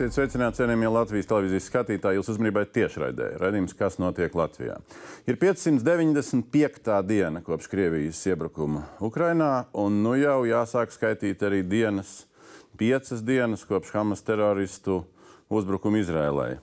[0.00, 2.16] Esiet sveicināti, cienījamie Latvijas televīzijas skatītāji.
[2.16, 3.26] Jūs uzmanībai tiešraidē.
[3.36, 4.78] Radījums, kas notiek Latvijā.
[5.28, 6.94] Ir 595.
[7.04, 12.22] diena kopš Krievijas iebrukuma Ukrainā, un nu jau jāsāk skaitīt arī dienas,
[12.80, 15.02] piecas dienas kopš Hamas teroristu
[15.52, 16.54] uzbrukuma Izrēlai.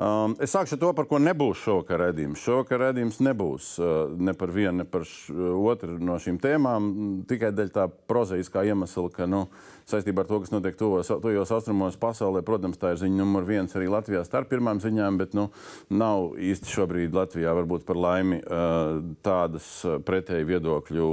[0.00, 2.40] Um, es sākšu ar to, par ko nebūs šovakar redzējums.
[2.40, 5.34] Šovakar redzējums nebūs uh, ne par vienu, ne par š,
[5.68, 6.86] otru no šīm tēmām.
[7.28, 9.42] Tikai dēļ tā prozaiskā iemesla, ka nu,
[9.90, 13.74] saistībā ar to, kas notiek tuvos, tuvos austrumos pasaulē, protams, tā ir ziņa numur viens
[13.76, 15.48] arī Latvijā starp pirmām ziņām, bet nu,
[15.90, 19.68] nav īsti šobrīd Latvijā varbūt par laimi uh, tādas
[20.06, 21.08] pretēji viedokļu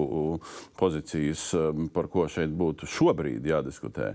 [0.80, 4.14] pozīcijas, um, par ko šeit būtu šobrīd jādiskutē.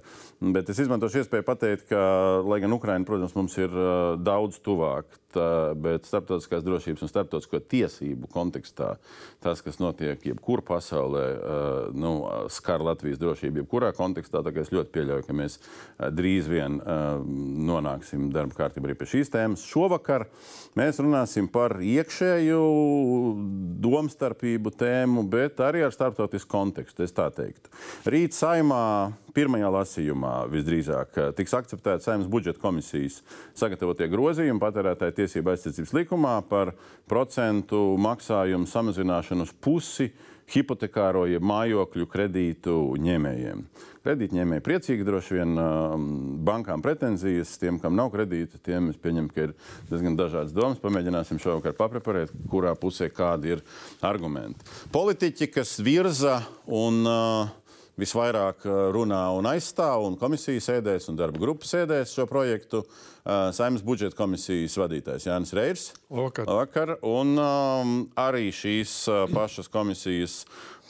[0.54, 2.02] Bet es izmantošu iespēju pateikt, ka,
[2.46, 3.74] lai gan Ukraina, protams, mums ir
[4.22, 5.21] daudz tuvāk.
[5.32, 8.96] Tā, bet starptautiskās drošības un starptautisko tiesību kontekstā
[9.40, 11.22] tas, kas notiek jebkurā pasaulē,
[11.96, 12.12] nu,
[12.52, 14.42] skar Latvijas drošību jebkurā kontekstā.
[14.60, 15.56] Es ļoti pieļauju, ka mēs
[16.12, 16.76] drīz vien
[17.72, 19.64] nonāksim darba kārtībā arī pie šīs tēmas.
[19.64, 20.26] Šovakar
[20.78, 22.60] mēs runāsim par iekšēju
[23.82, 27.08] domstarpību tēmu, bet arī ar starptautisku kontekstu.
[28.12, 28.84] Rīt saimā
[29.36, 33.20] pirmajā lasījumā visdrīzāk tiks akceptēta saimnes budžeta komisijas
[33.58, 36.74] sagatavotie grozījumi patērētāju tiesību aizsardzības likumā par
[37.10, 40.10] procentu maksājumu samazināšanu uz pusi
[40.52, 43.64] hipotekāro jeb mājokļu kredītu ņēmējiem.
[44.02, 45.58] Kredītņēmēji priecīgi droši vien
[46.44, 49.54] bankām pretenzijas, tiem, kam nav kredīta, tiem es pieņemu, ka ir
[49.90, 50.82] diezgan dažādas domas.
[50.82, 53.64] Pamēģināsim šovakar papreparēt, kurā pusē kādi ir
[54.02, 54.66] argumenti.
[54.92, 57.61] Politiķi, kas virza un uh,
[58.02, 62.82] visvairāk runā un aizstāv, un komisijas sēdēs un darba grupas sēdēs šo projektu.
[63.22, 65.84] Saimnes budžeta komisijas vadītājs Jānis Reirs.
[66.10, 66.48] Vakar.
[66.50, 70.40] Vakar un um, arī šīs uh, pašas komisijas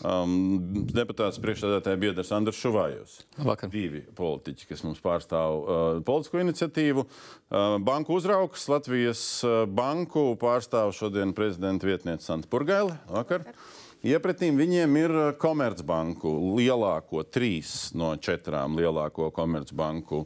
[0.01, 0.57] um,
[0.89, 3.19] deputāts priekšstādātāja biedrs Andris Šuvājos.
[3.37, 3.69] Vakar.
[3.75, 7.05] Divi politiķi, kas mums pārstāv uh, politisko iniciatīvu.
[7.05, 9.27] Uh, banku uzraugs Latvijas
[9.69, 12.97] banku pārstāv šodien prezidenta vietniece Santa Purgaile.
[13.13, 13.45] Vakar.
[13.45, 13.81] Vakar.
[14.03, 20.25] Iepratīm viņiem ir uh, Komercbanku lielāko, trīs no četrām lielāko Komercbanku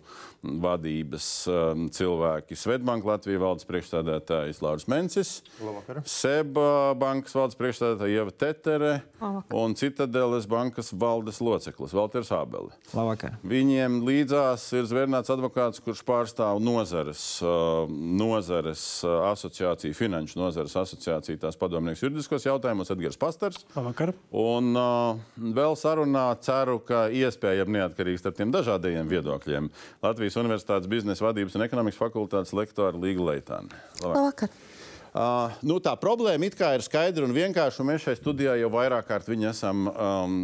[0.63, 2.57] vadības um, cilvēki.
[2.59, 5.33] Svetbanka Latvijas valdes priekšstādātājs Lauris Mencis,
[6.09, 9.57] Seba bankas valdes priekšstādātāja Ieva Tetere Labvakar.
[9.59, 12.31] un Citadeles bankas valdes loceklis Valters.
[12.31, 13.37] Labvakar.
[13.47, 21.41] Viņiem līdzās ir zvērnāts advokāts, kurš pārstāv nozares, uh, nozares uh, asociāciju, finanšu nozares asociāciju,
[21.43, 23.65] tās padomnieks juridiskos jautājumos Edgars Pastars.
[23.77, 24.15] Labvakar.
[24.37, 29.71] Un uh, vēl sarunā ceru, ka iespējami neatkarīgi starp tiem dažādajiem viedokļiem
[30.05, 33.85] Latvijas Universitātes biznesa vadības un ekonomikas fakultātes lektora Līga Leitāne.
[34.03, 34.53] Labvakar.
[35.17, 37.81] Uh, nu, tā problēma ir skaidra un vienkārša.
[37.81, 40.35] Un mēs šeit studijā jau vairāk kārt viņu esam um,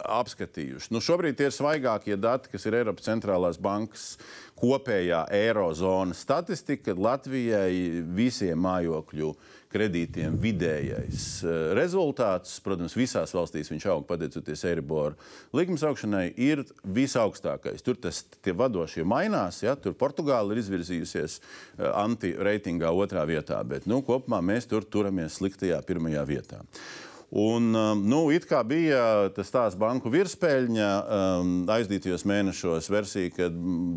[0.00, 0.88] apskatījuši.
[0.94, 4.14] Nu, šobrīd tie ir svaigākie dati, kas ir Eiropas centrālās bankas
[4.56, 6.96] kopējā eirozonas statistika.
[6.96, 9.34] Latvijai visiem mājokļu
[9.74, 15.18] kredītiem vidējais eh, rezultāts, protams, visās valstīs viņš aug pateicoties Eiriboru
[15.56, 16.64] likmes augšanai, ir
[16.96, 17.82] visaugstākais.
[17.84, 24.02] Tur tas vadošie mainās, ja tur Portugāla ir izvirzījusies eh, anti-reitingā otrā vietā, bet nu,
[24.06, 26.62] kopumā mēs tur turamies sliktajā pirmajā vietā.
[27.30, 33.48] Un, um, nu, it kā bija tas tās banku virspēļņa um, aizdītajos mēnešos versija, ka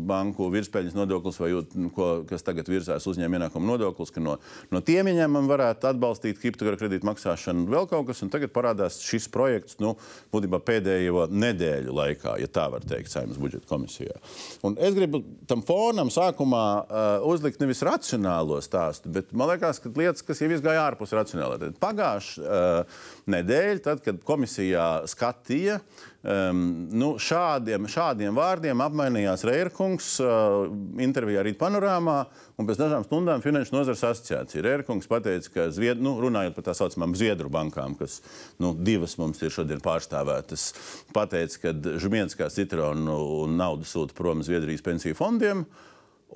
[0.08, 4.38] banku virspēļņas nodoklis vai nu, ko, kas tagad virzās uzņēmuma ienākuma nodoklis, ka no,
[4.74, 8.24] no tiem ieņēmumiem varētu atbalstīt kriptovaru kredītu maksāšanu vēl kaut kas.
[8.32, 9.94] Tagad parādās šis projekts, nu,
[10.34, 14.18] būtībā pēdējo nedēļu laikā, ja tā var teikt, saimnes budžeta komisijā.
[14.66, 19.94] Un es gribu tam fonam sākumā uh, uzlikt nevis racionālo stāstu, bet man liekas, ka
[19.94, 21.70] lietas, kas jau izgāja ārpus racionālā.
[21.78, 25.78] Pagājušajā uh, nedēļu, tad, kad komisijā skatīja,
[26.22, 26.60] um,
[26.98, 30.68] nu, šādiem, šādiem vārdiem apmainījās Reirkungs uh,
[31.04, 32.18] intervijā Rīt panorāmā,
[32.58, 34.64] un pēc dažām stundām Finanšu nozares asociācija.
[34.66, 38.20] Reirkungs pateica, ka, Zvied, nu, runājot par tā saucamām Zviedru bankām, kas
[38.62, 40.70] nu, divas mums ir šodien pārstāvētas,
[41.16, 45.66] pateica, ka Žumienskā citronu naudu sūta prom Zviedrijas pensiju fondiem.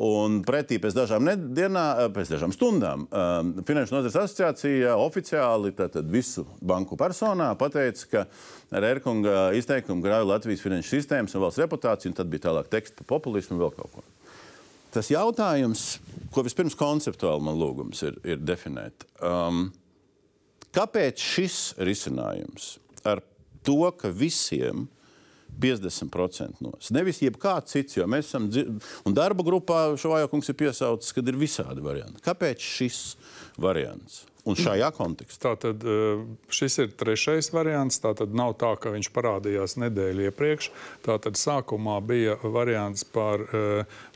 [0.01, 5.75] Un pretī pēc dažām dienām, eh, pēc dažām stundām, um, Finanšu nozares asociācija oficiāli
[6.09, 8.27] visu banku personā pateica, ka
[8.73, 12.97] ar Erkunga izteikumu grauja Latvijas finanšu sistēmas un valsts reputāciju, un tad bija tālāk teksts
[12.97, 14.03] par populismu un vēl kaut ko.
[14.93, 15.99] Tas jautājums,
[16.33, 19.73] ko vispirms konceptuāli man lūgums ir, ir definēt, um,
[20.73, 23.21] kāpēc šis risinājums ar
[23.63, 25.02] to, ka visiem ir
[25.61, 26.73] 50% no.
[26.97, 28.49] Nevis jebkāds cits, jo mēs esam,
[29.05, 32.23] un darba grupā Šovāja kungs ir piesaucis, ka ir visādi varianti.
[32.25, 33.01] Kāpēc šis
[33.61, 34.25] variants?
[34.43, 35.53] Un šajā kontekstā.
[35.55, 35.85] Tātad
[36.51, 38.01] šis ir trešais variants.
[38.03, 40.67] Tātad nav tā, ka viņš parādījās nedēļu iepriekš.
[41.07, 43.45] Tātad sākumā bija variants par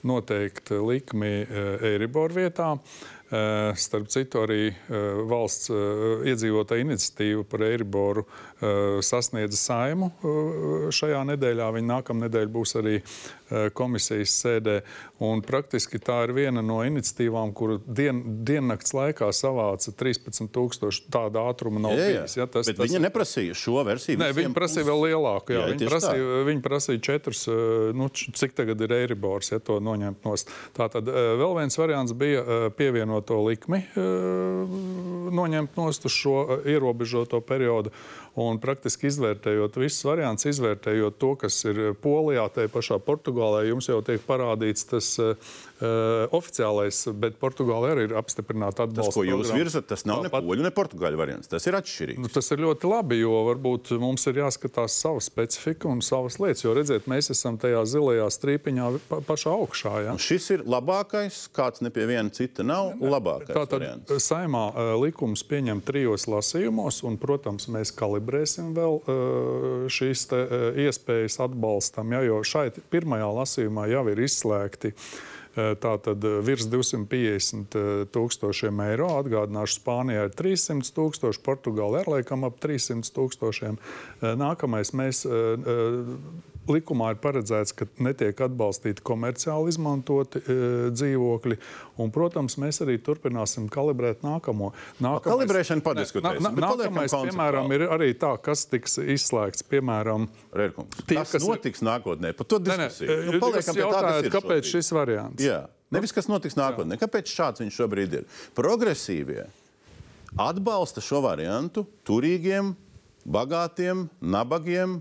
[0.03, 1.31] noteikti likmi
[1.93, 2.73] Eiribor vietā.
[3.27, 4.73] Starp citu, arī
[5.31, 8.27] valsts iedzīvotāja iniciatīva par Eiriboru
[9.05, 10.11] sasniedza saimu
[10.95, 11.69] šajā nedēļā.
[11.77, 12.97] Viņa nākamā nedēļa būs arī
[13.77, 14.79] komisijas sēdē.
[15.23, 21.83] Un praktiski tā ir viena no iniciatīvām, kuru dien, diennakts laikā savāca 13,000 tāda ātruma
[21.85, 22.09] nav jā, jā.
[22.25, 22.37] bijis.
[22.41, 22.89] Ja, tas, Bet tas...
[22.89, 24.21] viņa neprasīja šo versiju.
[24.21, 25.55] Nē, viņa prasīja vēl lielāku.
[25.55, 27.45] Jā, jā, viņa, prasīja, viņa prasīja četrus,
[27.97, 30.53] nu, cik tagad ir Eiribors, ja to noņemt nost.
[30.77, 37.41] Tātad vēl viens variants bija pievienot pievienoto likmi eh, noņemt nost uz šo eh, ierobežoto
[37.41, 37.91] periodu.
[38.37, 44.03] Un praktiski izvērtējot visus variantus, izvērtējot to, kas ir Polijā, tajā pašā Portugālē, jums jau
[44.05, 45.09] tiek parādīts tas
[45.81, 49.11] uh, oficiālais, bet Portugālē arī ir apstiprināta atbalsta.
[49.11, 49.61] Tas, ko jūs programma.
[49.61, 51.51] virzat, tas nav Tāpat, ne poļu, ne portugāļu variants.
[51.53, 52.23] Tas ir atšķirīgs.
[52.23, 56.65] Nu, tas ir ļoti labi, jo varbūt mums ir jāskatās sava specifika un savas lietas.
[56.65, 59.95] Jo redziet, mēs esam tajā zilajā strīpiņā pa, pašā augšā.
[60.07, 60.17] Ja?
[60.17, 63.53] Un šis ir labākais, kāds ne pie viena cita nav ne, labākais.
[63.53, 64.29] Tātad variants.
[64.31, 70.83] saimā uh, likums pieņem trijos lasījumos, un, protams, mēs kalibrēsim vēl uh, šīs te, uh,
[70.87, 74.95] iespējas atbalstam, ja, jo šeit pirmajā lasījumā jau ir izslēgti.
[74.97, 77.77] Uh, tātad virs 250
[78.15, 79.09] tūkstošiem eiro.
[79.23, 83.81] Atgādināšu, Spānijā ir 300 tūkstoši, Portugālē ir laikam ap 300 tūkstošiem.
[84.41, 85.25] Nākamais mēs
[86.71, 90.57] likumā ir paredzēts, ka netiek atbalstīti komerciāli izmantoti e,
[90.95, 91.59] dzīvokļi.
[92.03, 94.73] Un, protams, mēs arī turpināsim kalibrēt nākamo.
[95.01, 96.45] Nākamais, Kalibrēšana padiskutēsim.
[96.45, 99.67] Nā, nā, nākamais, piemēram, ir arī tā, kas tiks izslēgts.
[99.71, 101.05] Piemēram, Rērkungs.
[101.05, 101.89] Tie, kas, kas notiks ir...
[101.91, 103.11] nākotnē, par to diskusiju.
[103.11, 105.47] Ne, ne, nu, paliekam pie tā, kas ir kāpēc šis variants?
[105.47, 105.63] Jā.
[105.95, 106.97] Nevis, kas notiks nākotnē.
[106.99, 107.05] Jā.
[107.05, 108.27] Kāpēc šāds viņš šobrīd ir?
[108.59, 109.47] Progresīvie
[110.37, 112.75] atbalsta šo variantu turīgiem,
[113.27, 115.01] bagātiem, nabagiem,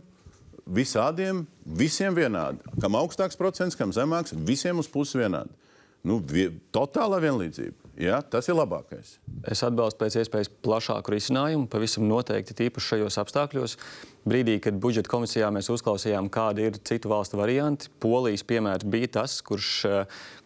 [0.65, 2.61] visādiem, visiem vienādi.
[2.81, 5.53] Kam augstāks procents, kam zemāks, visiem uz pusi vienādi.
[6.05, 7.85] Nu, vie, totālā vienlīdzība.
[7.97, 9.15] Ja, tas ir labākais.
[9.47, 13.77] Es atbalstu pēc iespējas plašāku risinājumu, pavisam noteikti tīpaši šajos apstākļos.
[14.27, 19.39] Brīdī, kad budžeta komisijā mēs uzklausījām, kādi ir citu valstu varianti, Polijas piemērs bija tas,
[19.45, 19.71] kurš,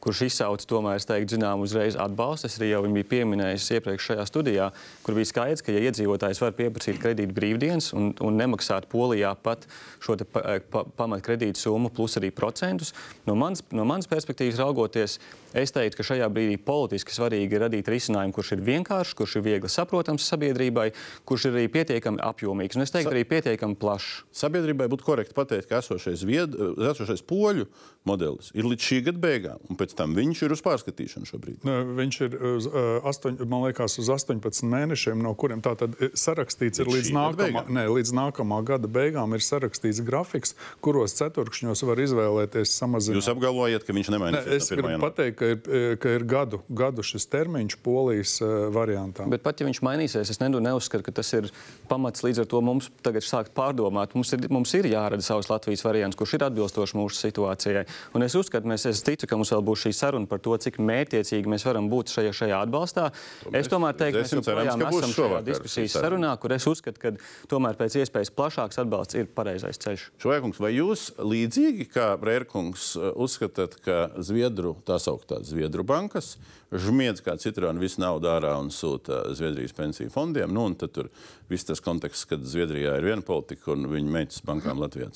[0.04, 2.48] kurš izsauca tomēr, es teiktu, zinām, uzreiz atbalstu.
[2.48, 4.70] Es arī jau biju pieminējis iepriekš šajā studijā,
[5.04, 9.68] kur bija skaidrs, ka, ja iedzīvotājs var pieprasīt kredītu brīvdienas un, un nemaksāt Polijā pat
[10.04, 12.94] šo pa, pa, pamatkredītu summu plus arī procentus,
[13.28, 15.18] no manas, no manas perspektīvas raugoties,
[15.58, 19.46] es teiktu, ka šajā brīdī politiski svarīgi ir radīt risinājumu, kurš ir vienkāršs, kurš ir
[19.50, 20.90] viegli saprotams sabiedrībai,
[21.28, 24.24] kurš ir arī pietiekami apjomīgs un es teiktu, arī pietiekami plašs.
[24.44, 26.56] Sabiedrībai būtu korekti pateikt, ka esošais, vied,
[26.92, 27.68] esošais poļu
[28.08, 31.66] modelis ir līdz šī gada beigām, pēc tam viņš ir uz pārskatīšanu šobrīd.
[31.66, 35.96] Ne, viņš ir uz, uh, astoņ, man liekas, uz 18 mēnešiem, no kuriem tā tad
[36.14, 40.56] sarakstīts ir līdz nākamā, ne, līdz nākamā gada beigām ir sarakstīts grafiks,
[40.86, 43.20] kuros ceturkšņos var izvēlēties samazināt.
[43.20, 44.50] Jūs apgalvojat, ka viņš nemainīsies?
[44.50, 49.32] Ne, es gribu pateikt, ka ir, ka ir gadu, gadu šis termiņš polijas uh, variantām.
[49.34, 51.50] Bet pat ja viņš mainīsies, es neuzskatu, ka tas ir
[51.90, 54.14] pamats līdz ar to mums tagad sākt pārdomāt.
[54.18, 57.86] Mums ir, mums ir jārada savs Latvijas variants, kurš ir atbilstošs mūsu situācijai.
[58.18, 60.80] Un es uzskatu, mēs, es ticu, ka mums vēl būs šī saruna par to, cik
[60.84, 63.08] mērķiecīgi mēs varam būt šajā, šajā atbalstā.
[63.46, 67.14] To es tomēr teiktu, mēs joprojām esam šajā diskusijas sarunā, kur es uzskatu, ka
[67.52, 70.06] tomēr pēc iespējas plašāks atbalsts ir pareizais ceļš.
[70.24, 76.36] Šovēkungs, vai jūs līdzīgi kā Brērkungs uzskatāt, ka Zviedru, tā sauktā Zviedru bankas,
[76.70, 80.52] žmiedz kā citronu visu naudu ārā un sūta Zviedrijas pensiju fondiem.
[80.54, 81.10] Nu, tad tur
[81.50, 85.10] viss tas konteksts, kad Zviedrijā ir viena politika un viņa meitas bankām Latvijā.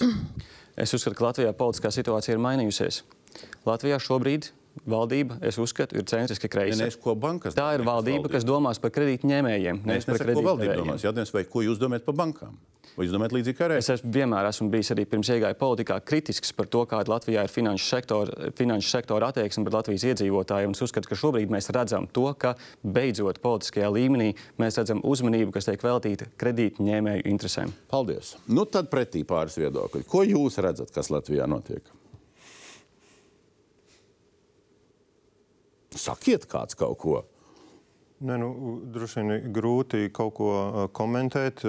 [0.74, 3.03] Es uzskatu, ka Latvijā politiskā situācija ir mainījusies.
[3.68, 4.52] Latvijā šobrīd
[4.90, 6.90] valdība, es uzskatu, ir centriski kreisa.
[7.54, 9.84] Tā ir valdība, kas domās par kredītņēmējiem.
[9.88, 10.94] Nevis par kredītņēmējiem.
[11.04, 12.56] Jautājums, vai ko jūs domājat par bankām?
[12.94, 13.82] Vai jūs domājat līdzīgi kā reizē?
[13.82, 17.50] Es esmu, vienmēr esmu bijis arī pirms iegāju politikā kritisks par to, kāda Latvijā ir
[17.50, 20.75] finanšu sektora, finanšu sektora attieksme pret Latvijas iedzīvotājiem.
[20.78, 22.54] Es uzskatu, ka šobrīd mēs redzam to, ka
[22.86, 24.30] beidzot politiskajā līmenī
[24.62, 27.74] mēs redzam uzmanību, kas tiek veltīta kredītņēmēju interesēm.
[27.90, 28.36] Paldies!
[28.46, 30.06] Nu tad pretī pāris viedokļi.
[30.13, 31.82] Ko jūs redzat, kas Latvijā notiek?
[35.96, 37.22] Sakiet kāds kaut ko!
[38.24, 40.52] Ne, nu, droši vien ir grūti kaut ko
[40.96, 41.66] komentēt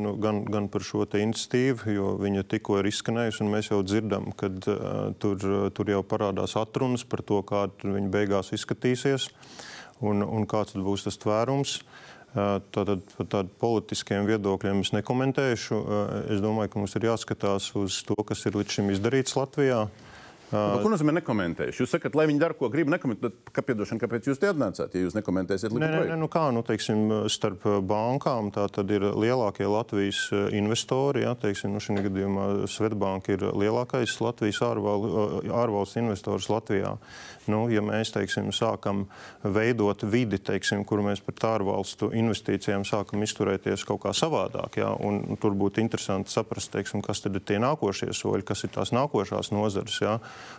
[0.00, 3.44] nu, gan, gan par šo iniciatīvu, jo viņa tikko ir izskanējusi.
[3.44, 5.44] Mēs jau dzirdam, ka uh, tur,
[5.76, 9.28] tur jau parādās atrunas par to, kāda viņa beigās izskatīsies
[10.00, 11.80] un, un kāds būs tas tvērums.
[12.38, 15.78] Tātad par tādiem politiskiem viedokļiem es nekomentēšu.
[16.32, 19.86] Es domāju, ka mums ir jāskatās uz to, kas ir līdz šim izdarīts Latvijā.
[19.88, 20.07] Uh,
[20.50, 21.82] ko nozīmē nekomentējuši?
[21.82, 23.36] Jūs sakat, lai viņi dara, ko grib, nekomentēt.
[23.52, 26.64] Kā, piedošana, kāpēc jūs te atnācāt, ja jūs nekomentēsiet Nē, nē, nē, nu kā, nu,
[26.66, 30.26] teiksim, starp bankām tā tad ir lielākie Latvijas
[30.56, 31.24] investori.
[31.26, 35.08] Ja, teiksim, nu, šajā gadījumā Svetbanka ir lielākais Latvijas ārval,
[35.64, 36.96] ārvalsts investors Latvijā.
[37.48, 39.06] Nu, ja mēs teiksim, sākam
[39.42, 45.38] veidot vidi, teiksim, kur mēs pret ārvalstu investīcijām sākam izturēties kaut kā savādāk, ja, un
[45.40, 49.52] tur būtu interesanti saprast, teiksim, kas tad ir tie nākošie soļi, kas ir tās nākošās
[49.54, 49.96] nozares.
[50.04, 50.18] Ja,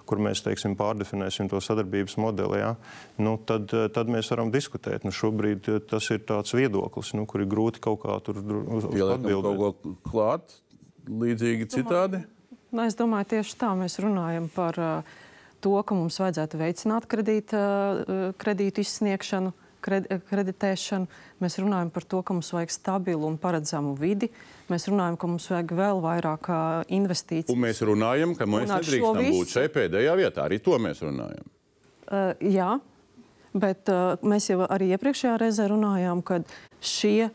[0.09, 2.73] kur mēs teiksim, pārdefinēsim to sadarbības modeli, ja,
[3.21, 5.05] nu, tad, tad mēs varam diskutēt.
[5.05, 9.45] Nu, šobrīd eh, tas ir tāds viedoklis, nu, kur ir grūti kaut kā tur atbildēt.
[9.45, 10.59] Kaut ko klāt,
[11.09, 12.23] līdzīgi citādi?
[12.69, 15.17] Nu, es domāju, tieši tā mēs runājam par uh,
[15.63, 19.53] to, ka mums vajadzētu veicināt kredīta, uh, kredītu izsniegšanu.
[19.55, 21.07] Uh, kreditēšanu,
[21.41, 24.29] mēs runājam par to, ka mums vajag stabilu un paredzamu vidi.
[24.69, 26.49] Mēs runājam, ka mums vajag vēl vairāk
[26.87, 27.55] investīciju.
[27.55, 29.37] Un mēs runājam, ka mēs nedrīkstam visu...
[29.39, 30.45] būt šeit pēdējā vietā.
[30.45, 31.47] Arī to mēs runājam.
[32.09, 32.73] Uh, jā,
[33.53, 36.41] bet uh, mēs jau arī iepriekšējā reizē runājām, ka
[36.81, 37.33] šie uh,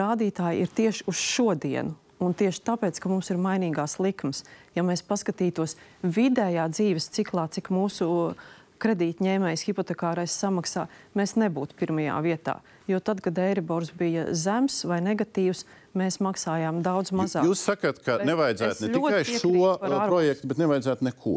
[0.00, 1.96] rādītāji ir tieši uz šodienu.
[2.20, 4.42] Un tieši tāpēc, ka mums ir mainīgās likmes,
[4.76, 8.34] ja mēs paskatītos vidējā dzīves ciklā, cik mūsu
[8.80, 10.86] kredītņēmējs hipotekārais samaksā,
[11.16, 12.58] mēs nebūtu pirmajā vietā.
[12.90, 15.64] Jo tad, kad Eiribors bija zems vai negatīvs,
[15.96, 17.46] mēs maksājām daudz mazāk.
[17.48, 21.36] Jūs sakat, ka bet nevajadzētu ne tikai šo uh, projektu, bet nevajadzētu neko.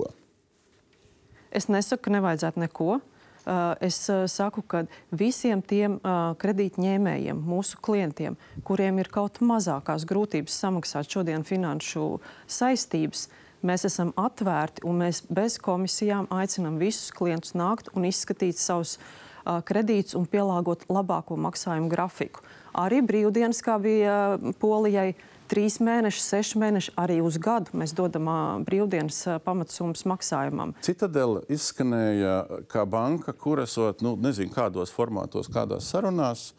[1.54, 3.00] Es nesaku, ka nevajadzētu neko.
[3.44, 5.98] Uh, es uh, saku, ka visiem tiem
[6.40, 12.06] kredītņēmējiem, mūsu klientiem, kuriem ir kaut mazākās grūtības samaksāt šodien finanšu
[12.48, 18.60] saistības, uh, Mēs esam atvērti un mēs bez komisijām aicinām visus klientus nākt un izskatīt
[18.60, 22.44] savus uh, kredītus un pielāgot labāko maksājumu grafiku.
[22.76, 24.18] Arī brīvdienas, kā bija
[24.60, 25.14] Polijai,
[25.54, 28.30] trīs mēneši, seši mēneši, arī uz gadu mēs dodam
[28.66, 30.74] brīvdienas pamatsummas maksājumam.
[30.86, 36.50] Citadela izskanēja kā banka, kur esot, nu, nezinu, kādos formātos, kādās sarunās,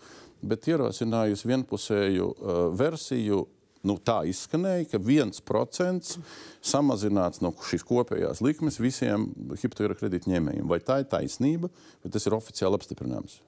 [0.44, 3.44] bet ierosinājusi vienpusēju uh, versiju
[3.84, 6.18] nu, tā izskanēja, ka viens procents
[6.64, 9.28] samazināts no šīs kopējās likmes visiem
[9.60, 10.68] hipotekāra kredītņēmējiem.
[10.70, 11.72] Vai tā ir taisnība,
[12.04, 13.40] vai tas ir oficiāli apstiprināms?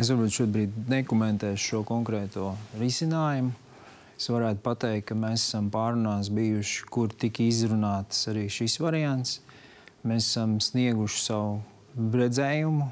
[0.00, 3.52] Es varbūt šobrīd nekomentēšu šo konkrēto risinājumu.
[4.18, 9.36] Es varētu pateikt, ka mēs esam pārunās bijuši, kur tika izrunāts arī šis variants.
[10.02, 11.60] Mēs esam snieguši savu
[12.18, 12.88] redzējumu,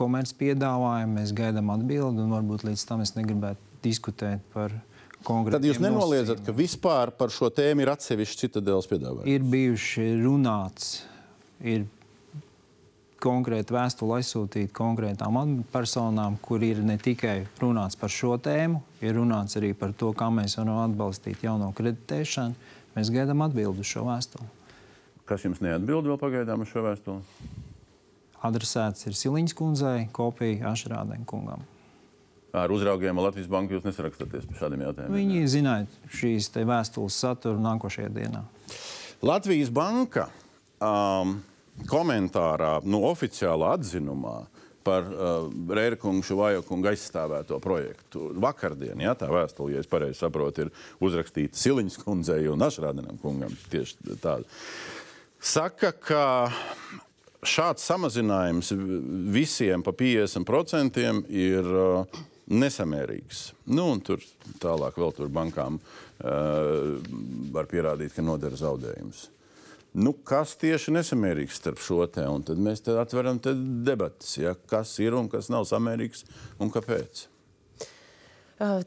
[0.00, 4.78] komercpiedāvājumu, mēs gaidām atbildi, un varbūt līdz tam es negribētu diskutēt par
[5.22, 9.30] Tad jūs nenoliedzat, ka vispār par šo tēmu ir atsevišķi citadeles piedāvājumi?
[9.30, 10.88] Ir bijuši runāts,
[11.62, 11.84] ir
[13.22, 15.38] konkrēti vēstuli aizsūtīti konkrētām
[15.72, 20.28] personām, kur ir ne tikai runāts par šo tēmu, ir runāts arī par to, kā
[20.34, 22.70] mēs varam atbalstīt jauno kreditēšanu.
[22.96, 24.48] Mēs gaidām atbildi uz šo vēstuli.
[25.28, 27.50] Kas jums neatbild vēl pagaidām uz šo vēstuli?
[28.42, 31.62] Adresēts ir Siliņas kundzei, kopija Ašrādēm kungam
[32.52, 35.14] ar uzraugiem Latvijas Banka jūs nesarakstāties par šādiem jautājumiem?
[35.16, 38.42] Viņi zināt šīs vēstules saturu nākošajā dienā.
[39.24, 40.26] Latvijas Banka
[40.82, 41.38] um,
[41.88, 44.42] komentārā, nu, oficiālā atzinumā
[44.82, 48.30] par uh, Rērikungu Šuvajokungu aizstāvēto projektu.
[48.42, 53.54] Vakardien, ja tā vēstule, ja es pareizi saprotu, ir uzrakstīta Siliņas kundzei un Ašrādinam kungam.
[53.70, 54.42] Tieši tāda.
[55.42, 56.24] Saka, ka
[57.46, 58.72] šāds samazinājums
[59.34, 63.44] visiem pa 50% ir uh, nesamērīgs.
[63.74, 64.22] Nu, tur
[64.62, 66.98] tālāk vēl tur bankām uh,
[67.54, 69.28] var pierādīt, ka nodara zaudējumus.
[69.92, 72.24] Nu, kas tieši nesamērīgs starp šo te?
[72.24, 73.52] Un tad mēs te atveram te
[73.84, 74.54] debatas, ja?
[74.68, 76.24] kas ir un kas nav samērīgs
[76.64, 77.26] un kāpēc.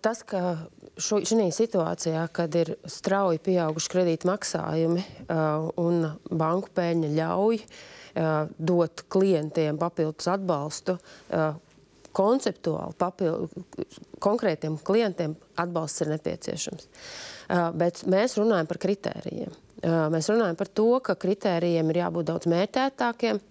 [0.02, 0.56] Tas, ka
[0.98, 5.04] šajā situācijā, kad ir strauji pieauguši kredīta maksājumi
[5.84, 7.60] un banku pēļņa ļauj
[8.72, 10.96] dot klientiem papildus atbalstu,
[12.16, 13.66] konceptuāli papildu,
[14.24, 16.90] konkrētiem klientiem atbalsts ir nepieciešams.
[17.76, 19.52] Bet mēs runājam par kritērijiem.
[19.84, 23.42] Mēs runājam par to, ka kritērijiem ir jābūt daudz mērķētākiem.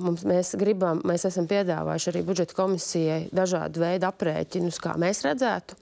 [0.00, 5.76] Mums, mēs, gribam, mēs esam piedāvājuši arī budžeta komisijai dažādu veidu aprēķinus, kā mēs redzētu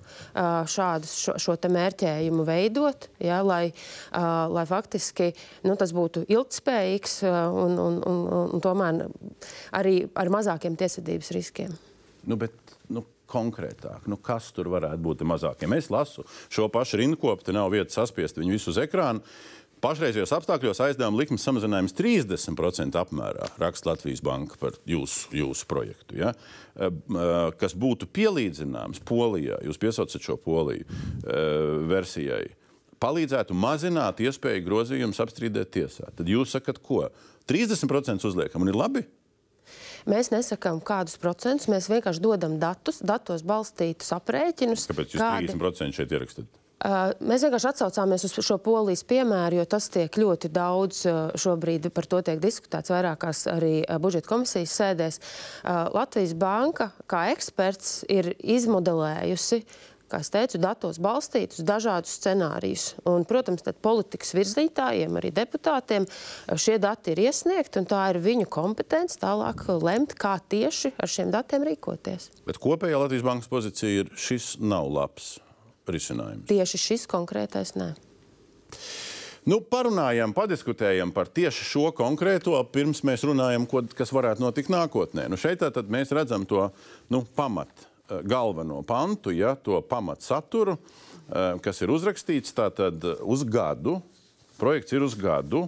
[0.75, 3.71] šādus, šo, šo mērķējumu veidot, ja, lai,
[4.13, 5.31] lai faktiski
[5.65, 8.23] nu, tas būtu ilgspējīgs un, un, un,
[8.59, 9.05] un tomēr
[9.79, 11.79] arī ar mazākiem tiesvedības riskiem.
[12.27, 12.59] Nu, bet,
[12.91, 15.77] nu, konkrētāk, nu, kas tur varētu būt mazākiem?
[15.77, 19.23] Es lasu šo pašu rindkopu, te nav vietas saspiest viņu visu uz ekrānu.
[19.85, 26.17] Pašreizējos apstākļos aizdevuma likmes samazinājums 30% apmērā raksta Latvijas Banka par jūsu, jūsu projektu.
[26.17, 26.33] Ja?
[27.61, 30.89] Kas būtu pielīdzināms Polijā, jūs piesaucat šo Poliju
[31.93, 32.47] versijai
[33.05, 36.09] palīdzētu mazināt iespēju grozījumus apstrīdēt tiesā.
[36.17, 37.05] Tad jūs sakat, ko?
[37.47, 39.05] 30% uzliekam un ir labi?
[40.07, 41.67] Mēs nesakām, kādus procentus.
[41.71, 44.87] Mēs vienkārši dodam datus, datos balstītus aprēķinus.
[44.93, 45.51] Kāpēc jūs kādi...
[45.51, 46.63] 30% šeit ierakstāt?
[47.25, 51.01] Mēs vienkārši atsaucāmies uz šo polijas piemēru, jo tas tiek ļoti daudz
[51.41, 55.19] šobrīd par to tiek diskutēts vairākās arī budžeta komisijas sēdēs.
[55.97, 59.63] Latvijas banka kā eksperts ir izmodelējusi
[60.11, 62.87] kā es teicu, datos balstītus dažādus scenārijus.
[63.09, 66.07] Un, protams, politikas virzītājiem, arī deputātiem
[66.55, 71.33] šie dati ir iesniegti, un tā ir viņu kompetence tālāk lemt, kā tieši ar šiem
[71.35, 72.31] datiem rīkoties.
[72.47, 75.37] Bet kopējā Latvijas bankas pozīcija ir šis nav labs
[75.91, 76.47] risinājums.
[76.51, 77.93] Tieši šis konkrētais nē.
[79.47, 85.29] Nu, parunājam, padiskutējam par tieši šo konkrēto, pirms mēs runājam, ko, kas varētu notikt nākotnē.
[85.31, 86.65] Nu, šeit mēs redzam to
[87.15, 94.01] nu, pamatu galveno pantu, ja, to pamatsaturu, eh, kas ir uzrakstīts tātad uz gadu.
[94.59, 95.67] Projekts ir uz gadu.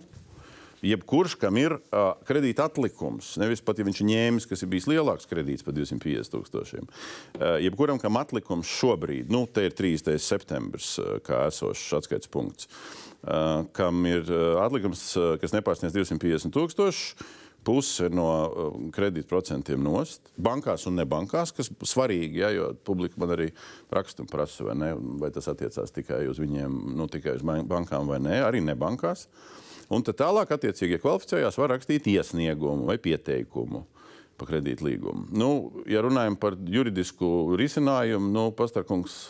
[0.78, 4.86] Jebkurš, kam ir uh, kredīta atlikums, nevis pat ja viņš ir ņēmis, kas ir bijis
[4.86, 6.86] lielāks kredīts par 250 tūkstošiem.
[6.86, 10.14] Uh, jebkuram, kam atlikums šobrīd, nu, te ir 30.
[10.22, 16.54] septembris, uh, kā esošs atskaites punkts, uh, kam ir uh, atlikums, uh, kas nepārsniedz 250
[16.54, 17.28] tūkstoši,
[17.68, 23.50] puse no um, kredītprocentiem nost, bankās un nebankās, kas svarīgi, ja, jo publika man arī
[23.92, 28.08] raksta un prasa, vai, ne, vai tas attiecās tikai uz viņiem, nu, tikai uz bankām
[28.08, 29.26] vai nē, arī nebankās.
[29.92, 33.84] Un tad tālāk, attiecīgi, ja kvalificējās, var rakstīt iesniegumu vai pieteikumu
[34.40, 35.28] par kredītlīgumu.
[35.36, 35.52] Nu,
[35.88, 39.20] ja runājam par juridisku risinājumu, nu, Pastarkungs,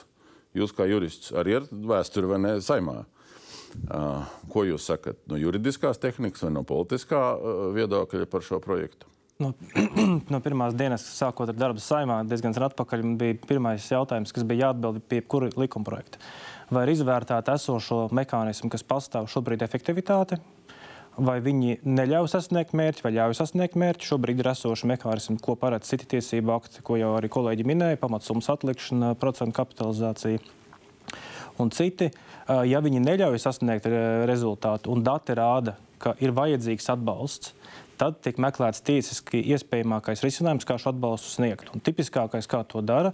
[0.58, 3.00] jūs kā jurists arī ar vēsturi vai ne saimā?
[3.02, 3.17] Uh,
[4.52, 9.08] ko jūs sakat no juridiskās tehnikas vai no politiskā uh, viedokļa par šo projektu?
[9.38, 9.52] No,
[10.32, 15.04] no pirmās dienas, sākot ar darbu saimā, diezgan atpakaļ, bija pirmais jautājums, kas bija jāatbild
[15.06, 16.18] pie kura likuma projekta.
[16.74, 20.40] Vai ir izvērtēta esošo mehānismu, kas pastāv šobrīd, efektivitāte,
[21.18, 24.10] vai viņi neļauj sasniegt mērķi, vai ļauj sasniegt mērķi.
[24.10, 28.50] Šobrīd ir esoši mehānismi, ko paredz citi tiesību akti, ko jau arī kolēģi minēja, pamatsummas
[28.52, 30.42] atlikšana, procentu kapitalizācija
[31.62, 32.10] un citi,
[32.48, 33.88] ja viņi neļauj sasniegt
[34.28, 37.52] rezultātu un dati rāda, ka ir vajadzīgs atbalsts,
[37.98, 41.72] tad tiek meklēts tiesiski iespējamākais risinājums, kā šo atbalstu sniegt.
[41.74, 43.10] Un tipiskākais, kā to dara,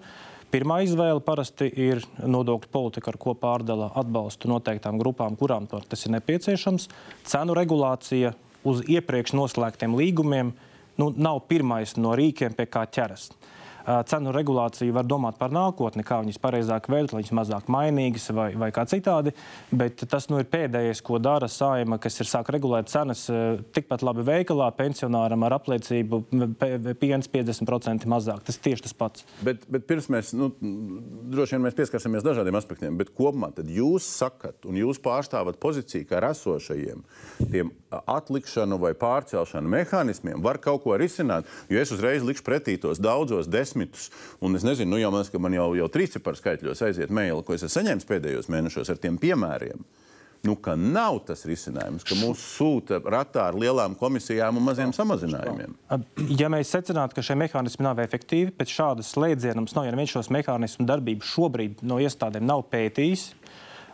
[0.53, 6.15] pirmā izvēle parasti ir nodokļu politika, ar ko pārdala atbalstu noteiktām grupām, kurām tas ir
[6.19, 6.91] nepieciešams.
[7.25, 8.35] Cenu regulācija
[8.69, 10.53] uz iepriekš noslēgtiem līgumiem
[11.01, 13.31] nu, nav pirmais no rīkiem, pie kā ķeras.
[13.33, 13.51] Uh,
[13.85, 18.49] cenu regulāciju var domāt par nākotni, kā viņas pareizāk veikt, lai viņas mazāk mainīgas vai,
[18.59, 19.35] vai kā citādi.
[19.75, 23.27] Bet tas nu, ir pēdējais, ko dara saima, kas ir sāk regulēt cenas
[23.77, 26.23] tikpat labi veikalā, pensionāram ar apliecību
[27.01, 28.43] piens 50% mazāk.
[28.49, 29.27] Tas tieši tas pats.
[29.45, 30.51] Bet, bet pirms mēs, nu,
[31.35, 36.19] droši vien mēs pieskarsimies dažādiem aspektiem, bet kopumā jūs sakat un jūs pārstāvat pozīciju, ka
[36.19, 37.05] ar esošajiem
[37.53, 37.71] tiem
[38.11, 43.47] atlikšanu vai pārcelšanu mehānismiem var kaut ko risināt, jo es uzreiz likšu pretī tos daudzos
[43.51, 44.11] desmit desmitus.
[44.41, 47.55] Un es nezinu, nu, jau man, man jau, jau trīs ciparu skaitļos aiziet maili, ko
[47.55, 49.85] es esmu saņēmis pēdējos mēnešos ar tiem piemēriem.
[50.45, 55.73] Nu, ka nav tas risinājums, ka mūs sūta ratā ar lielām komisijām un maziem samazinājumiem.
[56.37, 60.29] Ja mēs secinātu, ka šie mehānismi nav efektīvi, pēc šādas slēdzienums nav, ja neviens šos
[60.35, 63.31] mehānismu darbību šobrīd no iestādēm nav pētījis,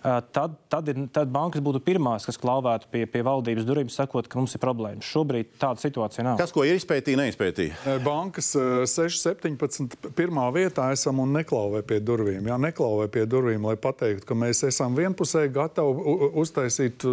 [0.02, 4.40] tad, tad, ir, tad bankas būtu pirmās, kas klauvētu pie, pie valdības durvīm, sakot, ka
[4.40, 5.08] mums ir problēmas.
[5.10, 6.40] Šobrīd tāda situācija nav.
[6.40, 7.98] Kas, ko ir izpētīja, neizpētīja?
[8.04, 12.48] Bankas 6, 17, pirmā vietā esam un neklauvē pie durvīm.
[12.50, 17.06] Jā, neklauvē pie durvīm, lai pateiktu, ka mēs esam vienpusēji gatavi uztaisīt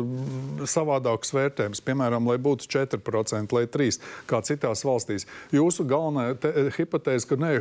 [0.68, 1.84] savādākus vērtējumus.
[1.88, 5.28] Piemēram, lai būtu 4% vai 3% kā citās valstīs.
[5.56, 6.32] Jūsu galvenā
[6.78, 7.54] hipotēze, ka ne,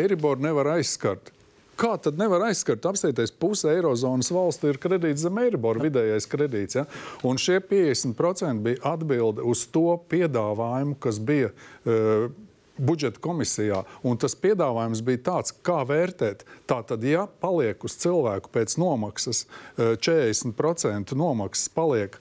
[0.00, 1.32] Eiribor nevar aizskart.
[1.80, 2.84] Kā tad nevar aizskart?
[2.84, 6.76] Apsieties, puse Eirozonas valstu ir kredīts zem Eiribora vidējais kredīts.
[6.76, 6.84] Ja?
[7.24, 11.54] Un šie 50% bija atbilde uz to piedāvājumu, kas bija.
[11.88, 12.28] Uh,
[12.80, 13.82] budžeta komisijā.
[14.20, 16.46] Tas piedāvājums bija tāds, kā vērtēt.
[16.70, 19.44] Tātad, ja paliek uz cilvēku pēc nomaksas
[19.76, 22.16] 40% nomaksas, paliek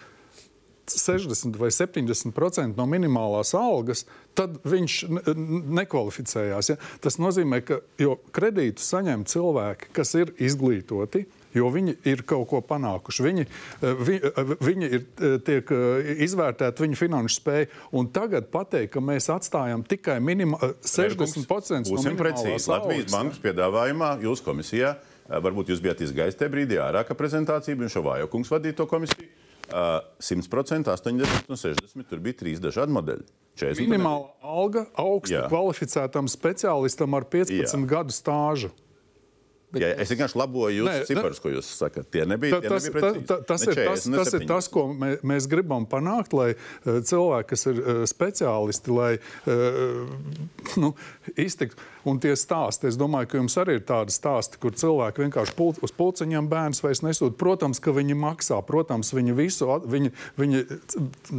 [0.95, 4.06] 60 vai 70% no minimālās algas,
[4.38, 4.99] tad viņš
[5.80, 6.71] nekvalificējās.
[6.71, 6.78] Ja?
[7.04, 7.82] Tas nozīmē, ka
[8.36, 11.25] kredītu saņem cilvēki, kas ir izglītoti.
[11.56, 13.23] Jo viņi ir kaut ko panākuši.
[13.25, 13.45] Viņi,
[13.82, 15.71] eh, vi, eh, viņi ir eh, tiek
[16.21, 17.69] izvērtēti viņu finanšu spēju.
[17.97, 24.45] Un tagad pateikt, ka mēs atstājam tikai minima, 60% no minimālās Latvijas bankas piedāvājumā jūsu
[24.45, 24.95] komisijā.
[25.30, 29.28] Varbūt jūs bijat izgājis tajā brīdī ārā, ka prezentācija bija Šovājo kungs vadīja to komisiju.
[29.70, 32.08] 100%, 80 un 60.
[32.10, 33.28] Tur bija trīs dažādi modeļi.
[33.60, 35.48] Minimāla alga augsta Jā.
[35.52, 37.82] kvalificētam speciālistam ar 15 Jā.
[37.90, 38.72] gadu stāžu.
[39.70, 42.08] Bet ja, es vienkārši laboju jūsu ciparus, ko jūs sakat.
[42.10, 44.32] Tie nebija, Ta- tie tas, nebija ta, ta, tas, Ne ir tas, 40, ne tas
[44.34, 44.48] ir 70.
[44.50, 50.10] tas, ko mē, mēs gribam panākt, lai uh, cilvēki, kas ir uh, speciālisti, lai uh,
[50.82, 50.90] nu,
[51.38, 51.78] iztiktu.
[52.10, 55.76] Un tie stāsti, es domāju, ka jums arī ir tādi stāsti, kur cilvēki vienkārši pul
[55.86, 57.36] uz pulciņiem bērns vairs nesūta.
[57.38, 60.64] Protams, ka viņi maksā, protams, viņi visu, viņi, viņi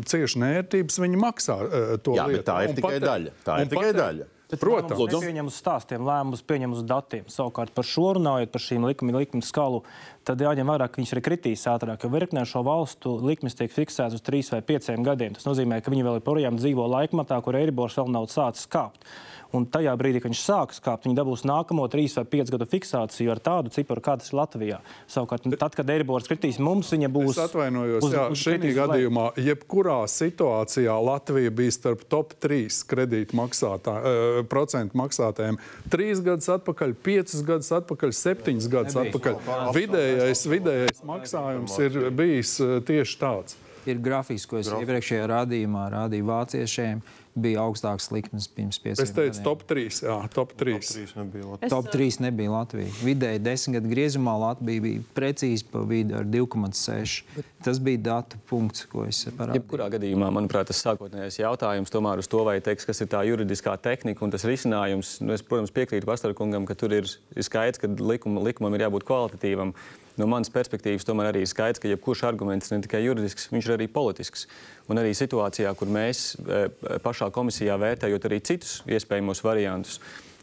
[0.07, 2.47] cieši nērtības, viņi maksā uh, to Jā, bet lietu.
[2.53, 3.35] tā ir Un tikai patē- daļa.
[3.49, 4.29] Tā ir tikai patē- daļa.
[4.59, 4.99] Protams.
[4.99, 5.21] Lūdzu.
[5.23, 7.27] Pieņem uz stāstiem, lēmumus pieņem uz datiem.
[7.31, 9.83] Savukārt par šo runājot, par šīm likuma, likuma skalu,
[10.27, 12.03] tad jāņem vērā, ka viņš arī kritīs ātrāk.
[12.03, 15.37] Jo virknē šo valstu likmes tiek fiksētas uz trīs vai pieciem gadiem.
[15.39, 19.07] Tas nozīmē, ka viņi vēl joprojām dzīvo laikmatā, kur Eiribors vēl nav sācis kāpt.
[19.53, 23.33] Un tajā brīdī, kad viņš sāks kāpt, viņi dabūs nākamo trīs vai piecu gadu fiksāciju
[23.33, 24.77] ar tādu ciparu, kāda ir Latvijā.
[25.11, 27.33] Savukārt, tad, kad Eiribors kritīs, mums viņa būs.
[27.35, 33.35] Es atvainojos, uz- jā, uz šī gadījumā, jebkurā situācijā Latvija bija starp top 3 kredītu
[33.35, 35.59] maksātā, uh, procentu maksātājiem.
[35.91, 39.41] Trīs gadus atpakaļ, piecus gadus atpakaļ, septiņus gadus atpakaļ.
[39.75, 43.57] Vidējais, vidējais maksājums ir bijis uh, tieši tāds.
[43.89, 46.99] Ir grafiks, ko es iepriekšējā rādījumā rādīju vāciešiem.
[47.39, 49.45] Bija augstāks likmes pirms pieciem Es teicu, gadiem.
[49.45, 50.01] top 3.
[50.03, 50.81] Jā, top 3.
[50.83, 51.69] Trīs nebija Latvijas.
[51.69, 52.91] Es, Top 3 nebija Latvija.
[53.07, 57.23] Vidēji desmit gadu griezumā Latvija bija precīzi pa vidu ar 2,6.
[57.63, 59.61] Tas bija datu punkts, ko es parādīju.
[59.63, 63.77] Jebkurā gadījumā, manuprāt, tas sākotnējais jautājums tomēr uz to, vai teiks, kas ir tā juridiskā
[63.79, 65.21] tehnika un tas risinājums.
[65.23, 69.07] Nu, es, protams, piekrītu Pastarkungam, ka tur ir, ir skaidrs, ka likuma, likumam ir jābūt
[69.07, 69.77] kvalitatīvam.
[70.21, 73.77] No manas perspektīvas tomēr arī ir skaidrs, ka jebkurš arguments ne tikai juridisks, viņš ir
[73.79, 74.47] arī politisks.
[74.91, 76.65] Un arī situācijā, kur mēs e,
[77.01, 80.01] pašā komisijā vērtējot arī citus iespējamos variantus,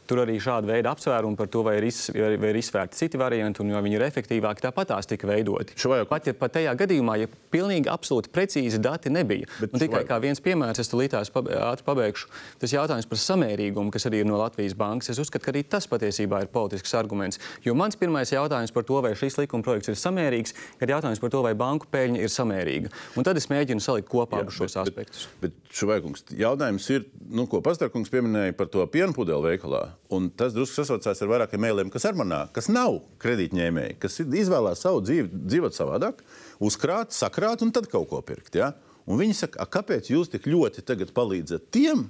[0.08, 3.60] Tur arī šāda veida apsvērumi par to, vai ir, iz, vai ir izsvērti citi varianti
[3.60, 5.76] un vai viņi ir efektīvāki, tāpat tās tika veidoti.
[5.76, 10.06] Šovajā- Pat, ja, pat tajā gadījumā, ja pilnīgi absolūti precīzi dati nebija, Bet un tikai
[10.06, 12.28] šovajā- kā viens piemērs, es tulīt tās pab- ātri pabeigšu,
[12.60, 15.86] tas jautājums par samērīgumu, kas arī ir no Latvijas bankas, es uzskatu, ka arī tas
[15.88, 17.38] patiesībā ir politisks arguments.
[17.66, 21.30] Jo mans pirmais jautājums par to, vai šis likuma projekts ir samērīgs, ir jautājums par
[21.30, 22.92] to, vai banku peļņa ir samērīga.
[23.18, 25.28] Un tad es mēģinu salikt kopā abus šos aspektus.
[25.42, 29.90] Bet, bet šovaikungs, jautājums ir, nu, ko Pastāvkungs pieminēja par to pienu pudeli veikalā.
[30.16, 34.38] Un tas drusku sasaucās ar vairākiem mēliem, kas ar manā, kas nav kredītņēmēji, kas ir
[34.44, 36.22] izvēlējušies savu dzīvi, dzīvot savādāk,
[36.64, 38.56] uzkrāt, sakrāt un tad kaut ko pirkt.
[38.56, 38.72] Ja?
[39.08, 42.10] Un viņi saka, "A, kāpēc jūs tik ļoti palīdzat tiem?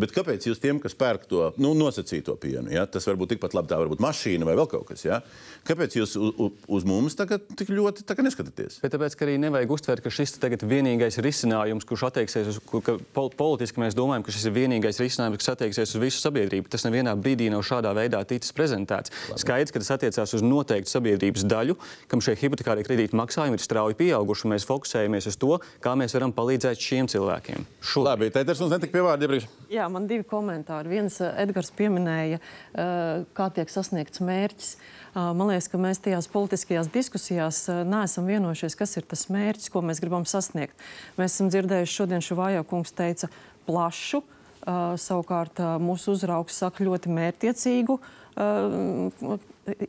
[0.00, 2.86] Bet kāpēc jūs tiem, kas pērk to nu, nosacīto pienu, ja?
[2.86, 5.20] tas var būt tikpat labi, tā var būt mašīna vai vēl kaut kas, ja?
[5.66, 8.80] kāpēc jūs uz, uz mums tagad tik ļoti tagad neskatāties?
[8.84, 12.82] Bet tāpēc arī nevajag uztvert, ka šis tagad ir vienīgais risinājums, kurš attieksies uz kur,
[12.84, 16.70] ka pol politiski mēs domājam, ka šis ir vienīgais risinājums, kas attieksies uz visu sabiedrību.
[16.72, 19.14] Tas nevienā brīdī nav šādā veidā ticis prezentēts.
[19.40, 21.78] Skaidrs, ka tas attiecās uz noteiktu sabiedrības daļu,
[22.10, 24.46] kam šie hipotekārie kredīti maksājumi ir strauji pieauguši.
[24.46, 27.64] un Mēs fokusējamies uz to, kā mēs varam palīdzēt šiem cilvēkiem.
[27.80, 28.04] Šodien.
[28.04, 29.46] Labi, Tēters mums netika pie vārda iepriekš.
[29.72, 30.90] Jā, man divi komentāri.
[30.92, 34.76] Viens, eh, Edgars pieminēja, eh, kā tiek sasniegts mērķis.
[34.76, 39.80] Eh, Man liekas, ka mēs tajās politiskajās diskusijās neesam vienojušies, kas ir tas mērķis, ko
[39.80, 40.74] mēs gribam sasniegt.
[41.16, 43.28] Mēs esam dzirdējuši šodien, Šuvājā kungs teica,
[43.66, 44.22] plašu,
[44.66, 47.98] savukārt mūsu uzraugs saka ļoti mērķiecīgu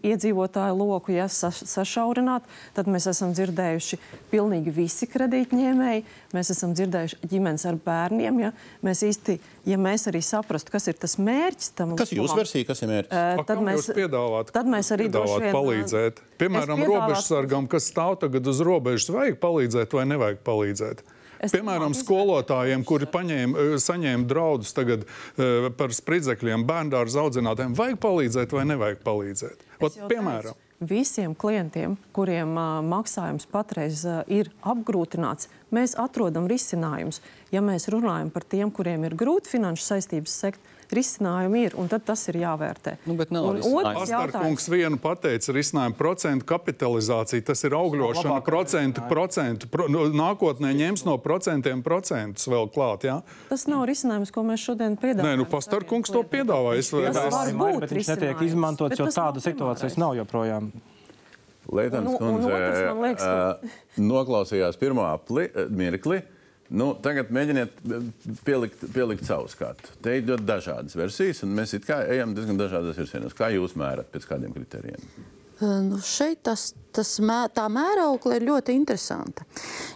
[0.05, 3.99] iedzīvotāju loku, ja sa, sašaurināt, tad mēs esam dzirdējuši
[4.31, 6.03] pilnīgi visi kredītņēmēji.
[6.35, 8.39] Mēs esam dzirdējuši ģimenes ar bērniem.
[8.45, 8.51] Ja
[8.85, 9.37] mēs īsti,
[9.69, 12.91] ja mēs arī saprastu, kas ir tas mērķis tam Kas ir jūsu versija, kas ir
[12.93, 13.15] mērķis?
[13.15, 16.23] A, Tad kam mēs, piedāvāt, tad mēs arī piedāvāt vien, palīdzēt.
[16.39, 21.05] Piemēram, es piedāvātu- robežsargam, kas stāv tagad uz robežas, vajag palīdzēt vai nevajag palīdzēt.
[21.45, 27.99] Es Piemēram, skolotājiem, kuri paņēma, eh, saņēma draudus tagad, uh, par spridzekļiem, bērnu audzinātājiem, vajag
[28.01, 29.67] palīdzēt vai nevajag palīdzēt.
[29.85, 37.21] Ot, piemēram, Visiem klientiem, kuriem uh, maksājums patreiz uh, ir apgrūtināts, mēs atrodam risinājumus.
[37.55, 40.59] Ja mēs runājam par tiem, kuriem ir grūti finanšu saistības sekt,
[40.93, 42.97] risinājumi ir, un tad tas ir jāvērtē.
[43.05, 44.67] Nu, bet nav Un otrs jautājums.
[44.69, 51.17] Vienu pateica, risinājumu procentu kapitalizācija, tas ir augļošana, procentu, procentu, pro, nu, nākotnē ņems no
[51.23, 53.19] procentiem procentus vēl klāt, jā?
[53.49, 55.31] Tas nav risinājums, ko mēs šodien piedāvājam.
[55.31, 56.75] Nē, nu, Pastarkungs to piedāvā.
[56.77, 60.71] Es, Tas es, var būt bet viņš netiek izmantots, jo tādas situācijas nav joprojām.
[61.65, 63.57] Leitens Un- un kundze otrs, liekas, ka-
[63.97, 66.21] noklausījās pirmo apli, ā, mirkli.
[66.73, 67.99] Nu, tagad mēģiniet ā,
[68.47, 69.91] pielikt, pielikt savu skatu.
[70.01, 73.37] Te ir ļoti dažādas versijas, un mēs ejam diezgan dažādos virsienos.
[73.37, 75.03] Kā jūs mērat pēc kādiem kritērijiem?
[75.61, 79.45] Nu, šeit tas, tas mē, tā mēraukla ir ļoti interesanta.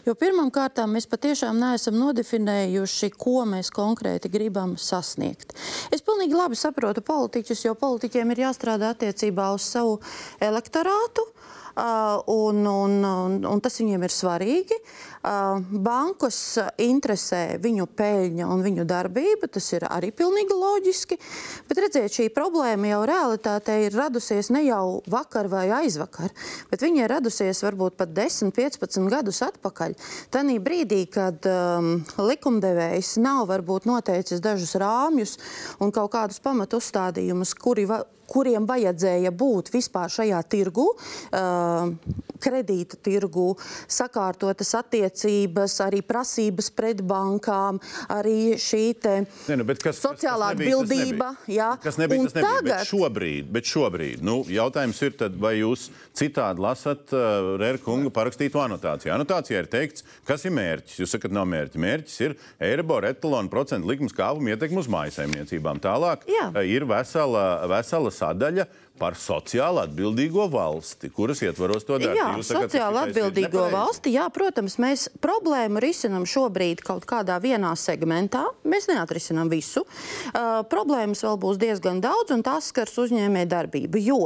[0.07, 5.51] Pirmkārt, mēs patiešām neesam nodefinējuši, ko mēs konkrēti gribam sasniegt.
[5.91, 9.99] Es pilnīgi labi saprotu politiķus, jo politiķiem ir jāstrādā attiecībā uz savu
[10.39, 11.27] elektorātu.
[11.79, 14.77] uh, un, un, un, un tas viņiem ir svarīgi.
[15.19, 16.37] Bankas
[16.79, 21.17] interesē viņu peļņa un viņu darbība, tas ir arī pilnīgi loģiski.
[21.67, 26.31] Bet redziet, šī problēma jau realitātē ir radusies ne jau vakar vai aizvakar,
[26.71, 29.97] bet viņa ir radusies varbūt pat 10, 15 gadus atpakaļ.
[30.31, 35.35] Tanī brīdī, kad um, likumdevējs nav varbūt noteicis dažus rāmjus
[35.83, 41.89] un kaut kādus pamatu uzstādījumus, kuri va kuriem vajadzēja būt vispār šajā tirgu, uh,
[42.41, 43.53] kredīta tirgu,
[43.91, 47.79] sakārtotas attiecības, arī prasības pret bankām,
[48.11, 51.29] arī šī ne, nu, kas, sociālā kas, kas nebija, atbildība.
[51.35, 52.49] Tas nebija, kas nebija, tas nebija.
[52.49, 52.69] Tagad...
[52.69, 58.61] Bet šobrīd, bet šobrīd nu, jautājums ir, tad, vai jūs citādi lasat uh, Rērkunga parakstīto
[58.63, 59.13] anotāciju.
[59.15, 60.99] Anotācijā ir teikts, kas ir mērķis.
[61.03, 61.81] Jūs sakat, nav mērķis.
[61.85, 62.35] Mērķis ir
[62.69, 65.81] Eiribor etalonu procentu likums kāpuma ietekmi uz mājasaimniecībām.
[65.83, 66.49] Tālāk Jā.
[66.53, 68.69] uh, ir vesela, vesela sadaļa
[68.99, 72.19] par sociāli atbildīgo valsti, kuras ietvaros to darīt.
[72.19, 74.13] Jā, Jūs sakat, sociāli atbildīgo valsti.
[74.17, 78.43] Jā, protams, mēs problēmu risinām šobrīd kaut kādā vienā segmentā.
[78.67, 79.85] Mēs neatrisinām visu.
[79.85, 84.01] Uh, problēmas vēl būs diezgan daudz, un tās skars uzņēmē darbību.
[84.03, 84.19] Jo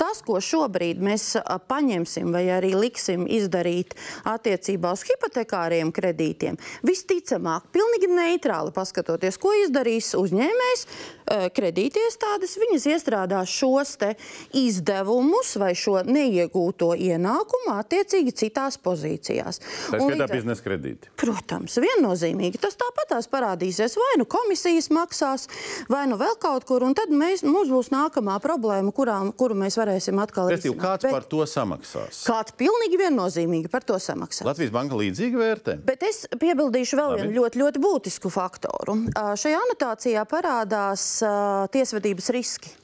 [0.00, 3.94] tas, ko šobrīd mēs uh, paņemsim vai arī liksim izdarīt
[4.26, 13.54] attiecībā uz hipotekāriem kredītiem, visticamāk, pilnīgi neitrāli paskatoties, ko izdarīs uzņēmējs, uh, kredītiestādes, viņas iestrādās
[13.54, 14.15] šos te
[14.56, 19.60] izdevumus vai šo neiegūto ienākumu attiecīgi citās pozīcijās.
[19.90, 21.10] Tā ir tā biznesa kredīti.
[21.20, 22.60] Protams, viennozīmīgi.
[22.62, 23.96] Tas tāpat tās parādīsies.
[24.00, 25.46] Vai nu komisijas maksās,
[25.92, 29.78] vai nu vēl kaut kur, un tad mēs, mums būs nākamā problēma, kurām, kuru mēs
[29.80, 30.80] varēsim atkal risināt.
[30.82, 32.22] Kāds Bet, par to samaksās?
[32.26, 34.46] Kāds pilnīgi viennozīmīgi par to samaksās.
[34.46, 35.78] Latvijas banka līdzīgi vērtē.
[35.86, 37.22] Bet es piebildīšu vēl Labi.
[37.22, 38.98] vienu ļoti, ļoti būtisku faktoru.
[39.14, 42.74] Šajā anotācijā parādās uh, tiesvedības riski.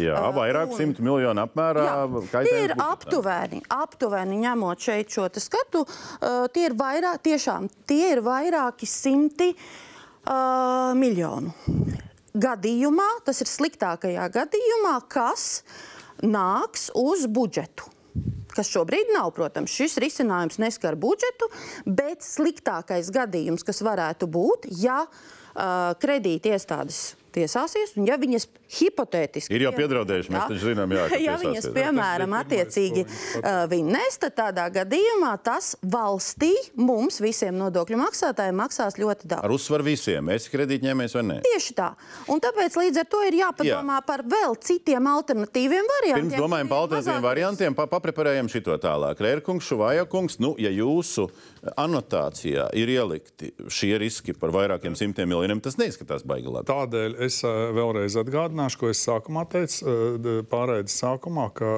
[0.00, 1.86] Jā, vairāk simtu miljonu apmērā.
[1.86, 5.84] Jā, tie ir aptuveni, aptuveni ņemot šeit šo skatu.
[5.86, 11.54] Uh, tie ir vairāk, tiešām tie ir vairāki simti uh, miljonu.
[12.32, 15.64] Gadījumā, tas ir sliktākajā gadījumā, kas
[16.24, 17.90] nāks uz budžetu
[18.52, 19.30] kas šobrīd nav.
[19.32, 21.48] Protams, šis risinājums neskar budžetu,
[21.88, 28.46] bet sliktākais gadījums, kas varētu būt, ja uh, kredīti iestādes tiesāsies, un ja viņas
[28.78, 34.36] hipotētiski ir jau piedraudējuši, mēs taču zinām, jā, ja viņas, piemēram, attiecīgi uh, vinnēs, tad
[34.38, 39.44] tādā gadījumā tas valstī mums visiem nodokļu maksātājiem maksās ļoti daudz.
[39.44, 41.38] Ar uzsvaru visiem, es kredītņēmējs vai nē?
[41.46, 41.92] Tieši tā.
[42.32, 44.06] Un tāpēc līdz ar to ir jāpadomā jā.
[44.08, 46.32] par vēl citiem alternatīviem variantiem.
[46.32, 47.28] Pirms domājam par alternatīviem mazāk...
[47.28, 49.22] variantiem, pa papreparējam šito tālāk.
[49.22, 51.28] Rērkungs, Šuvaja kungs, nu, ja jūsu
[51.78, 56.68] anotācijā ir ielikti šie riski par vairākiem simtiem miljoniem, tas neizskatās baigi labi.
[56.72, 59.96] Tādēļ es vēlreiz atgādināšu, ko es sākumā teicu,
[60.50, 61.72] pārējais sākumā, ka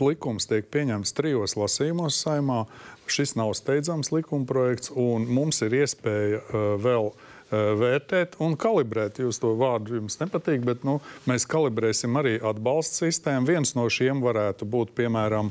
[0.00, 2.64] likums tiek pieņemts trijos lasījumos saimā.
[3.10, 6.44] Šis nav steidzams likuma projekts, un mums ir iespēja
[6.78, 7.10] vēl
[7.50, 9.20] vērtēt un kalibrēt.
[9.22, 10.98] Jūs to vārdu jums nepatīk, bet nu,
[11.30, 13.48] mēs kalibrēsim arī atbalsta sistēmu.
[13.50, 15.50] Viens no šiem varētu būt, piemēram,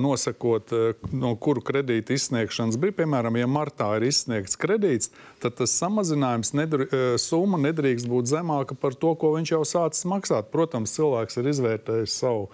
[0.00, 0.74] nosakot,
[1.12, 3.00] no kuru kredīta izsniegšanas brīdī.
[3.00, 6.84] Piemēram, ja martā ir izsniegts kredīts, tad tas samazinājums, nedr
[7.22, 10.50] summa nedrīkst būt zemāka par to, ko viņš jau sācis maksāt.
[10.52, 12.50] Protams, cilvēks ir izvērtējis savu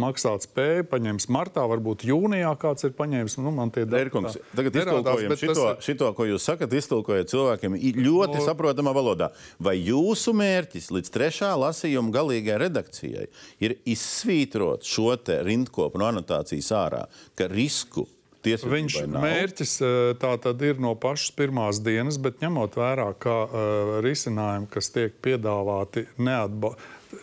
[0.00, 3.38] maksāt spēju, paņems martā, varbūt jūnijā kāds ir paņēmis.
[3.42, 5.84] Nu, man tie dati Kungs, tagad iztulkojam šito, tas...
[5.86, 8.46] šito, ko jūs sakat, iztulkojat cilvēkiem ļoti no...
[8.46, 9.32] saprotamā valodā.
[9.62, 13.28] Vai jūsu mērķis līdz trešā lasījuma galīgajai redakcijai
[13.64, 17.06] ir izsvītrot šo te rindkopu no anotācijas ārā,
[17.38, 18.08] ka risku
[18.42, 19.72] Viņš mērķis
[20.18, 25.14] tā tad ir no pašas pirmās dienas, bet ņemot vērā, kā uh, risinājumi, kas tiek
[25.22, 27.22] piedāvāti, neatbalsta.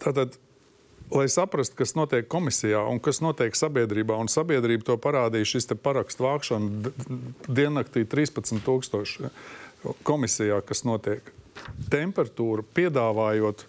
[0.00, 0.38] Tātad
[1.10, 6.26] lai saprastu, kas notiek komisijā un kas notiek sabiedrībā, un sabiedrība to parādīja šis parakstu
[6.26, 6.92] vākšana
[7.48, 9.32] diennaktī 13,000
[10.06, 11.32] komisijā, kas notiek.
[11.90, 13.66] Temperatūra piedāvājot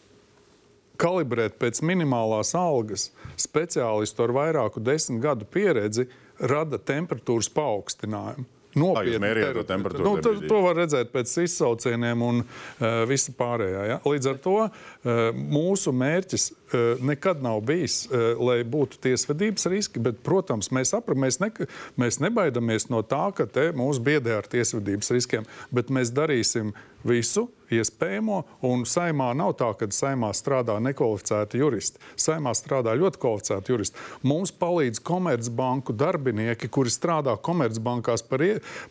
[1.00, 8.48] kalibrēt pēc minimālās algas speciālistu ar vairāku desmit gadu pieredzi, rada temperatūras paaugstinājumu.
[8.78, 10.06] Nopietni to temperatūru.
[10.06, 13.86] Nu, to, to var redzēt pēc izsaucieniem un uh, visa pārējā.
[13.90, 13.98] Ja?
[14.06, 16.52] Līdz ar to uh, mūsu mērķis
[17.02, 21.52] nekad nav bijis, uh, lai būtu tiesvedības riski, bet, protams, mēs, apra, mēs, ne,
[22.00, 27.48] mēs nebaidamies no tā, ka te mūs biedē ar tiesvedības riskiem, bet mēs darīsim visu
[27.70, 32.02] iespējamo, un saimā nav tā, ka saimā strādā nekvalificēti juristi.
[32.20, 34.06] Saimā strādā ļoti kvalificēti juristi.
[34.26, 38.44] Mums palīdz komercbanku darbinieki, kuri strādā komercbankās par,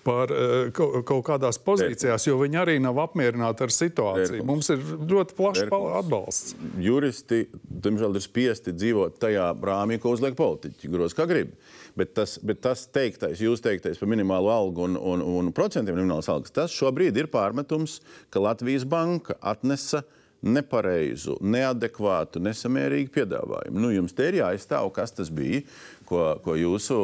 [0.06, 4.46] par uh, kaut kādās pozīcijās, jo viņi arī nav apmierināti ar situāciju.
[4.46, 6.54] Mums ir ļoti plašs atbalsts.
[6.82, 11.52] Juristi, diemžēl, ir spiesti dzīvot tajā rāmī, ko uzliek politiķi, gros kā grib.
[11.98, 16.30] Bet tas, bet tas teiktais, jūs teiktais par minimālo algu un, un, un procentiem minimālās
[16.32, 17.98] algas, tas šobrīd ir pārmetums,
[18.32, 20.04] ka Latvijas banka atnesa
[20.38, 23.82] nepareizu, neadekvātu, nesamērīgu piedāvājumu.
[23.82, 25.64] Nu, jums te ir jāizstāv, kas tas bija,
[26.06, 26.98] ko, ko jūsu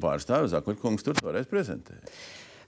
[0.00, 2.00] pārstāvis Zakuļkungs tur toreiz prezentēja.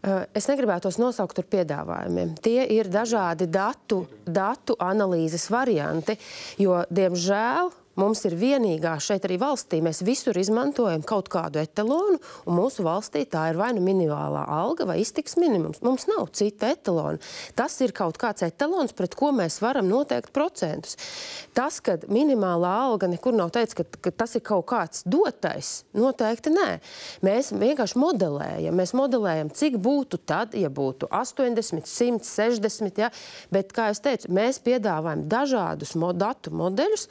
[0.03, 2.33] Es negribētu tos nosaukt par piedāvājumiem.
[2.43, 6.17] Tie ir dažādi datu, datu analīzes varianti,
[6.59, 9.83] jo, diemžēl, Mums ir vienīgā šeit arī valstī.
[9.85, 12.17] Mēs visur izmantojam kaut kādu etalonu,
[12.49, 15.83] un mūsu valstī tā ir vai nu minimālā alga vai iztiks minimums.
[15.85, 17.21] Mums nav cita etalona.
[17.59, 20.97] Tas ir kaut kāds etalons, pret ko mēs varam noteikt procentus.
[21.53, 26.55] Tas, ka minimālā alga nekur nav teikts, ka, ka tas ir kaut kāds dotais, noteikti
[26.55, 26.71] nē.
[27.27, 28.81] Mēs vienkārši modelējam.
[28.81, 33.05] Mēs modelējam, cik būtu tad, ja būtu 80, 160.
[33.05, 33.13] Ja?
[33.53, 37.09] Bet, kā jau teicu, mēs piedāvājam dažādus datu modeļus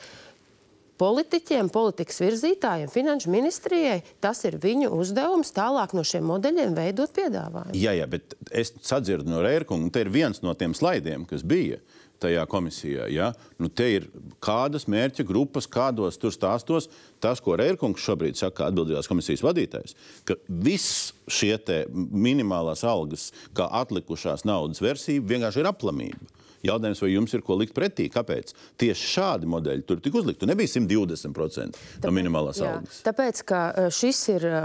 [1.01, 4.01] politiķiem, politikas virzītājiem, finanšu ministrijai.
[4.21, 7.77] Tas ir viņu uzdevums tālāk no šiem modeļiem veidot piedāvājumu.
[7.77, 11.45] Jā, jā, bet es sadzirdu no Rērkunga, un te ir viens no tiem slaidiem, kas
[11.47, 11.81] bija
[12.21, 13.07] tajā komisijā.
[13.09, 13.31] Ja?
[13.57, 14.07] Nu, te ir
[14.43, 16.89] kādas mērķa grupas, kādos tur stāstos.
[17.23, 21.55] Tas, ko Rērkungs šobrīd saka, atbildīgās komisijas vadītājs, ka viss šie
[21.95, 26.40] minimālās algas, kā atlikušās naudas versija, vienkārši ir aplamība.
[26.65, 28.07] Jautājums, vai jums ir ko likt pretī?
[28.13, 28.53] Kāpēc?
[28.81, 30.49] Tieši šādi modeļi tur tika uzlikti.
[30.49, 33.01] Nebija 120% tāpēc, no minimālās jā, algas.
[33.05, 34.61] Tāpēc, ka e, šis ir e,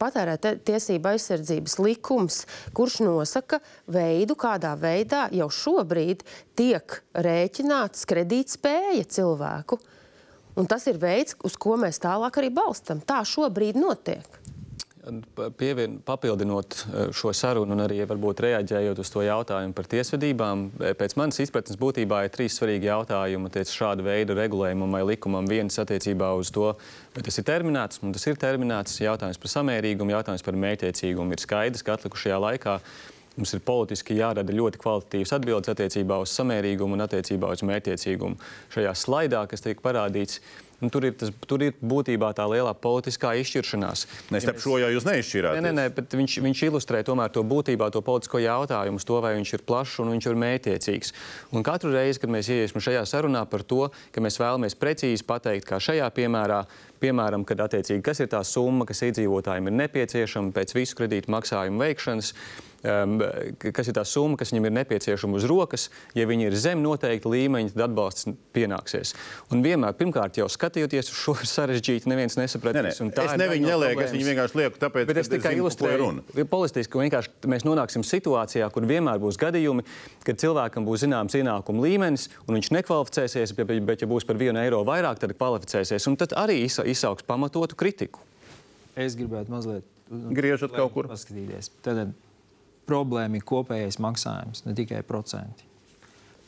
[0.00, 2.42] patērēta tiesība aizsardzības likums,
[2.76, 3.60] kurš nosaka
[3.90, 6.22] veidu, kādā veidā jau šobrīd
[6.58, 9.80] tiek rēķināts kredītspēja cilvēku.
[10.58, 13.02] Un tas ir veids, uz ko mēs tālāk arī balstam.
[13.06, 14.39] Tā šobrīd notiek.
[15.56, 20.92] Pievien, papildinot eh, šo sarunu un arī varbūt reaģējot uz to jautājumu par tiesvedībām, eh,
[20.98, 25.48] pēc manas izpratnes būtībā ir trīs svarīgi jautājumi tiec šāda veida regulējumam vai likumam.
[25.48, 26.74] Viens attiecībā uz to,
[27.16, 29.00] vai tas ir terminēts, un tas ir terminēts.
[29.00, 31.32] Jautājums par samērīgumu, jautājums par mērķiecīgumu.
[31.32, 32.76] Ir skaidrs, ka atlikušajā laikā
[33.40, 38.36] mums ir politiski jārada ļoti kvalitatīvas atbildes attiecībā uz samērīgumu un attiecībā uz mērķiecīgumu.
[38.74, 40.42] Šajā slaidā, kas tiek parādīts,
[40.80, 44.06] Nu, tur, ir tas, tur ir būtībā tā lielā politiskā izšķiršanās.
[44.38, 45.58] Es ja šo jau jūs neizšķirāt.
[45.60, 49.52] Nē, nē, bet viņš, viņš ilustrē tomēr to būtībā, to politisko jautājumu, to, vai viņš
[49.58, 51.12] ir plašs un viņš ir mētiecīgs.
[51.52, 55.68] Un katru reizi, kad mēs ieiesim šajā sarunā par to, ka mēs vēlamies precīzi pateikt,
[55.68, 56.62] kā šajā piemērā,
[57.00, 61.84] piemēram, kad attiecīgi kas ir tā summa, kas iedzīvotājiem ir nepieciešama pēc visu kredītu maksājumu
[61.84, 62.32] veikšanas,
[62.80, 65.88] kas ir tā summa, kas viņam ir nepieciešama uz rokas.
[66.16, 69.12] Ja viņi ir zem noteikta līmeņa, tad atbalsts pienāksies.
[69.52, 73.02] Un vienmēr, pirmkārt, jau skatoties uz šo sarežģītu, neviens nesapratīs.
[73.02, 73.26] Ne, ne.
[73.26, 77.66] Es nevienu nelieku, es viņu vienkārši lieku, tāpēc, Bet es tikai ilustrēju politiski, vienkārši mēs
[77.68, 79.84] nonāksim situācijā, kur vienmēr būs gadījumi,
[80.26, 84.60] kad cilvēkam būs zināms ienākuma līmenis, un viņš nekvalificēsies, bet, bet ja būs par vienu
[84.62, 86.08] eiro vairāk, tad kvalificēsies.
[86.10, 88.24] Un tad arī izsauks pamatotu kritiku.
[88.98, 91.08] Es gribētu mazliet griežot kaut kur.
[91.10, 91.70] Paskatīties.
[91.84, 92.12] Tad
[92.90, 95.66] problēma ir kopējais maksājums, ne tikai procenti.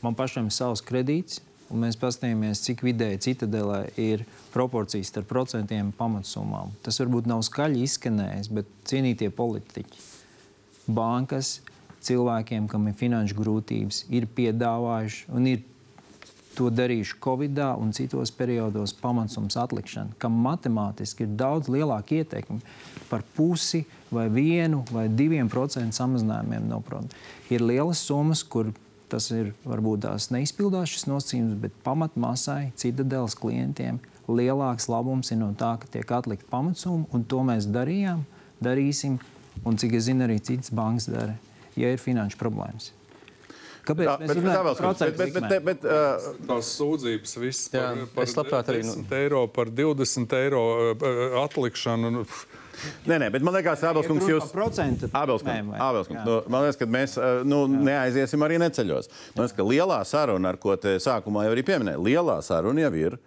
[0.02, 1.40] Man pašam ir savs kredīts,
[1.72, 6.74] un mēs paskatāmies, cik vidēji citadelē ir proporcijas starp procentiem un pamatsummām.
[6.84, 10.02] Tas varbūt nav skaļi izskanējis, bet cienītie politiķi,
[10.90, 11.60] bankas,
[12.02, 15.62] cilvēkiem, kam ir finanšu grūtības, ir piedāvājuši un ir
[16.56, 22.60] to darījuši Covid un citos periodos pamatsums atlikšana, kam matemātiski ir daudz lielāka ietekme
[23.10, 27.16] par pusi vai vienu vai diviem procentu samazinājumiem no produkta.
[27.52, 28.72] Ir lielas summas, kur
[29.12, 35.50] tas ir varbūt tās neizpildās šis nosacījums, bet pamatmasai, citadeles klientiem lielāks labums ir no
[35.58, 38.24] tā, ka tiek atlikt pamatsumma, un to mēs darījām,
[38.64, 39.18] darīsim,
[39.68, 41.36] un cik es zinu, arī citas bankas dara,
[41.76, 42.92] ja ir finanšu problēmas.
[43.82, 44.06] Kāpēc?
[44.06, 48.68] Tā, bet, bet, bet, bet, bet, bet, bet, uh, tās sūdzības viss par, jā, par
[48.68, 49.06] 10 nu...
[49.18, 52.12] eiro, par 20 eiro uh, atlikšanu.
[52.14, 52.26] Nu,
[53.06, 54.48] Nē, nē, bet man liekas, Abelskungs, jūs
[55.86, 57.14] Abelskungs, nu, man liekas, ka mēs
[57.46, 59.10] nu, neaiziesim arī neceļos.
[59.36, 62.92] Man liekas, ka lielā saruna, ar ko te sākumā jau arī pieminēja, lielā saruna jau
[62.98, 63.18] ir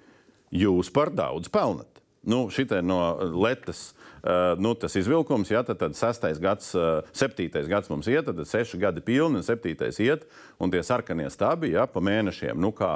[0.66, 1.88] jūs par daudz pelnat.
[2.26, 3.00] Nu, šitai no
[3.34, 3.94] Latvijas
[4.26, 8.40] Uh, nu, tas izvilkums, ja tad, tad sestais gads, uh, septītais gads mums iet, tad
[8.50, 10.24] seši gadi pilni, un septītais iet,
[10.58, 12.90] un tie sarkanie stabi, ja pa mēnešiem, nu kā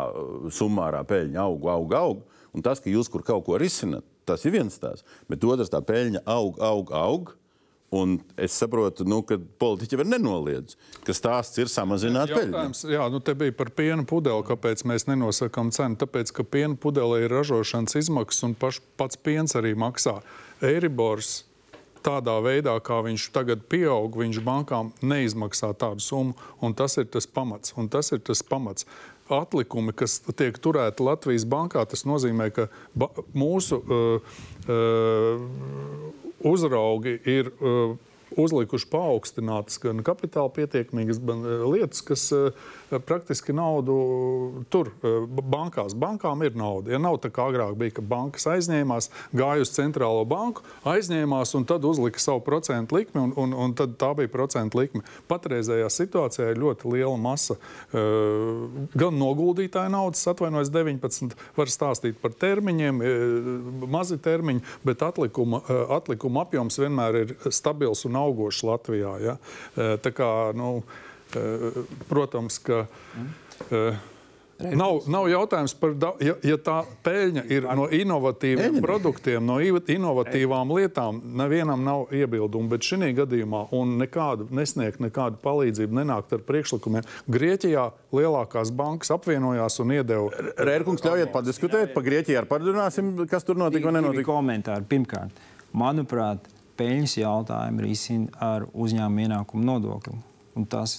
[0.57, 2.23] summārā peļņa aug, aug, aug.
[2.57, 5.05] Un tas, ka jūs kur kaut ko risinat, tas ir viens tās.
[5.29, 7.35] Bet otrs, tā peļņa aug, aug, aug.
[7.89, 10.75] Un es saprotu, nu, ka politiķi var nenoliedz,
[11.07, 12.29] ka stāsts ir samazināt.
[12.29, 14.45] Jautājums, jā, nu te bija par piena pudeli.
[14.45, 15.97] Kāpēc mēs nenosakām cenu?
[15.97, 20.19] Tāpēc, ka piena pudelē ir ražošanas izmaksas un paš, pats piens arī maksā.
[20.61, 21.39] Eiribors
[22.05, 26.37] tādā veidā, kā viņš tagad pieaug, viņš bankām neizmaksā tādu summu,
[26.77, 27.73] tas ir tas pamats.
[27.73, 28.85] Un tas ir tas pamats.
[29.29, 37.51] Atlikumi, kas tiek turēti Latvijas bankā, tas nozīmē, ka ba mūsu uh, uh, uzraugi ir
[37.59, 37.95] uh,
[38.39, 42.53] uzlikuši paaugstinātas gan kapitāla pietiekamības, uh, lietas, kas uh,
[43.05, 43.95] praktiski naudu
[44.73, 45.95] tur uh, bankās.
[45.97, 46.93] Bankām ir nauda.
[46.93, 51.67] Ja nav tā kā agrāk bija, ka bankas aizņēmās, gāja uz centrālo banku, aizņēmās un
[51.69, 55.03] tad uzlika savu procentu likmi, un, un, un tad tā bija procentu likme.
[55.29, 57.57] Patreizējā situācijā ir ļoti liela masa
[57.91, 63.01] gan noguldītāja naudas, atvainojos 19, var stāstīt par termiņiem,
[63.89, 65.61] mazi termiņi, bet atlikuma,
[65.97, 69.13] atlikuma apjoms vienmēr ir stabils un augošs Latvijā.
[69.23, 69.37] Ja?
[69.75, 70.79] Tā kā, nu,
[72.09, 72.85] protams, ka.
[74.59, 80.73] Nav, nav jautājums par to, ja, ja tā peļņa ir no inovatīviem produktiem, no inovatīvām
[80.75, 81.21] lietām.
[81.39, 83.63] Nevienam nav iebildumu, bet šī gadījumā
[84.01, 87.07] nekādu nesniegt nekādu palīdzību, nenākt ar priekšlikumiem.
[87.31, 90.51] Grieķijā lielākās bankas apvienojās un iedeva.
[90.59, 94.27] Rērkungs, ļaujiet padiskutēt par Grieķiju, ar parunāsim, kas tur notika vai nenotika.
[94.33, 94.89] Komentāri.
[94.91, 95.39] Pirmkārt,
[95.71, 100.19] manuprāt, peļņas jautājumu risina ar uzņēmuma ienākumu nodokli.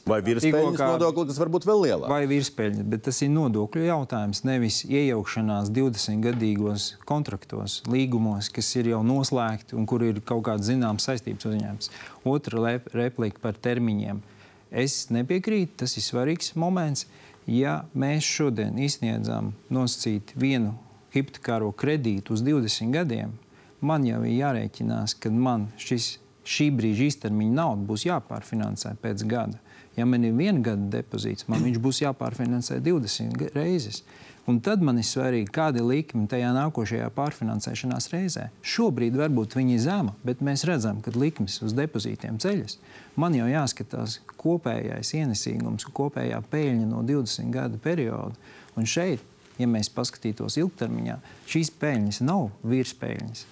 [0.08, 0.88] Vai virspeļņas kā...
[0.94, 2.12] nodokli, tas var būt vēl lielāks?
[2.12, 8.92] Vai virspeļņas, bet tas ir nodokļu jautājums, nevis iejaukšanās 20 gadīgos kontraktos, līgumos, kas ir
[8.92, 11.90] jau noslēgti un kur ir kaut kāda zināma saistības uzņēmums.
[12.28, 14.22] Otra replika par termiņiem.
[14.70, 17.08] Es nepiekrītu, tas ir svarīgs moments.
[17.50, 20.76] Ja mēs šodien izsniedzam nosacīt vienu
[21.14, 23.32] hipotekāro kredītu uz 20 gadiem,
[23.80, 29.60] man jau ir jārēķinās, ka man šis, šī brīža īstermiņa nauda būs jāpārfinansē pēc gada.
[29.98, 34.04] Ja man ir viena gada depozīts, man viņš būs jāpārfinansē 20 reizes.
[34.48, 38.46] Un tad man ir svarīgi, kāda ir likme tajā nākošajā pārfinansēšanās reizē.
[38.66, 42.78] Šobrīd varbūt viņi ir zema, bet mēs redzam, ka likmes uz depozītiem ceļas.
[43.20, 48.34] Man jau jāskatās kopējais ienesīgums, kopējā peļņa no 20 gadu perioda.
[48.80, 49.22] Un šeit,
[49.60, 51.20] ja mēs paskatītos ilgtermiņā,
[51.50, 53.46] šīs peļņas nav virspēļņas.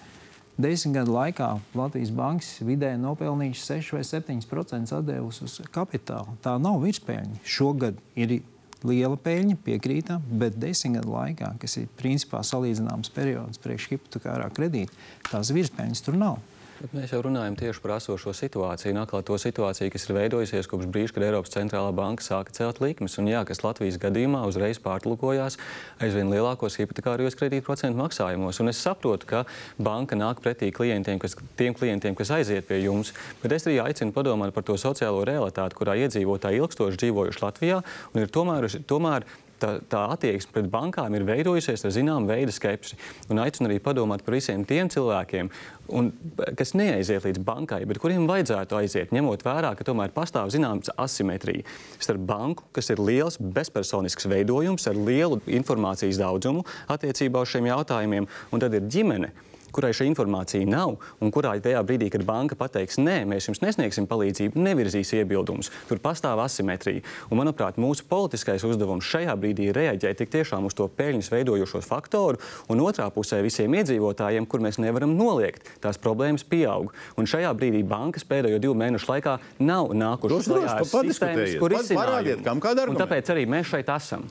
[0.58, 6.34] Desmit gadu laikā Latvijas bankas vidēji nopelnījuši 6 vai 7% atdevusi uz kapitālu.
[6.42, 7.38] Tā nav virspēļņa.
[7.46, 8.40] Šogad ir
[8.82, 14.98] liela peļņa, piekrītam, bet desmit gadu laikā, kas ir principā salīdzināms periods priekš hipotekārā kredīta,
[15.30, 16.42] tās virspēļņas tur nav.
[16.78, 20.86] Bet mēs jau runājam tieši par esošo situāciju, atkal to situāciju, kas ir veidojusies kopš
[20.94, 23.16] brīža, kad Eiropas centrālā banka sāka celt likmes.
[23.18, 25.58] Un jā, kas Latvijas gadījumā uzreiz pārlūkojās
[26.06, 28.62] aizvien lielākos hipotekārijos kredītprocentu maksājumos.
[28.62, 29.42] Un es saprotu, ka
[29.74, 33.10] banka nāk pretī klientiem, kas, tiem klientiem, kas aiziet pie jums,
[33.42, 37.82] bet es arī aicinu padomāt par to sociālo realitāti, kurā iedzīvotāji ilgstoši dzīvojuši Latvijā
[38.14, 39.26] un ir tomēr, tomēr
[39.60, 42.98] tā, tā attieksme pret bankām ir veidojusies ar zināmu veidu skepsi.
[43.32, 45.50] Un aicinu arī padomāt par visiem tiem cilvēkiem,
[45.98, 46.10] un,
[46.58, 51.66] kas neaiziet līdz bankai, bet kuriem vajadzētu aiziet, ņemot vērā, ka tomēr pastāv zināms asimetrija
[51.98, 58.28] starp banku, kas ir liels bezpersonisks veidojums ar lielu informācijas daudzumu attiecībā uz šiem jautājumiem,
[58.52, 59.32] un tad ir ģimene
[59.74, 64.08] kurai šī informācija nav, un kurā tajā brīdī, kad banka pateiks, nē, mēs jums nesniegsim
[64.10, 65.70] palīdzību, nevirzīs iebildumus.
[65.90, 67.04] Tur pastāv asimetrija.
[67.28, 71.82] Un, manuprāt, mūsu politiskais uzdevums šajā brīdī ir reaģēt tik tiešām uz to peļņas veidojošo
[71.84, 72.40] faktoru,
[72.72, 76.92] un otrā pusē visiem iedzīvotājiem, kur mēs nevaram noliegt, tās problēmas pieaug.
[77.18, 82.98] Un šajā brīdī bankas pēdējo divu mēnešu laikā nav nākušas klajā ar sistēmas, kur izsinājumu.
[82.98, 84.28] Tāpēc arī mēs šeit esam.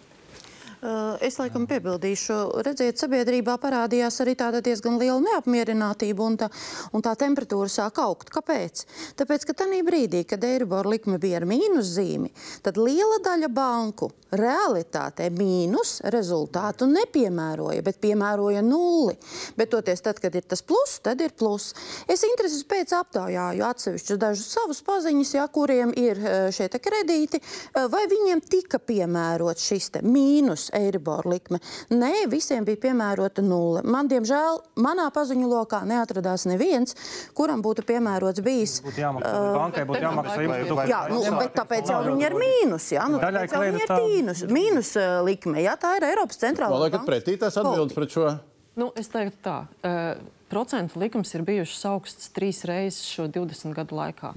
[0.78, 6.52] Eh, es laikam piebildīšu, redziet, sabiedrībā parādījās arī tāda diezgan liela neapmierinātība un tā,
[6.94, 8.30] un tā temperatūra sāk augt.
[8.30, 8.84] Kāpēc?
[9.18, 12.30] Tāpēc, ka tajā brīdī, kad Eiribor likme bija ar mīnus zīmi,
[12.62, 19.16] tad liela daļa banku realitātē mīnus rezultātu nepiemēroja, bet piemēroja nulli.
[19.58, 21.72] Bet toties tad, kad ir tas plus, tad ir plus.
[22.06, 27.90] Es intereses pēc aptaujāju atsevišķus dažus savus paziņas, ja, kuriem ir eh, šie kredīti, eh,
[27.90, 31.60] vai viņiem tika piemērot šis mīnus Eiribor likme.
[31.94, 33.84] Nē, visiem bija piemērota nulle.
[33.88, 36.98] Man, diemžēl, manā paziņu lokā neatradās neviens,
[37.38, 38.80] kuram būtu piemērots bijis.
[38.86, 40.84] Būtu jāmaksā, uh, bankai būtu jāmaksā jums.
[40.92, 42.90] Jā, nu, bet tāpēc jau viņi ir mīnus.
[42.96, 45.62] Jā, nu, Daļai viņi ir mīnus, mīnus uh, likme.
[45.66, 46.76] Jā, tā ir Eiropas centrālā.
[46.76, 48.32] Vai liekat pretī tās atbildes pret šo?
[48.78, 49.58] Nu, es teiktu tā.
[49.82, 50.20] Uh,
[50.52, 54.36] procentu likums ir bijušas augsts trīs reizes šo 20 gadu laikā.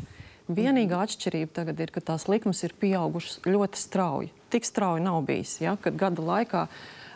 [0.51, 5.61] Vienīgā atšķirība tagad ir, ka tās likmes ir pieaugušas ļoti strauji tik strauji nav bijis.
[5.61, 6.67] Ja, kad gada laikā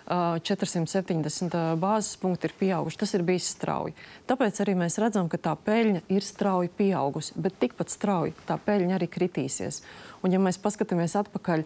[0.04, 2.98] 470 bāzes punkti ir pieauguši.
[3.00, 3.94] Tas ir bijis strauji.
[4.28, 8.98] Tāpēc arī mēs redzam, ka tā peļņa ir strauji pieaugusi, bet tikpat strauji tā peļņa
[8.98, 9.80] arī kritīsies.
[10.22, 11.64] Un, ja mēs paskatāmies atpakaļ,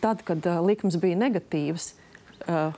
[0.00, 1.92] tad, kad likums bija negatīvs,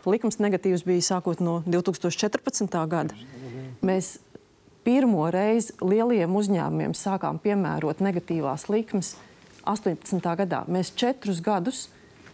[0.04, 2.76] likums negatīvs bija sākot no 2014.
[2.90, 3.16] gada.
[3.86, 4.16] Mēs
[4.85, 9.14] pirmo reizi lieliem uzņēmumiem sākām piemērot negatīvās likmes
[9.68, 10.20] 18.
[10.43, 10.64] gadā.
[10.66, 11.87] Mēs četrus gadus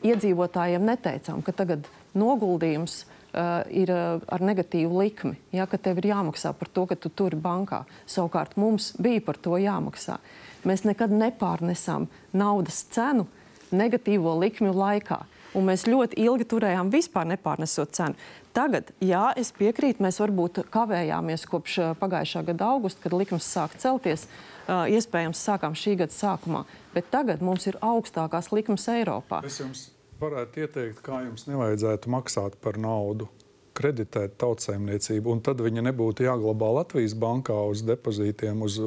[0.07, 1.89] iedzīvotājiem neteicām, ka tagad
[2.19, 6.97] noguldījums uh, ir uh, ar negatīvu likmi, ja, ka tev ir jāmaksā par to, ka
[6.97, 7.85] tu turi bankā.
[8.09, 10.19] Savukārt mums bija par to jāmaksā.
[10.67, 13.29] Mēs nekad nepārnesām naudas cenu
[13.71, 15.21] negatīvo likmju laikā.
[15.57, 18.19] Un mēs ļoti ilgi turējām vispār nepārnesot cenu.
[18.57, 24.27] Tagad, jā, es piekrītu, mēs varbūt kavējāmies kopš pagājušā gada augusta, kad likums sāk celties.
[24.69, 29.41] Iespējams, sākām šī gada sākumā, bet tagad mums ir augstākās likmes Eiropā.
[29.47, 29.87] Es jums
[30.21, 33.31] varētu ieteikt, kā jums nevajadzētu maksāt par naudu
[33.79, 38.79] kreditēt tautsēmniecību, un tad viņa nebūtu jāglabā Latvijas bankā uz depozītiem, uz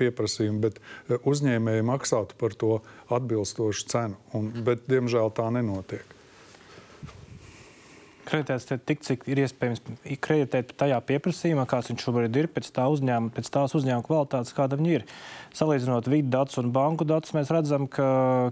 [0.00, 2.74] pieprasījumu, bet uzņēmēji maksātu par to
[3.14, 4.20] atbilstošu cenu.
[4.36, 6.14] Un, bet, diemžēl, tā nenotiek
[8.28, 9.82] kreditēts tik, cik ir iespējams
[10.24, 14.78] kreditēt tajā pieprasījumā, kāds viņš šobrīd ir, pēc, tā uzņēmuma, pēc tās uzņēmuma kvalitātes, kāda
[14.80, 15.06] viņi ir.
[15.54, 18.06] Salīdzinot vidu datus un banku datus, mēs redzam, ka,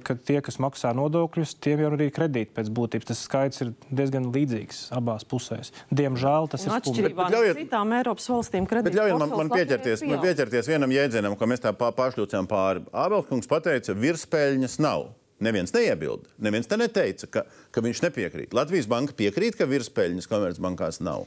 [0.06, 3.08] ka tie, kas maksā nodokļus, tiem jau ir kredīti pēc būtības.
[3.10, 5.72] Tas skaits ir diezgan līdzīgs abās pusēs.
[5.90, 8.68] Diemžēl tas un ir atšķirībā no citām Eiropas valstīm.
[8.70, 12.86] Ļaujiet man, man pieķerties, man pieķerties vienam jēdzienam, ko mēs tā pašļūcām pāri.
[12.92, 15.10] Ābelkungs pateica, virspēļņas nav.
[15.42, 16.30] Neviens neiebilda.
[16.42, 18.56] Neviens te neteica, ka, ka viņš nepiekrīt.
[18.56, 21.26] Latvijas banka piekrīt, ka virspeļņas komercbankās nav.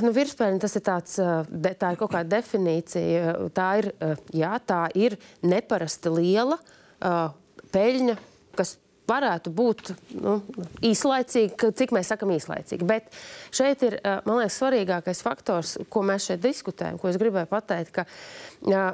[0.00, 1.18] Nu, Virspēļņa tas ir tāds,
[1.50, 3.34] de, tā ir kaut kāda definīcija.
[3.54, 3.90] Tā ir,
[4.36, 7.34] jā, tā ir neparasti liela uh,
[7.74, 8.16] peļņa,
[8.56, 8.76] kas
[9.06, 10.38] varētu būt nu,
[10.86, 12.88] īslaicīga, cik mēs sakām īslaicīga.
[12.88, 13.12] Bet
[13.54, 18.06] šeit ir, man liekas, svarīgākais faktors, ko mēs šeit diskutējam, ko es gribēju pateikt, ka
[18.06, 18.88] uh,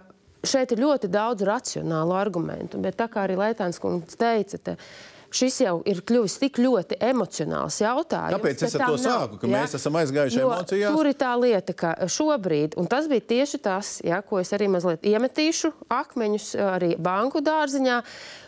[0.47, 4.77] šeit ir ļoti daudz racionālu argumentu, bet tā kā arī Laitāns kungs teica, te,
[5.33, 8.37] šis jau ir kļuvis tik ļoti emocionāls jautājums.
[8.37, 9.55] Kāpēc es ar to nav, sāku, ka ja?
[9.55, 10.97] mēs esam aizgājuši emocijās?
[10.97, 14.69] Tur ir tā lieta, ka šobrīd, un tas bija tieši tas, ja, ko es arī
[14.73, 18.01] mazliet iemetīšu akmeņus arī banku dārziņā,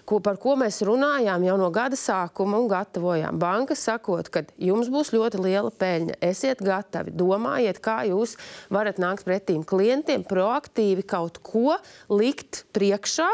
[0.09, 3.39] ko, par ko mēs runājām jau no gada sākuma un gatavojām.
[3.41, 8.37] Banka sakot, ka jums būs ļoti liela peļņa, esiet gatavi, domājiet, kā jūs
[8.75, 11.77] varat nākt pretīm klientiem, proaktīvi kaut ko
[12.13, 13.29] likt priekšā,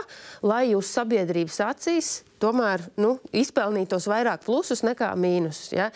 [0.46, 2.10] lai jūs sabiedrības acīs
[2.40, 5.74] tomēr nu, izpelnītos vairāk plusus nekā mīnusus.
[5.76, 5.90] Ja?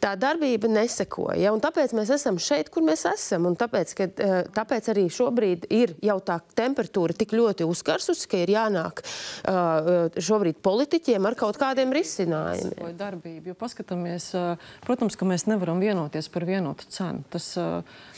[0.00, 1.36] Tā darbība nesekoja.
[1.38, 1.52] Ja?
[1.60, 3.46] Tāpēc mēs esam šeit, kur mēs esam.
[3.50, 8.40] Un tāpēc, ka, eh, tāpēc arī šobrīd ir jau tā temperatūra tik ļoti uzkarsusi, ka
[8.40, 12.94] ir jānāk uh, šobrīd politiķiem ar kaut kādiem risinājumiem.
[12.98, 17.24] Darbība, jo paskatāmies, uh, protams, ka mēs nevaram vienoties par vienotu cenu.
[17.32, 17.52] Tas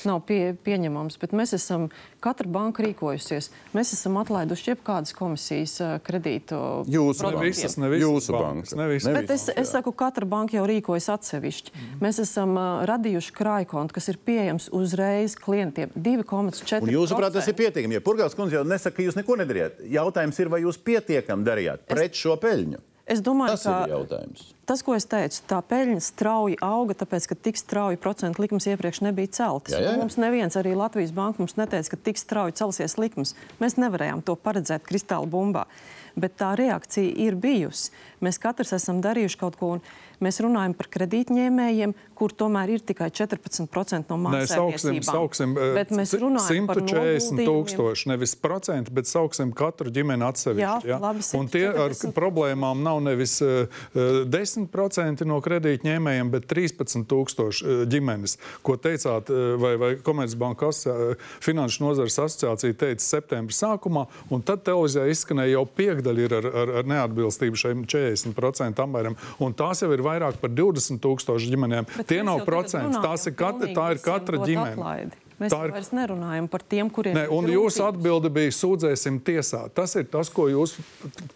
[0.07, 1.89] nav pie, pieņemams, bet mēs esam,
[2.23, 3.51] katra banka rīkojusies.
[3.77, 6.59] Mēs esam atlaiduši jebkādas komisijas kredītu.
[6.93, 8.77] Jūsu, ne visas, ne visas jūsu bankas.
[8.79, 9.15] Ne visas.
[9.17, 11.72] Bet es, es saku, katra banka jau rīkojas atsevišķi.
[11.73, 11.99] Mm.
[12.05, 16.87] Mēs esam uh, radījuši krājkontu, kas ir pieejams uzreiz klientiem 2,4.
[16.93, 17.99] Jūsuprāt, tas ir pietiekami.
[17.99, 19.83] Ja Purgāls kundze jau nesaka, ka jūs neko nedarījāt.
[19.93, 22.25] Jautājums ir, vai jūs pietiekami darījāt pret es...
[22.25, 22.83] šo peļņu?
[23.13, 24.43] Es domāju, tas ir jautājums.
[24.69, 29.03] Tas, ko es teicu, tā peļņa strauji auga, tāpēc, ka tik strauji procentu likums iepriekš
[29.03, 29.75] nebija celtas.
[29.75, 29.95] Jā, jā.
[29.99, 33.35] Mums neviens, arī Latvijas banka, mums neteica, ka tik strauji celsies likums.
[33.61, 35.67] Mēs nevarējām to paredzēt kristāla bumbā.
[36.15, 37.91] Bet tā reakcija ir bijusi.
[38.23, 39.75] Mēs katrs esam darījuši kaut ko.
[39.77, 39.85] Un,
[40.23, 44.53] Mēs runājam par kredītņēmējiem, kur tomēr ir tikai 14% no mākslas.
[44.53, 50.63] Sauksim, sauksim bet mēs runājam 140 tūkstoši, nevis procenti, bet sauksim katru ģimeni atsevišķi.
[50.63, 50.99] Jā, ja?
[51.03, 53.67] labi, Un tie ar problēmām nav nevis uh,
[53.97, 58.37] eh, 10% no kredītņēmējiem, bet 13 tūkstoši uh, ģimenes.
[58.63, 64.63] Ko teicāt, uh, vai, vai Komercbanka uh, Finanšu nozares asociācija teica septembra sākumā, un tad
[64.67, 69.19] televīzijā izskanēja jau piekdaļa ir ar, ar, ar neatbilstību šiem 40% apmēram.
[69.43, 71.89] Un tās jau ir vairāk par 20 tūkstošu ģimenēm.
[71.97, 73.01] Bet Tie nav procenti.
[73.03, 75.22] Tās ir katra, tā ir katra ģimene.
[75.43, 75.73] Mēs tā ir...
[75.75, 77.53] vairs nerunājam par tiem, kuriem ne, ir.
[77.57, 79.65] Jūsu atbilde bija sūdzēsim tiesā.
[79.75, 80.77] Tas ir tas, ko jūs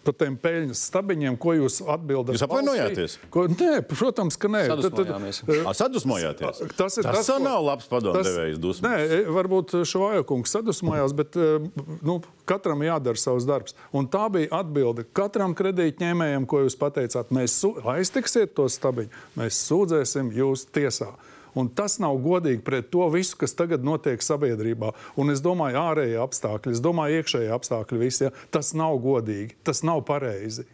[0.07, 2.37] par tiem peļņas stabiņiem, ko jūs atbildat.
[2.37, 3.17] Jūs apvainojāties?
[3.33, 4.63] Ko, nē, protams, ka nē.
[4.71, 5.41] Sadusmojāmies.
[5.43, 6.63] Tad, tad, sadusmojāties.
[6.77, 8.87] Tas, ir tas, tas ko, nav labs padomdevējs dusmas.
[8.87, 13.75] Nē, varbūt Šoja kungs sadusmojās, bet nu, katram jādara savs darbs.
[13.95, 17.33] Un tā bija atbilde katram kredītņēmējam, ko jūs pateicāt.
[17.35, 17.59] Mēs
[17.97, 21.11] aiztiksiet to stabiņu, mēs sūdzēsim jūs tiesā.
[21.57, 24.93] Un tas nav godīgi pret to visu, kas tagad notiek sabiedrībā.
[25.17, 29.81] Un es domāju, ārējie apstākļi, es domāju, iekšējie apstākļi, visi, ja, tas nav godīgi, tas
[29.87, 30.67] nav pareizi.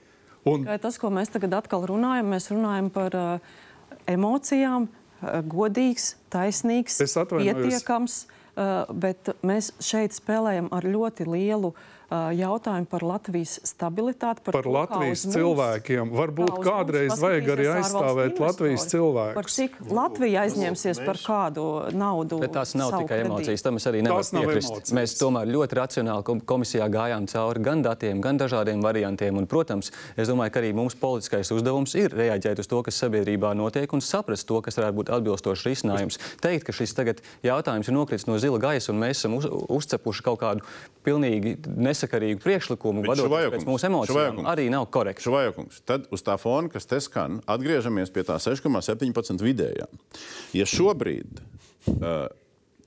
[0.50, 0.68] Un...
[0.84, 3.56] Tas, ko mēs tagad atkal runājam, mēs runājam par uh,
[4.12, 7.00] emocijām, uh, godīgs, taisnīgs,
[7.32, 8.24] pietiekams.
[8.54, 11.93] Uh, bet mēs šeit spēlējam ar ļoti lielu uh,
[12.38, 14.44] jautājumu par Latvijas stabilitāti.
[14.46, 16.12] Par to, kā Latvijas uz mums- cilvēkiem.
[16.14, 19.34] Varbūt kādreiz vajag arī aizstāvēt Latvijas cilvēkus.
[19.40, 22.40] Par cik Latvija aizņemsies par kādu naudu?
[22.40, 23.26] Bet tās nav tikai kredītu?
[23.26, 23.62] emocijas.
[23.64, 24.94] Tam es arī nevaru piekrist.
[24.94, 29.38] Mēs tomēr ļoti racionāli kom- komisijā gājām cauri gan datiem, gan dažādiem variantiem.
[29.38, 33.56] Un, protams, es domāju, ka arī mums politiskais uzdevums ir reaģēt uz to, kas sabiedrībā
[33.56, 36.20] notiek, un saprast to, kas varētu būt atbilstošs risinājums.
[36.42, 40.24] Teikt, ka šis tagad jautājums ir nokritis no zila gaisa, un mēs esam uz, uzcepuši
[40.24, 40.62] kaut kādu
[41.04, 41.58] pilnīgi
[42.04, 45.24] nesakarīgu priekšlikumu, vadoties pēc mūsu emocijām, arī nav korekti.
[45.24, 49.88] Šuvajokungs, tad uz tā fona, kas te skan, atgriežamies pie tā 6,17 vidējā.
[50.54, 51.42] Ja šobrīd
[51.96, 52.28] uh,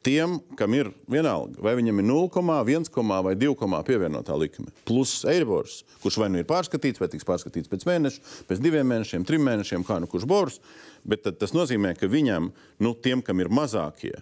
[0.06, 2.28] tiem, kam ir vienalga, vai viņam ir 0,
[2.68, 7.72] 1 vai 2 pievienotā likme, plus eiribors, kurš vai nu ir pārskatīts, vai tiks pārskatīts
[7.72, 10.60] pēc mēneša, pēc diviem mēnešiem, trim mēnešiem, kā nu kurš bors,
[11.04, 12.52] bet tas nozīmē, ka viņam,
[12.82, 14.14] nu, tiem, kam ir mazākie,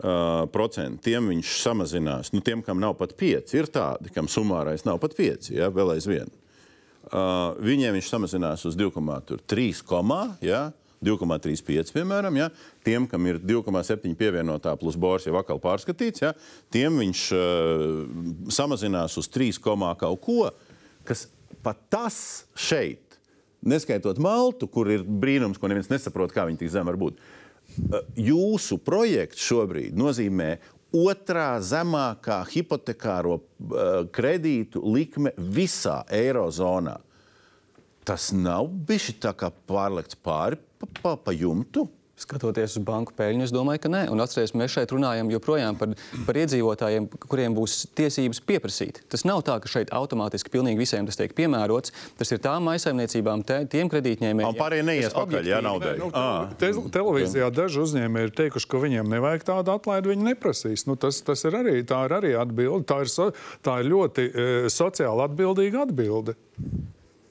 [0.00, 2.32] uh, procenti, tiem viņš samazinās.
[2.34, 5.94] Nu, tiem, kam nav pat pieci, ir tādi, kam sumārais nav pat pieci, ja, vēl
[5.96, 6.32] aizvien.
[7.04, 9.84] Uh, viņiem viņš samazinās uz 2,3,
[10.44, 10.62] ja,
[11.04, 12.38] 2,35 piemēram.
[12.38, 12.48] Ja.
[12.86, 16.32] Tiem, kam ir 2,7 pievienotā plus bors jau atkal pārskatīts, ja,
[16.72, 19.60] tiem viņš uh, samazinās uz 3,
[20.00, 20.48] kaut ko,
[21.04, 21.26] kas
[21.64, 22.16] pat tas
[22.56, 23.18] šeit,
[23.64, 27.20] neskaitot Maltu, kur ir brīnums, ko neviens nesaprot, kā viņi tik zem var būt.
[27.74, 30.52] Uh, Jūsu projekts šobrīd nozīmē
[30.94, 36.98] otrā zemākā hipotekāro uh, kredītu likme visā Eirozonā.
[38.04, 41.88] Tas nav bijis tā kā pārlikts pāri pa, pa, pa jumtu.
[42.24, 44.02] Skatoties uz banku peļņu, es domāju, ka nē.
[44.12, 45.92] Un atcerieties, mēs šeit runājam joprojām par,
[46.24, 49.02] par iedzīvotājiem, kuriem būs tiesības pieprasīt.
[49.12, 51.92] Tas nav tā, ka šeit automātiski pilnīgi visiem tas tiek piemērots.
[52.16, 54.48] Tas ir tām maisaimniecībām, tiem kredītņēmējiem.
[54.48, 55.96] Un pārējie neies pakaļ, ja naudai.
[56.00, 56.48] Nu, Ah.
[56.58, 60.86] te, televīzijā daži uzņēmēji ir teikuši, ka viņiem nevajag tādu atlaidi, viņi neprasīs.
[60.88, 62.86] Nu, tas, tas ir arī, tā ir arī atbilde.
[62.88, 63.30] Tā ir, so,
[63.64, 66.36] tā ir ļoti e, sociāli atbildīga atbilde.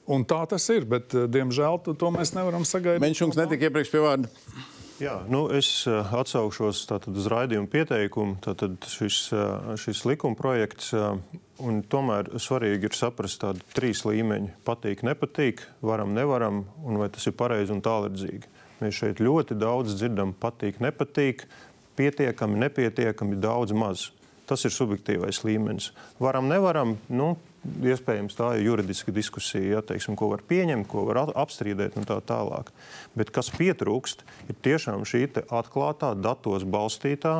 [0.04, 3.00] Un tā tas ir, bet, e, diemžēl, to, to mēs nevaram sagaidīt.
[3.04, 4.32] Menšungs netika iepriekš pie vārda.
[5.02, 8.36] Jā, nu es uh, atsaukšos uz raidījumu pieteikumu.
[8.44, 11.16] Tātad šis, uh, šis likuma projekts, uh,
[11.66, 17.26] un tomēr svarīgi ir saprast tādu trīs līmeņu- patīk, nepatīk, varam, nevaram, un vai tas
[17.26, 18.46] ir pareizi un tālredzīgi.
[18.80, 21.42] Mēs šeit ļoti daudz dzirdam, patīk, nepatīk,
[21.98, 24.10] pietiekami, nepietiekami, daudz maz.
[24.46, 25.90] Tas ir subjektīvais līmenis.
[26.20, 26.98] Varam, nevaram.
[27.08, 32.04] Nu, Iespējams, tā ir juridiska diskusija, ja, teiksim, ko var pieņemt, ko var apstrīdēt un
[32.08, 32.68] tā tālāk.
[33.16, 37.38] Bet kas pietrūkst, ir tiešām šī atklātā, datos balstītā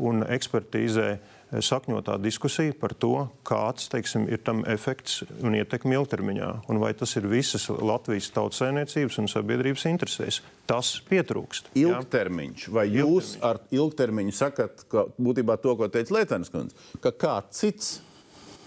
[0.00, 6.50] un ekspertīzē eh, sakņotā diskusija par to, kāds teiksim, ir tam efekts un ietekme ilgtermiņā,
[6.72, 10.40] un vai tas ir visas Latvijas tautsēmniecības un sabiedrības interesēs.
[10.66, 11.74] Tas pietrūkst.
[11.76, 12.68] Ilgtermiņš.
[12.74, 17.96] Vai jūs ar ilgtermiņu sakat, ka būtībā to, ko teica Lietuvas kundze, ka kāds cits,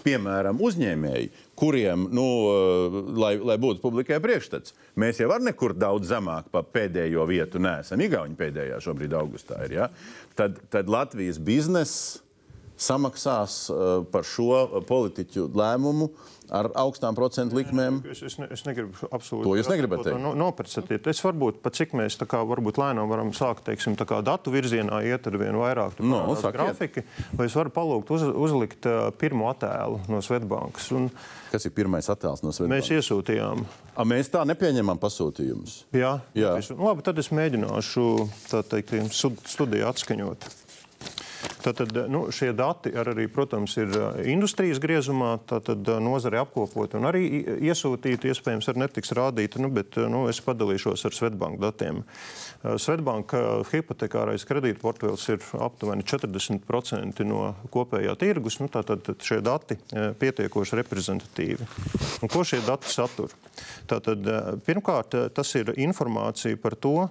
[0.04, 6.10] piemēram, uzņēmēji, kuriem, nu, eh, lai, lai būtu publikai priekšstats, mēs jau ar nekur daudz
[6.12, 8.00] zemāk par pēdējo vietu neesam.
[8.00, 9.76] Igauni pēdējā šobrīd augustā ir.
[9.80, 9.88] Ja?
[10.38, 12.20] Tad, tad Latvijas biznesa
[12.80, 16.08] samaksās uh, par šo politiķu lēmumu
[16.50, 18.00] ar augstām procentu likmēm.
[18.10, 20.18] Es, es, ne, es negribu absolūti To jūs negribat teikt?
[20.22, 20.90] no, noprecēt.
[21.10, 24.50] Es varbūt pat cik mēs tā kā, varbūt lēnām varam sākt teiksim, tā kā datu
[24.54, 26.58] virzienā iet ar vien vairāk No, sakiet.
[26.58, 27.04] grafiki.
[27.38, 30.90] Vai es varu palūgt uz, uzlikt uh, pirmo attēlu no Svetbankas?
[30.96, 31.10] Un
[31.50, 32.90] Kas ir pirmais attēls no mēs Svetbānkas?
[32.98, 33.64] iesūtījām.
[33.98, 35.84] A, mēs tā nepieņemam pasūtījumus.
[35.92, 36.56] Jā, Jā.
[36.60, 38.04] Es, nu, labi, tad es mēģināšu
[38.50, 40.46] tā teikt, stud- studiju atskaņot.
[41.60, 46.94] Tātad nu, šie dati ar arī, protams, ir uh, industrijas griezumā, tātad uh, nozare apkopot
[46.96, 51.16] un arī i- iesūtīti, iespējams, arī netiks rādīti, nu, bet uh, nu, es padalīšos ar
[51.16, 52.02] Svetbanku datiem.
[52.60, 53.38] Svetbanka
[53.70, 59.78] hipotekārais kredītportfels ir aptuveni 40% no kopējā tirgus, nu, tātad šie dati
[60.20, 61.68] pietiekoši reprezentatīvi.
[62.20, 63.32] Un ko šie dati satur?
[63.88, 64.28] Tātad,
[64.66, 67.08] pirmkārt, tas ir informācija par to,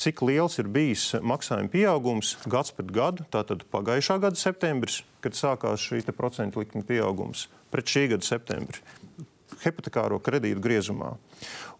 [0.00, 5.82] cik liels ir bijis maksājuma pieaugums gads pēc gada, tātad pagājušā gada septembris, kad sākās
[5.82, 8.82] šī procentu likuma pieaugums, pret šī gada septembri.
[9.62, 11.14] Hipotekāro kredītu griezumā.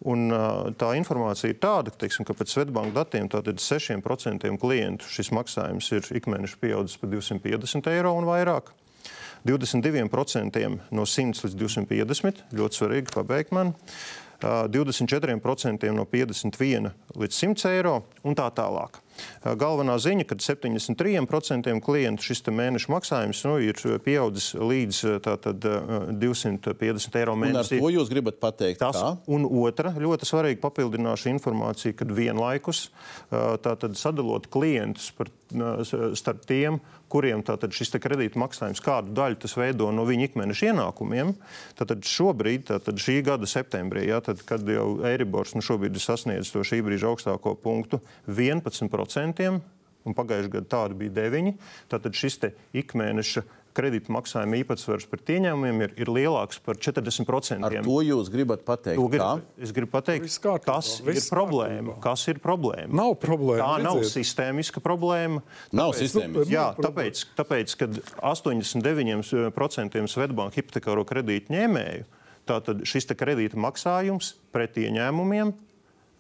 [0.09, 0.31] Un,
[0.81, 5.93] tā informācija ir tāda, ka, teiksim, ka pēc Svetbanka datiem tātad 6% klientu šis maksājums
[5.97, 8.73] ir ikmēneša pieaudzis par 250 eiro un vairāk.
[9.47, 13.75] 22% no 100 līdz 250, ļoti svarīgi pabeigt man.
[14.37, 19.01] Uh, 24% no 51 līdz 100 eiro un tā tālāk.
[19.45, 25.67] Galvenā ziņa, ka 73% klientu šis mēneša maksājums nu, ir pieaudzis līdz tātad,
[26.21, 27.81] 250 eiro mēnesī.
[27.81, 28.81] To jūs gribat pateikt?
[28.83, 29.15] Tas, kā?
[29.33, 32.89] un otra ļoti svarīga papildināša informācija, kad vienlaikus
[33.31, 35.31] tātad, sadalot klientus par,
[36.19, 36.81] starp tiem,
[37.13, 41.33] kuriem tātad, šis kredīta maksājums kādu daļu tas veido no viņa ikmēneša ienākumiem.
[41.79, 46.53] Tātad šobrīd, tātad šī gada septembrī, ja, tad, kad jau Eiribors nu, šobrīd ir sasniedzis
[46.55, 49.06] to šī brīža augstāko punktu, 11%.
[50.07, 51.55] Un pagājušajā gadā tāda bija 9.
[51.91, 52.37] Tātad šis
[52.79, 53.43] ikmēneša
[53.77, 57.67] kredīta maksājuma īpatsvars pret ieņēmumiem ir, ir lielāks par 40%.
[57.67, 58.97] Ar to jūs gribat pateikt?
[58.97, 59.33] To grib, kā?
[59.67, 61.97] es gribu pateikt, kārtībā, kas ir problēma.
[62.01, 62.89] Kas ir problēma?
[63.03, 64.15] Nav problēma, Tā nav redziet.
[64.23, 65.43] sistēmiska problēma.
[65.77, 66.49] Nav Tāpēc- sistēmiska.
[66.55, 72.05] Jā, Nav tāpēc, tāpēc kad 89% Svetbanka hipotekāro kredītu ņēmēju,
[72.49, 75.53] tātad šis te kredīta maksājums pret ieņēmumiem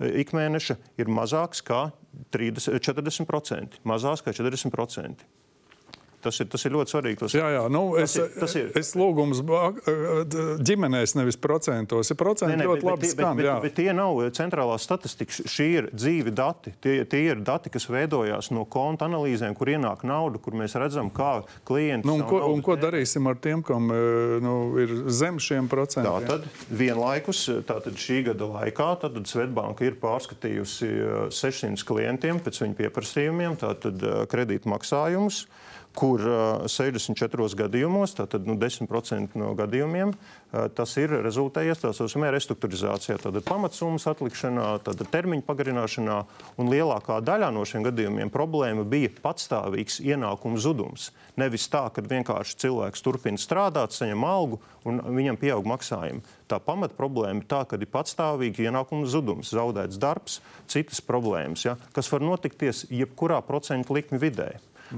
[0.00, 1.90] ikmēneša ir mazāks kā
[2.34, 3.80] 30, 40%.
[3.88, 5.26] Mazāks kā 40%.
[6.26, 7.18] Tas ir, tas ir ļoti svarīgi.
[7.22, 9.70] tos- Jā, jā, nu, es, Tas ir- tas ir- es lūgums ba-
[10.66, 12.10] ģimenēs, nevis procentos.
[12.10, 13.36] Ir procenti ļoti labi bet, skan.
[13.38, 13.54] bet, jā.
[13.60, 15.40] bet, bet tie nav centrālās statistikas.
[15.46, 16.72] Šī ir dzīvi dati.
[16.82, 21.10] Tie, tie ir dati, kas veidojās no konta analīzēm, kur ienāk nauda, kur mēs redzam,
[21.14, 22.04] kā klienti.
[22.08, 26.26] Nu, un, ko, un ko darīsim ar tiem, kam nu, ir zem šiem procentiem?
[26.26, 32.76] Tātad vienlaikus tātad šī gada laikā tātad Svetbanka ir pārskatījusi eh, 600 klientiem pēc viņu
[32.82, 35.46] pieprasījumiem tātad, eh, kredītmaksājumus,
[35.96, 40.14] kur eh, 64 gadījumos, tātad nu, 10% no gadījumiem,
[40.76, 46.18] tas ir rezultējies tā saucamajā restruktūrizācijā, tātad pamatsummas atlikšanā, tātad termiņu pagarināšanā,
[46.60, 51.10] lielākā daļā no šiem gadījumiem problēma bija patstāvīgs ienākumu zudums.
[51.40, 56.22] Nevis tā, ka vienkārši cilvēks turpina strādāt, saņem algu un viņam pieaug maksājumi.
[56.48, 60.40] Tā pamat problēma ir tā, ka ir patstāvīgi ienākumu zudums, zaudēts darbs,
[60.70, 64.54] citas problēmas, ja, kas var notikties jebkurā procentu likmi vidē.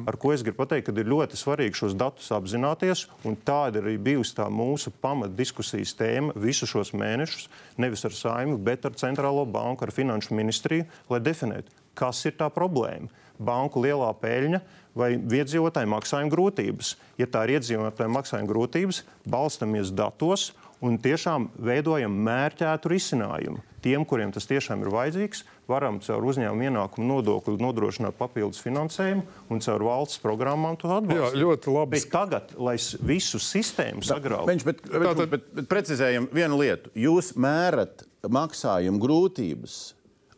[0.07, 3.97] Ar ko es gribu pateikt, ka ir ļoti svarīgi šos datus apzināties, un tāda arī
[4.11, 7.49] bijusi tā mūsu pamatdiskusijas tēma visus šos mēnešus,
[7.81, 12.51] nevis ar saimnu, bet ar centrālo banku, ar finanšu ministriju, lai definētu, kas ir tā
[12.53, 13.09] problēma.
[13.39, 14.61] Banku lielā peļņa
[14.99, 16.97] vai iedzīvotāju maksājuma grūtības.
[17.21, 20.51] Ja tā ir iedzīvotāju maksājuma grūtības, balstamies datos
[20.85, 23.63] un tiešām veidojam mērķētu risinājumu.
[23.85, 29.23] Tiem, kuriem tas tiešām ir vajadzīgs, varam caur uzņēmumu ienākumu nodokli nodrošināt papildus finansējumu
[29.55, 31.39] un caur valsts programmām to Jā, atbalstīt.
[31.45, 31.99] ļoti labi.
[31.99, 32.75] Bet tagad, lai
[33.07, 36.91] visu sistēmu sagrautu, Viņš, bet, bet, bet, bet, bet precizējam vienu lietu.
[36.99, 39.79] Jūs mērat maksājumu grūtības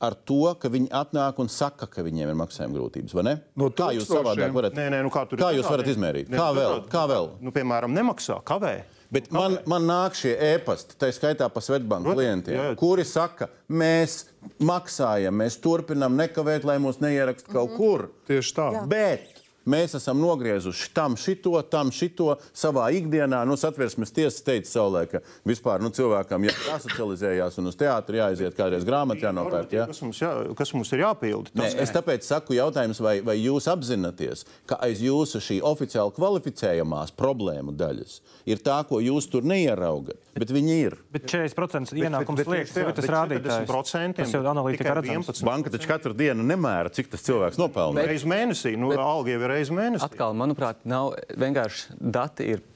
[0.00, 3.34] ar to, ka viņi atnāk un saka, ka viņiem ir maksājuma grūtības, vai ne?
[3.60, 6.30] No kā jūs savādāk varat, Nē, nē, nu kā kā jūs varat izmērīt?
[6.32, 6.80] Nē, Kā nu vēl?
[6.92, 7.28] Kā vēl?
[7.44, 8.78] Nu, piemēram, nemaksā, kavē.
[9.10, 12.76] Bet man, man nāk šie ēpasti, tā skaitā pa Svetbanku Protams, klientiem, jā, jā.
[12.78, 14.20] kuri saka, mēs
[14.62, 18.06] maksājam, mēs turpinām nekavēt, lai mūs neieraksta kaut kur.
[18.30, 18.68] Tieši tā.
[18.76, 18.84] Jā.
[18.90, 23.42] Bet mēs esam nogriezuši tam šito, tam šito savā ikdienā.
[23.48, 28.56] Nu, satversmes tiesa teica saulē, ka vispār nu, cilvēkam jā- jāsocializējās un uz teātri jāaiziet,
[28.58, 29.72] kādreiz grāmatā jānopērk.
[29.76, 29.86] Ja?
[29.90, 31.52] Kas, mums jā, kas mums ir jāpilda?
[31.60, 37.12] Nē, es tāpēc saku, jautājums, vai, vai jūs apzināties, ka aiz jūsu šī oficiāli kvalificējamās
[37.18, 40.96] problēmu daļas ir tā, ko jūs tur neieraugat, bet viņi ir.
[41.14, 43.66] Bet 40% ienākums bet liekas, tā, tas bet rādītājs.
[43.68, 45.30] 40% Tas jau analītika redzams.
[45.30, 45.46] 11.
[45.48, 48.04] Banka taču katru dienu nemēra, cik tas cilvēks nopelna.
[48.10, 50.06] Reiz mēnesī, nu, alga jau ir reiz mēnesī.
[50.06, 52.50] Atkal, manuprāt, nav vienkārši dati.
[52.54, 52.66] Ir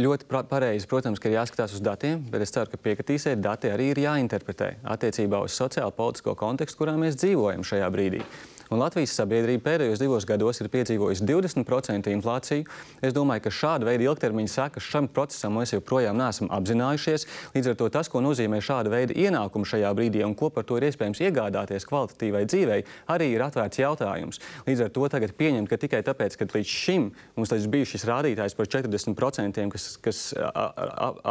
[0.00, 3.92] ļoti pareizi, protams, ka ir jāskatās uz datiem, bet es ceru, ka piekritīsiet, dati arī
[3.92, 8.24] ir jāinterpretē attiecībā uz sociālo politisko kontekstu, kurā mēs dzīvojam šajā brīdī.
[8.72, 12.64] Un Latvijas sabiedrība pēdējos divos gados ir piedzīvojusi 20% inflāciju.
[13.04, 17.26] Es domāju, ka šāda veida ilgtermiņa sekas šim procesam mēs joprojām neesam apzinājušies.
[17.56, 20.78] Līdz ar to tas, ko nozīmē šāda veida ienākumi šajā brīdī un ko par to
[20.80, 22.80] ir iespējams iegādāties kvalitatīvai dzīvei,
[23.12, 24.40] arī ir atvērts jautājums.
[24.68, 28.56] Līdz ar to tagad pieņemt, ka tikai tāpēc, ka līdz šim mums bija šis rādītājs
[28.56, 30.22] par 40%, kas, kas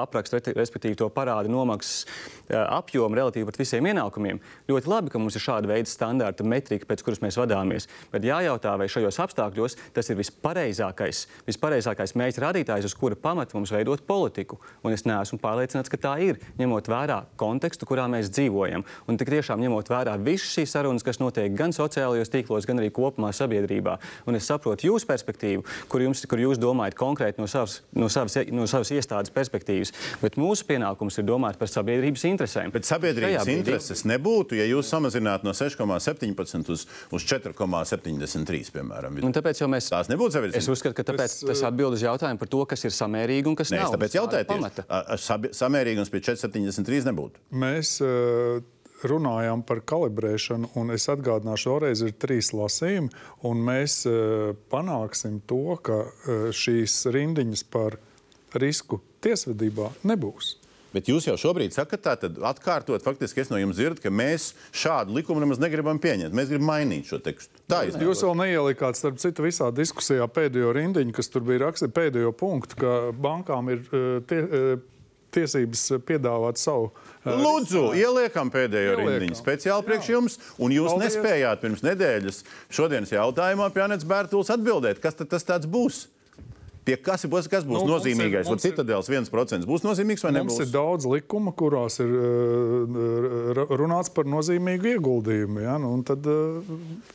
[0.03, 2.05] apraksta respektīvi to parādu nomaksas
[2.51, 4.41] apjomu relatīvi pret visiem ienākumiem.
[4.69, 7.87] Ļoti labi, ka mums ir šāda veida standarta metrika, pēc kuras mēs vadāmies.
[8.13, 13.73] Bet jājautā, vai šajos apstākļos tas ir vispareizākais, vispareizākais mērķa rādītājs, uz kura pamata mums
[13.73, 14.59] veidot politiku.
[14.83, 18.85] Un es neesmu pārliecināts, ka tā ir, ņemot vērā kontekstu, kurā mēs dzīvojam.
[19.07, 22.91] Un tik tiešām ņemot vērā visas šīs sarunas, kas notiek gan sociālajos tīklos, gan arī
[22.93, 23.97] kopumā sabiedrībā.
[24.29, 28.37] Un es saprotu jūsu perspektīvu, kur, jums, kur jūs domājat konkrēti no savas, no, savas,
[28.51, 29.93] no savas iestādes perspektīvas.
[30.21, 32.73] Bet mūsu pienākums ir domāt par sabiedrības interesēm.
[32.73, 39.19] Bet sabiedrības intereses nebūtu, ja jūs samazinātu no 6,17 uz, uz 4,73, piemēram.
[39.23, 39.89] Un tāpēc mēs.
[39.93, 42.95] Tās nebūtu sabiedrības Es uzskatu, ka tāpēc, tas atbild uz jautājumu par to, kas ir
[42.95, 43.95] samērīgi un kas Nē, es nav.
[43.97, 44.17] tāpēc
[45.13, 47.43] a sabi- samērīgums pie 4,73 nebūtu.
[47.63, 48.63] Mēs uh,
[49.07, 53.11] runājām par kalibrēšanu, un es atgādināšu, vēlreiz ir trīs lasījumi,
[53.49, 57.99] un mēs uh, panāksim to, ka uh, šīs rindiņas par
[58.59, 60.57] risku tiesvedībā nebūs.
[60.93, 64.51] Bet jūs jau šobrīd sakat, tā tad atkārtot, faktiski es no jums dzirdu, ka mēs
[64.77, 66.35] šādu likumu nemaz negribam pieņemt.
[66.37, 67.63] Mēs gribam mainīt šo tekstu.
[67.71, 67.97] Tā ir.
[67.97, 72.77] Jūs vēl neielikāt, starp citu, visā diskusijā pēdējo rindiņu, kas tur bija rakstīta, pēdējo punktu,
[72.83, 74.83] ka bankām ir uh, tie, uh,
[75.33, 76.91] tiesības piedāvāt savu.
[77.25, 79.13] uh, Lūdzu, ieliekam pēdējo Ieliekam.
[79.15, 81.15] rindiņu speciāli priekš jums, un jūs Paldies.
[81.17, 86.05] nespējāt pirms nedēļas šodienas jautājumā pie Anētas Bērtuls atbildēt, kas tad tas tāds būs.
[86.83, 88.45] Pie kas, ir- kas būs Nu, mums nozīmīgais?
[88.49, 90.59] Mums ir- citadēls 1% būs nozīmīgs vai Mums nebūs?
[90.65, 95.61] ir daudz likuma, kurās ir r- runāts par nozīmīgu ieguldījumu.
[95.63, 95.77] Ja?
[95.79, 96.61] Nu, tad, uh,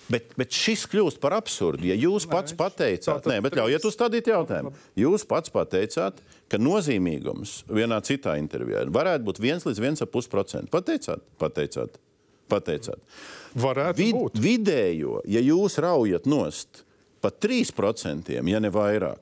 [0.09, 1.85] Bet, bet šis kļūst par absurdu.
[1.85, 4.73] Ja jūs pats pateicāt, tātad nē, bet ļaujiet uzstādīt jautājumu.
[4.97, 10.71] Jūs pats pateicāt, ka nozīmīgums vienā citā intervijā varētu būt 1 līdz 1,5%.
[10.73, 12.01] Pateicāt, pateicāt,
[12.49, 12.99] pateicāt.
[13.57, 14.41] varētu Vid, būt.
[14.41, 16.85] vidējo, ja jūs raujat nost
[17.21, 19.19] pa 3%, ja ne vairāk,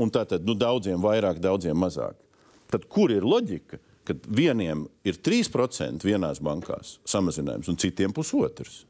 [0.00, 2.16] un tātad nu, daudziem vairāk, daudziem mazāk,
[2.72, 3.80] tad kur ir loģika?
[4.10, 8.80] Kad vieniem ir 3% vienās bankās samazinājums, un citiem pusotrs.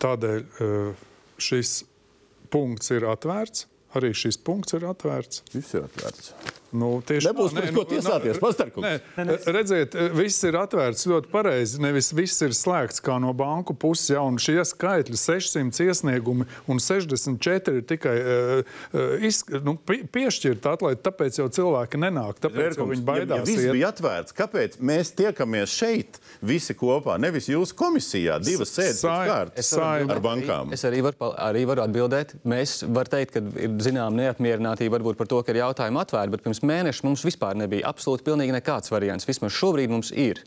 [0.00, 1.02] Tādēļ uh,
[1.36, 1.80] šis
[2.52, 3.66] punkts ir atvērts.
[3.98, 5.42] Arī šis punkts ir atvērts.
[5.50, 6.30] Viss ir atvērts.
[6.70, 9.06] Nu, tieši Nebūs tā, nē, ko nu, tiesāties, nē, Pastarkungs.
[9.18, 11.80] Nē, redziet, viss ir atvērts ļoti pareizi.
[11.82, 14.12] Nevis viss ir slēgts kā no banku puses.
[14.14, 20.70] Ja, un šie skaitļi, 600 iesniegumi un 64 ir tikai uh, iz, nu, pie- piešķirti
[20.70, 22.38] atlaidi, tāpēc jau cilvēki nenāk.
[22.44, 23.44] Tāpēc jau viņi ja, ja baidās.
[23.48, 23.74] viss iet.
[23.74, 30.22] bija atvērts, kāpēc mēs tiekamies šeit visi kopā, nevis jūsu komisijā, divas sēdes kārtas ar
[30.22, 30.70] bankām?
[30.76, 32.36] Es arī varu, pal- arī varu atbildēt.
[32.46, 36.44] Mēs varam teikt, ka ir zināma neapmierinātība varbūt par to, ka ir jautājumi atvērti, bet
[36.60, 39.26] pirms mēneša mums vispār nebija absolūti nekāds variants.
[39.28, 40.42] Vismaz šobrīd mums ir.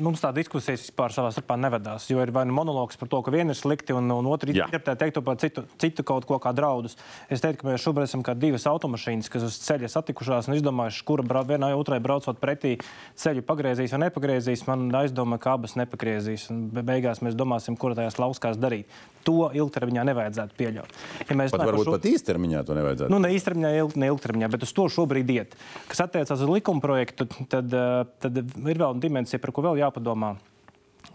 [0.00, 2.06] Mums tā diskusijas vispār savā starpā nevedās.
[2.10, 4.94] Jo ir vai nu monologs par to, ka viena ir slikti, un, un otra interpretē
[4.96, 6.96] teiktu par citu, citu kaut ko kā draudus.
[7.28, 11.04] Es teiktu, ka mēs šobrīd esam kā divas automašīnas, kas uz ceļa satikušās un izdomājušas,
[11.08, 12.78] kura brau, vienai otrai braucot pretī
[13.20, 14.64] ceļu pagriezīs vai nepagriezīs.
[14.70, 16.48] Man aizdomā, ka abas nepagriezīs.
[16.50, 18.88] Be- beigās mēs domāsim, kura tajās lauskās darīt.
[19.28, 20.94] To ilgtermiņā nevajadzētu pieļaut.
[21.28, 23.12] Ja mēs Pat varbūt šo- pat īstermiņā to nevajadzētu.
[23.12, 25.56] Nu, ne īstermiņā, ilg, ne ilgtermiņā, bet uz to šobrīd iet.
[25.92, 30.36] Kas attiecās uz likuma projektu, tad, tad ir vēl dimensija, par ko vēl jāpadomā.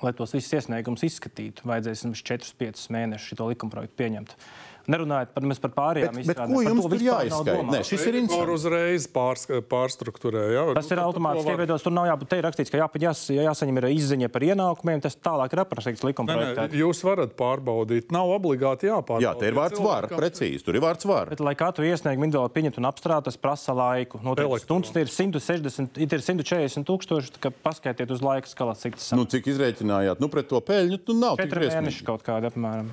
[0.01, 4.33] Lai tos visus iesniegumus izskatītu, vajadzēs mums 4-5 mēnešus šo likuma projektu pieņemt.
[4.87, 7.63] Nerunājot par, mēs par pārējām Bet- bet izstrādēm, ko par jums to tur jāizskaidro?
[7.73, 8.53] Nē, šis ir Var interesants.
[8.55, 10.43] uzreiz pārs, pārstruktūrē.
[10.53, 10.63] Ja?
[10.77, 11.83] Tas ir automātiski ieviedots.
[11.85, 12.27] Tur nav jābūt.
[12.29, 15.01] Te ir rakstīts, ka jāpa, jās, jāsaņem ir izziņa par ienākumiem.
[15.01, 16.67] Tas tālāk ir aprakstīts likuma projektā.
[16.71, 18.11] jūs varat pārbaudīt.
[18.11, 19.21] Nav obligāti jāpārbauda.
[19.25, 21.29] Jā, te ir vārds var, precīzi, tur ir vārds var.
[21.33, 24.21] Bet, lai katru iesniegumu individuāli pieņemtu un apstrādātu, tas prasa laiku.
[24.23, 27.31] Noteikti stundas ir 160, ir 140 tūkstoši.
[27.41, 30.19] kā Paskaitiet uz laika skalas, cik tas Nu, cik izrēķinājāt?
[30.19, 31.81] Nu, pret to peļņu nu, nav tik 4 briesmīgi.
[31.89, 32.89] mēneši kaut kādi apmēram.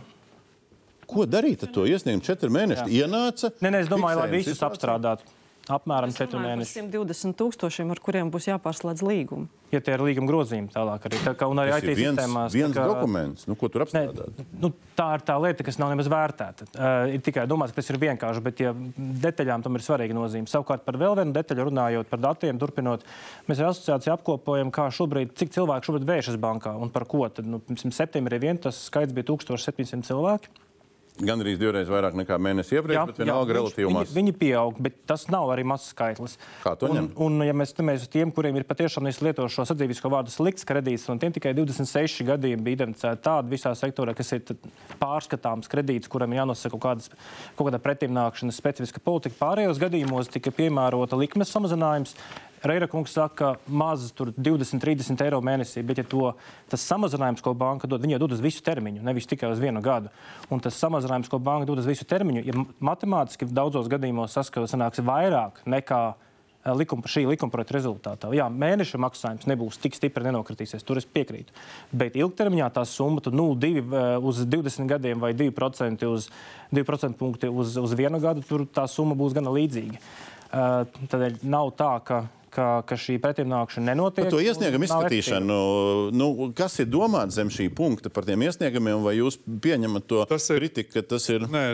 [1.12, 2.24] Ko darīt ar to iesniegumu?
[2.24, 3.52] Četri mēneši ienāca.
[3.60, 4.72] Nē, nē, es domāju, lai visus situāciju.
[4.72, 5.38] apstrādātu.
[5.70, 6.70] Apmēram Mēs 4 runājam par mēnešus.
[6.74, 9.44] 120 tūkstošiem, ar kuriem būs jāpārslēdz līgumi.
[9.70, 11.20] Ja tie ir līguma grozījumi tālāk arī.
[11.22, 12.50] Tā kā, un arī IT viens, sistēmās.
[12.52, 14.42] viens kā- dokuments, nu, ko tur apstrādāt.
[14.58, 16.66] nu, tā ir tā lieta, kas nav nemaz vērtēta.
[16.74, 20.50] Uh, ir tikai domāts, ka tas ir vienkārši, bet ja detaļām tam ir svarīga nozīme.
[20.50, 23.06] Savukārt par vēl vienu detaļu runājot par datiem, turpinot,
[23.46, 27.22] mēs ar asociāciju apkopojam, kā šobrīd, cik cilvēku šobrīd vēršas bankā un par ko.
[27.30, 30.50] Tad, nu, pirms septembrī vien tas skaits bija 1700 cilvēki.
[31.20, 34.14] Gan arī divreiz vairāk nekā mēnesi iepriekš, bet vienalga relatīvi maz.
[34.16, 36.38] viņi pieaug, bet tas nav arī mazs skaitlis.
[36.62, 37.08] Kā to un, ņem?
[37.26, 41.04] un, ja mēs skatāmies uz tiem, kuriem ir patiešām lieto šo sadzīvisko vārdu slikts kredīts,
[41.12, 44.56] un tiem tikai 26 gadiem bija identificēti tādi visā sektorā, kas ir
[45.02, 47.12] pārskatāms kredīts, kuram jānosaka kaut, kādas,
[47.58, 49.36] kaut kāda pretimnākšanas specifiska politika.
[49.44, 52.16] Pārējos gadījumos tika piemērota likmes samazinājums.
[52.62, 56.30] Reira kungs saka, ka maz tur 20, 30 eiro mēnesī, bet ja to,
[56.70, 60.12] tas samazinājums, ko banka dod, viņa dod uz visu termiņu, nevis tikai uz vienu gadu.
[60.52, 65.02] Un tas samazinājums, ko banka dod uz visu termiņu, ja matemātiski daudzos gadījumos saskatās, sanāks
[65.02, 68.30] vairāk nekā eh, likuma, šī likuma projekta rezultātā.
[68.38, 71.56] Jā, mēneša maksājums nebūs tik stipri nenokritīsies, tur es piekrītu.
[71.90, 76.30] Bet ilgtermiņā tā summa tad 0,2 uz 20 gadiem vai 2% uz
[76.70, 79.98] 2% punkti uz, uz vienu gadu, tur tā summa būs gana līdzīga.
[79.98, 82.16] Uh, Tādēļ nav tā, ka,
[82.53, 84.26] ka, ka šī pretimnākšana nenotiek.
[84.26, 85.57] Par to iesniegumu izskatīšanu,
[86.16, 90.48] nu, kas ir domāts zem šī punkta par tiem iesniegumiem, vai jūs pieņemat to Tas
[90.53, 91.46] ir- kritiku, ka tas ir.
[91.53, 91.64] Nē,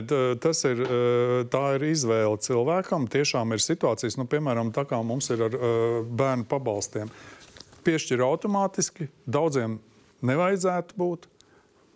[0.41, 3.09] tas ir, eh, tā ir izvēle cilvēkam.
[3.11, 7.11] Tiešām ir situācijas, nu, piemēram, tā kā mums ir ar uh, bērnu pabalstiem.
[7.85, 9.79] Piešķir automātiski, daudziem
[10.23, 11.27] nevajadzētu būt.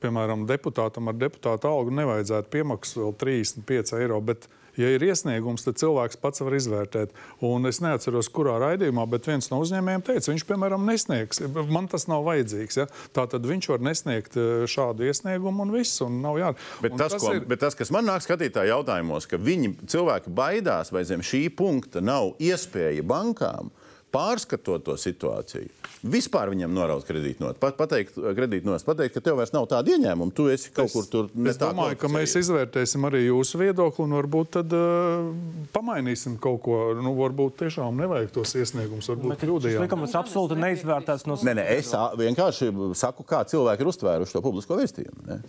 [0.03, 4.49] Piemēram, deputātam ar deputāta algu nevajadzētu piemaksāt vēl 35 eiro, bet
[4.81, 7.13] Ja ir iesniegums, tad cilvēks pats var izvērtēt.
[7.45, 11.43] Un es neatceros, kurā raidījumā, bet viens no uzņēmējiem teica, viņš, piemēram, nesniegs.
[11.69, 12.81] Man tas nav vajadzīgs.
[12.81, 12.89] Ja?
[13.13, 16.01] Tā tad viņš var nesniegt eh, šādu iesniegumu un viss.
[16.05, 16.55] Un nav jā.
[16.81, 17.45] Bet, un tas, ko, ir...
[17.49, 22.01] bet tas, kas man nāk skatītāju jautājumos, ka viņi cilvēki baidās, vai zem šī punkta
[22.05, 23.73] nav iespēja bankām
[24.13, 25.71] pārskatot to situāciju,
[26.13, 30.49] vispār viņam noraut kredītnotu, pat, pateikt, kredītnost, pateikt, ka tev vairs nav tāda ieņēmuma, tu
[30.53, 31.31] esi kaut es, kur tur.
[31.49, 35.33] Es domāju, ka mēs izvērtēsim arī jūsu viedokli un varbūt tad uh,
[35.75, 36.79] pamainīsim kaut ko.
[37.03, 39.87] Nu, varbūt tiešām nevajag tos iesniegumus, varbūt kļūdījāmies.
[39.87, 41.39] Likums absolūti neizvērtēts no.
[41.49, 45.29] Nē, nē, es vienkārši saku, kā cilvēki ir uztvēruši to publisko vēstījumu.
[45.31, 45.41] Ne?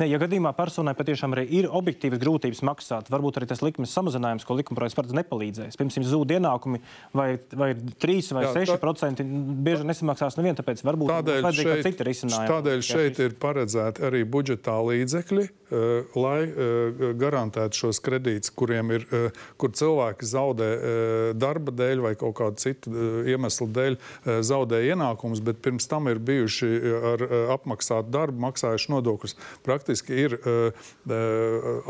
[0.00, 4.56] Ne, ja gadījumā personai patiešām ir objektīvas grūtības maksāt, varbūt arī tas likmes samazinājums, ko
[4.56, 5.78] likumprojekts paredz, nepalīdzēs.
[5.78, 6.80] Piemēram, zūd ienākumi
[7.16, 7.28] vai,
[7.58, 9.26] vai 3 vai Jā, 6% tā...
[9.66, 12.50] bieži nesamaksās nevienu, tāpēc varbūt tādēļ šeit, citi risinājumi.
[12.52, 19.06] Tādēļ šeit ir paredzēti arī budžetā līdzekļi, uh, lai uh, garantētu šos kredītus, kuriem ir,
[19.10, 20.70] uh, kur cilvēki zaudē
[21.38, 22.90] darba dēļ vai kaut kādu citu
[23.28, 23.96] iemeslu dēļ
[24.44, 26.68] zaudē ienākumus, bet pirms tam ir bijuši
[27.12, 27.24] ar
[27.56, 29.36] apmaksātu darbu, maksājuši nodokļus.
[29.66, 30.70] Praktiski faktiski ir uh,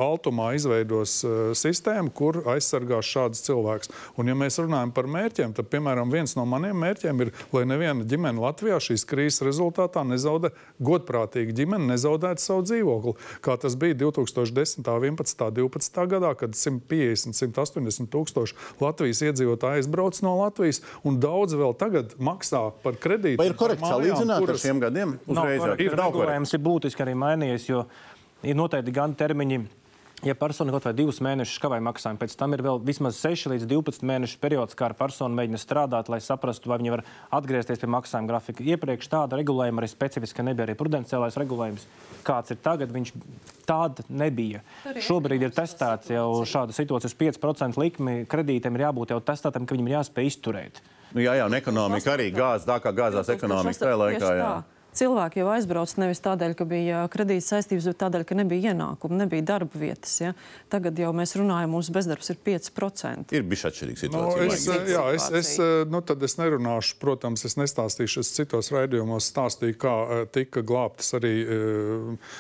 [0.01, 3.93] Altumā izveidos uh, sistēmu, kur aizsargās šādus cilvēkus.
[4.17, 8.07] Un, ja mēs runājam par mērķiem, tad, piemēram, viens no maniem mērķiem ir, lai neviena
[8.09, 13.15] ģimene Latvijā šīs krīzes rezultātā nezaudē, godprātīga ģimene nezaudētu savu dzīvokli.
[13.45, 20.37] Kā tas bija 2010, 11, 12 gadā, kad 150, 180 tūkstoši Latvijas iedzīvotāji aizbrauc no
[20.41, 23.41] Latvijas, un daudz vēl tagad maksā par kredītu.
[23.41, 25.17] Vai ir korekti salīdzināt ar šiem gadiem?
[25.27, 27.82] Uzreiz, nav, ir, nav regulējums ir būtiski arī mainījies, jo
[28.43, 29.63] ir noteikti gan termiņi.
[30.23, 33.65] Ja persona kaut vai divus mēnešus kavē maksājumu, pēc tam ir vēl vismaz 6 līdz
[33.67, 37.01] 12 mēnešu periods, kā persona mēģina strādāt, lai saprastu, vai viņa var
[37.41, 38.63] atgriezties pie maksājuma grafika.
[38.63, 41.89] Iepriekš tāda regulējuma arī specifiska nebija, arī prudenciālais regulējums.
[42.23, 43.11] Kāds ir tagad, viņš
[43.67, 44.63] tāda nebija.
[45.03, 48.21] Šobrīd ir testēts jau šāda situācija uz 5% likmi.
[48.31, 50.79] Kredītiem ir jābūt jau testētam, ka viņam ir jāspēj izturēt.
[51.17, 54.33] Nu, jā, jā, un ekonomika arī gāzes, tā kā gāzās ekonomika tajā laikā.
[54.39, 54.53] Jā
[54.99, 59.47] cilvēki jau aizbrauc nevis tādēļ, ka bija kredīta saistības, bet tādēļ, ka nebija ienākumu, nebija
[59.55, 60.15] darba vietas.
[60.21, 60.33] Ja?
[60.73, 63.35] Tagad jau mēs runājam, mums bezdarbs ir 5%.
[63.37, 64.47] Ir bijis atšķirīga situācija.
[64.47, 65.53] Nu, es, jā, es, es,
[65.91, 69.95] nu, tad es nerunāšu, protams, es nestāstīšu, es citos raidījumos stāstīju, kā
[70.35, 72.31] tika glābtas arī uh,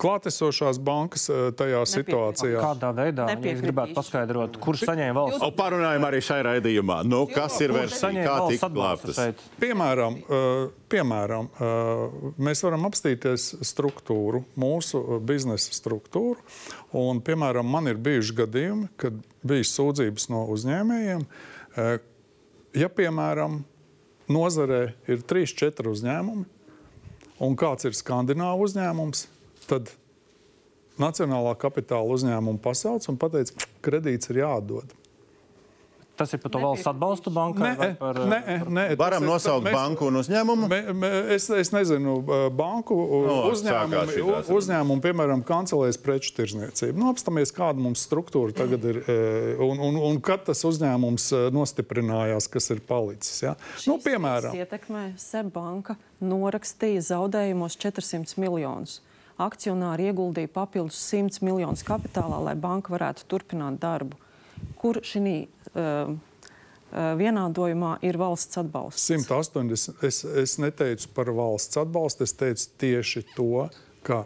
[0.00, 1.94] klātesošās bankas uh, tajā Nepiekrīt.
[1.96, 2.62] situācijā.
[2.62, 5.42] Kādā veidā es gribētu paskaidrot, kurš saņēma valsts?
[5.44, 7.02] O, parunājam arī šai raidījumā.
[7.08, 9.20] Nu, kas ir versija, kā tika glābtas?
[9.60, 11.95] Piemēram, uh, piemēram uh,
[12.40, 16.40] mēs varam apstīties struktūru, mūsu biznesa struktūru.
[16.96, 21.26] Un, piemēram, man ir bijuši gadījumi, kad bija sūdzības no uzņēmējiem.
[21.76, 21.92] Eh,
[22.80, 23.60] ja, piemēram,
[24.32, 26.46] nozarē ir 3-4 uzņēmumi,
[27.46, 29.26] un kāds ir skandināvu uzņēmums,
[29.70, 29.92] tad
[30.96, 34.94] Nacionālā kapitāla uzņēmuma pasauc un pateica, ka kredīts ir jāatdod.
[36.16, 37.70] Tas ir par to valsts atbalstu bankai?
[37.76, 38.40] Nē, par, nē,
[38.72, 40.68] nē, Varam ir, nosaukt mēs, banku un uzņēmumu?
[40.70, 42.16] Mē, mē, es, es nezinu,
[42.56, 42.96] banku
[43.26, 46.96] no, uzņēmumu, uzņēmumu, piemēram, kancelēs preču tirzniecību.
[46.96, 49.02] Nu, apstāmies, kāda mums struktūra tagad ir
[49.62, 53.42] un, un, un kad tas uzņēmums nostiprinājās, kas ir palicis.
[53.44, 53.56] Ja?
[53.88, 59.02] Nu, piemēram, ietekmē Seibanka norakstīja zaudējumos 400 miljonus
[59.42, 64.16] akcionāri ieguldīja papildus 100 miljonus kapitālā, lai banka varētu turpināt darbu.
[64.80, 65.44] Kur šī
[66.92, 69.08] vienādojumā ir valsts atbalsts.
[69.10, 70.04] 180.
[70.06, 73.66] Es, es neteicu par valsts atbalstu, es teicu tieši to,
[74.06, 74.24] ka.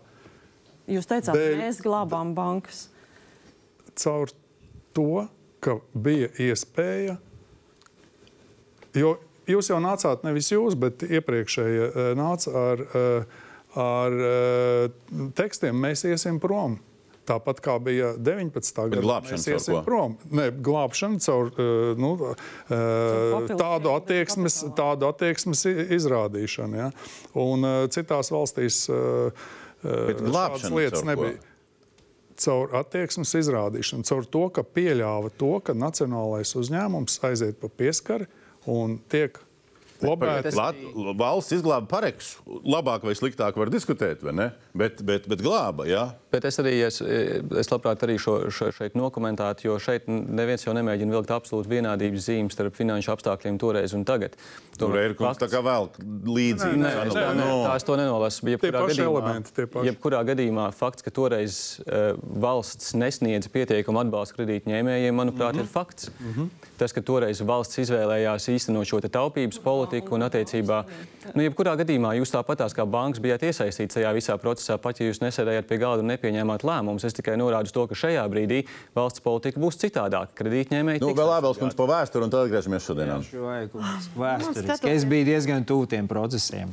[0.91, 2.89] Jūs teicāt, dēļ, mēs glābām bankas.
[4.01, 4.33] Caur
[4.97, 5.27] to,
[5.63, 7.17] ka bija iespēja,
[8.97, 9.15] jo
[9.51, 12.85] jūs jau nācāt nevis jūs, bet iepriekšējie nāca ar,
[13.79, 14.17] ar
[15.39, 16.79] tekstiem, mēs iesim prom.
[17.31, 18.81] Tāpat kā bija 19.
[18.95, 20.17] gadā, mēs iesim prom.
[20.35, 25.63] Nē, glābšana caur uh, nu, uh, tādu, attieksmes, tādu attieksmes
[25.99, 26.81] izrādīšanu.
[26.81, 26.89] Ja?
[27.39, 31.39] Un uh, citās valstīs šādas lietas nebija.
[32.41, 38.31] Caur attieksmes izrādīšanu, caur to, ka pieļāva to, ka nacionālais uzņēmums aiziet pa pieskari
[38.71, 39.37] un tiek
[40.01, 40.49] Lobēt.
[40.57, 40.79] Lat,
[41.21, 42.35] valsts izglāba pareks.
[42.47, 44.47] Labāk vai sliktāk var diskutēt, vai ne?
[44.73, 46.07] Bet, bet, bet glāba, jā.
[46.31, 50.75] Bet es arī es, es labprāt arī šo, šo šeit nokomentētu, jo šeit neviens jau
[50.77, 54.37] nemēģina vilkt absolūti vienādības zīmes starp finanšu apstākļiem toreiz un tagad.
[54.81, 55.89] Tur ir kaut kas tāds vēl
[56.31, 56.79] līdzīgs.
[56.79, 58.47] Nē, nē, nē, nē, tā es to nenolasu.
[58.55, 62.15] Jebkurā gadījumā, elementi, jebkurā gadījumā fakts, ka toreiz uh,
[62.47, 65.67] valsts nesniedz pietiekumu atbalstu kredītņēmējiem, manuprāt, mm -hmm.
[65.67, 66.11] ir fakts.
[66.15, 66.69] Mm -hmm.
[66.79, 70.15] Tas, ka toreiz valsts izvēlējās īstenot šo taupības politiku.
[70.15, 70.85] Un, attiecībā,
[71.35, 75.21] nu, jebkurā gadījumā jūs tāpatās kā bankas bijāt iesaistīts tajā visā procesā, pat ja jūs
[75.21, 77.07] nesēdējāt pie galda un nepieņēmāt lēmumus.
[77.09, 78.61] Es tikai norādu to, ka šajā brīdī
[78.97, 80.37] valsts politika būs citādāka.
[80.41, 83.19] Kredītņēmēji Nu, vēl Ābels kundze pa vēsturi, un tad atgriežamies šodienā.
[84.21, 84.93] Vēsturiski.
[84.93, 86.73] Es biju diezgan tuvu tiem procesiem.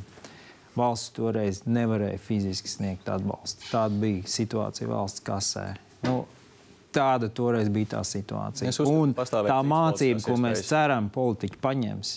[0.78, 3.66] Valsts toreiz nevarēja fiziski sniegt atbalstu.
[3.72, 5.72] Tāda bija situācija valsts kasē.
[6.04, 6.20] Nu,
[6.94, 8.70] tāda toreiz bija tā situācija.
[8.86, 12.14] Un tā mācība, ko mēs ceram, politiķi paņems,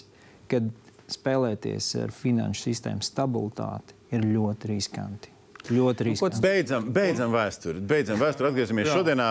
[0.52, 0.70] kad
[1.12, 5.32] spēlēties ar finanšu sistēmas stabilitāti, ir ļoti riskanti.
[5.70, 6.39] Ļoti riskanti.
[6.41, 7.82] Beidzam, beidzam vēsturi.
[7.86, 8.49] Beidzam vēsturi.
[8.49, 9.28] Atgriezīsimies šodienā.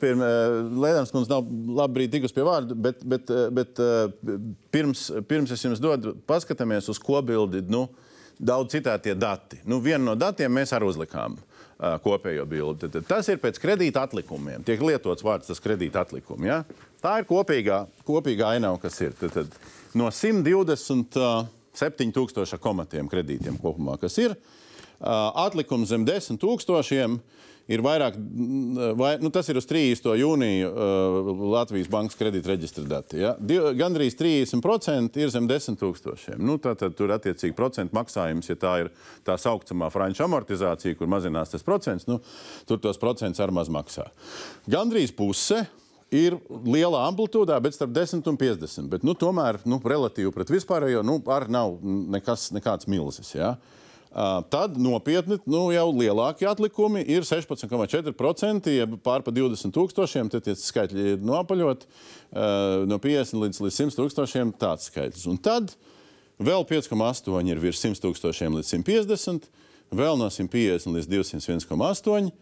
[0.00, 0.20] Pirm,
[0.80, 1.42] Lēdams kundze nav
[1.80, 3.24] labi brīdi tikus pie vārda, bet, bet,
[3.56, 3.72] bet
[4.72, 7.60] pirms, pirms es jums dodu, paskatāmies uz kobildi.
[7.70, 7.82] Nu,
[8.40, 9.58] Daudz citātie dati.
[9.68, 11.36] Nu, vienu no datiem mēs arī uzlikām
[12.00, 12.88] kopējo bildi.
[12.88, 14.64] Tad, tas ir pēc kredīta atlikumiem.
[14.64, 16.48] Tiek lietots vārds tas kredīta atlikumi.
[16.48, 16.64] Ja?
[17.04, 19.12] Tā ir kopīgā, kopīgā ainava, kas ir.
[19.20, 19.48] Tad, tad,
[19.92, 24.59] no 127 tūkstoša komatiem kredītiem kopumā, kas ir, uh,
[25.00, 27.20] atlikums zem 10 tūkstošiem
[27.70, 28.16] ir vairāk,
[28.98, 30.08] vai, nu, tas ir uz 30.
[30.18, 33.20] jūniju uh, Latvijas Bankas kredīta reģistra dati.
[33.22, 33.34] Ja?
[33.38, 36.40] Di, gandrīz 30% ir zem 10 tūkstošiem.
[36.42, 38.92] Nu, tā tad tur attiecīgi procentu maksājums, ja tā ir
[39.26, 42.18] tā saucamā franču amortizācija, kur mazinās tas procents, nu,
[42.66, 44.08] tur tos procentus ar maz maksā.
[44.70, 45.62] Gandrīz puse
[46.10, 48.90] ir liela amplitūdā, bet starp 10 un 50.
[48.90, 51.78] Bet, nu, tomēr nu, relatīvi pret vispārējo nu, arī nav
[52.16, 53.30] nekas, nekāds milzis.
[53.36, 53.54] Ja?
[53.54, 53.79] Uh,
[54.50, 60.32] tad nopietni nu, jau lielākie atlikumi ir 16,4%, jeb pār pa 20 tūkstošiem.
[60.32, 61.86] Tad tie skaitļi ir nopaļot
[62.90, 64.52] no 50 līdz, līdz 100 tūkstošiem.
[64.58, 65.28] Tāds skaitlis.
[65.30, 65.76] Un tad
[66.42, 69.50] vēl 5,8 ir virs 100 tūkstošiem līdz 150,
[69.94, 72.32] vēl no 150 līdz 201,8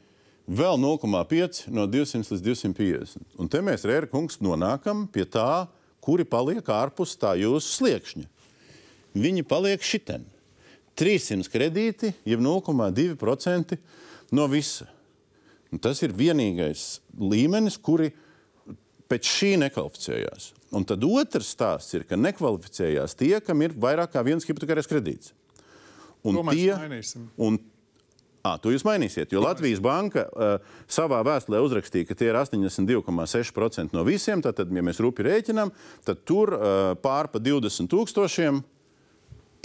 [0.48, 3.36] vēl 0,5 no 200 līdz 250.
[3.38, 5.68] Un te mēs, Rēra kungs, nonākam pie tā,
[6.00, 8.24] kuri paliek ārpus tā jūsu sliekšņa.
[9.18, 10.24] Viņi paliek šitien.
[10.98, 13.78] 300 kredīti, jeb 0,2%
[14.34, 14.88] no visa.
[15.72, 18.10] Un tas ir vienīgais līmenis, kuri
[19.08, 20.52] pēc šī nekvalificējās.
[20.76, 25.32] Un tad otrs stāsts ir, ka nekvalificējās tie, kam ir vairāk kā viens hipotekārais kredīts.
[26.26, 26.72] Un To tie,
[27.38, 27.60] un
[28.46, 33.96] À, to jūs mainīsiet, jo Latvijas banka uh, savā vēstulē uzrakstīja, ka tie ir 82,6%
[33.96, 34.42] no visiem.
[34.44, 35.72] Tad, ja mēs rupi rēķinām,
[36.06, 38.62] tad tur uh, pār pa 20 tūkstošiem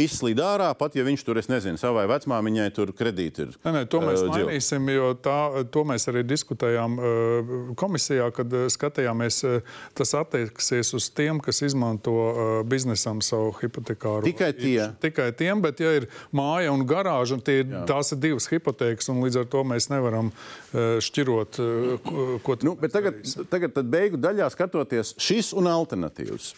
[0.01, 3.51] izslīd ārā, pat ja viņš tur, es nezinu, savai vecmāmiņai tur kredīti ir.
[3.65, 5.35] Nē, nē, to mēs uh, mainīsim, jo tā,
[5.73, 11.61] to mēs arī diskutējām uh, komisijā, kad uh, skatījāmies, uh, tas attieksies uz tiem, kas
[11.67, 14.25] izmanto uh, biznesam savu hipotekāru.
[14.25, 14.73] Tikai tie.
[14.79, 14.99] īpašumu.
[15.05, 19.21] Tikai tiem, bet ja ir māja un garāža, tie, ir- tās ir divas hipotēkas, un
[19.27, 23.17] līdz ar to mēs nevaram uh, šķirot, uh, ko, Nu, bet tagad,
[23.51, 26.53] tagad tad beigu daļā skatoties šis un alternatīvs.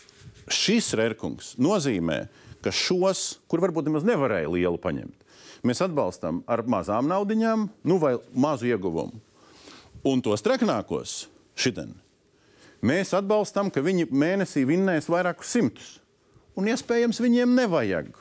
[0.54, 5.16] Šis rērkungs nozīmē, ka šos, kur varbūt nemaz nevarēja lielu paņemt,
[5.66, 9.20] mēs atbalstam ar mazām naudiņām, nu vai mazu ieguvumu.
[10.06, 11.26] Un tos traknākos
[11.58, 11.96] šitien
[12.86, 15.96] mēs atbalstam, ka viņi mēnesī vinnēs vairākus simtus.
[16.56, 18.12] Un iespējams viņiem nevajag.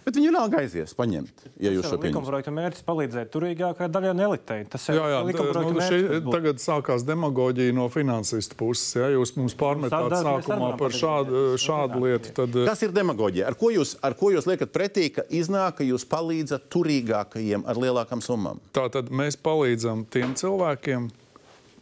[0.00, 2.28] Bet viņi vienalga aizies paņemt, ja jūs šo Likuma pieņemat.
[2.30, 4.64] projekta mērķis palīdzēt turīgākajai daļai nelitei.
[4.72, 6.30] Tas ir Jā, jā, likuma tā, projekta nu, šī, mērķis.
[6.34, 8.94] tagad sākās demagoģija no finansistu puses.
[8.96, 9.10] Ja?
[9.12, 12.32] Jūs mums pārmetāt sākumā par šādu, šādu lietu.
[12.40, 13.46] Tad, Kas ir demagoģija?
[13.52, 17.76] Ar ko jūs, ar ko jūs liekat pretī, ka iznāk, ka jūs palīdzat turīgākajiem ar
[17.84, 18.58] lielākām summām?
[18.76, 21.10] Tātad mēs palīdzam tiem cilvēkiem,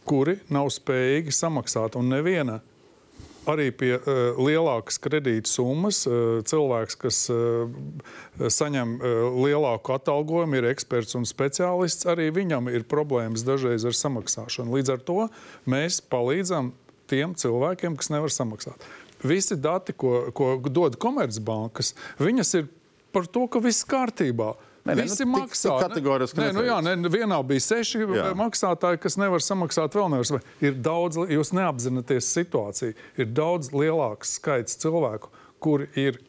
[0.09, 1.95] kuri nav spējīgi samaksāt.
[1.99, 2.59] Un neviena
[3.49, 7.69] arī pie uh, lielākas kredīta summas uh, cilvēks, kas uh,
[8.39, 14.75] saņem uh, lielāku atalgojumu, ir eksperts un speciālists, arī viņam ir problēmas dažreiz ar samaksāšanu.
[14.79, 15.19] Līdz ar to
[15.69, 16.73] mēs palīdzam
[17.09, 18.83] tiem cilvēkiem, kas nevar samaksāt.
[19.25, 22.69] Visi dati, ko, ko dod komercbankas, viņas ir
[23.11, 24.53] par to, ka viss kārtībā.
[24.89, 25.75] Nē, nē, Visi nu, maksā.
[25.83, 27.03] kategoriski Nē, nu, jā, neteikts.
[27.05, 28.29] ne, vienā bija seši Jā.
[28.37, 30.41] maksātāji, kas nevar samaksāt vēl samaksāt.
[30.65, 32.95] Ir daudz, jūs neapzināties situāciju.
[33.21, 35.29] Ir daudz lielāks skaits cilvēku,
[35.61, 36.19] kuri ir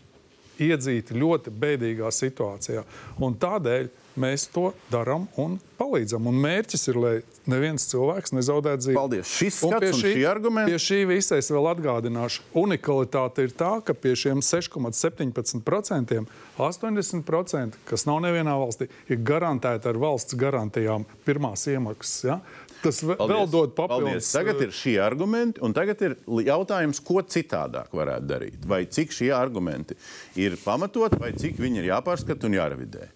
[0.61, 2.85] iedzīti ļoti bēdīgā situācijā.
[3.21, 3.89] Un tādēļ
[4.19, 6.27] mēs to darām un palīdzam.
[6.27, 7.13] Un mērķis ir, lai
[7.49, 8.99] neviens cilvēks nezaudētu dzīvību.
[9.01, 9.27] Paldies.
[9.39, 12.41] Šis Un skats pie un šī argumenti- Pie šī visa es vēl atgādināšu.
[12.55, 16.27] Unikalitāte ir tā, ka pie šiem 6,17%
[16.59, 22.25] 80%, kas nav nevienā valstī, ir garantēti ar valsts garantijām pirmās iemaksas.
[22.25, 22.41] Ja?
[22.83, 24.31] Tas ve- vēl dod papildus.
[24.33, 24.33] Paldies.
[24.33, 28.67] Tagad ir šie argumenti, un tagad ir jautājums, ko citādāk varētu darīt.
[28.67, 29.95] Vai cik šie argumenti
[30.37, 33.09] ir pamatot, vai cik viņi ir jāpārskata un jārevidē.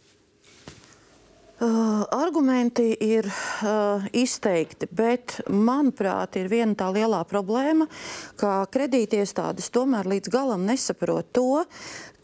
[1.54, 7.86] Uh, argumenti ir uh, izteikti, bet manuprāt, ir viena tā lielā problēma,
[8.34, 11.62] ka kredītiestādes tomēr līdz galam nesaprot to,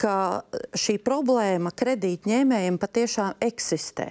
[0.02, 0.42] ka
[0.74, 4.08] šī problēma kredītņēmējiem patiešām eksistē.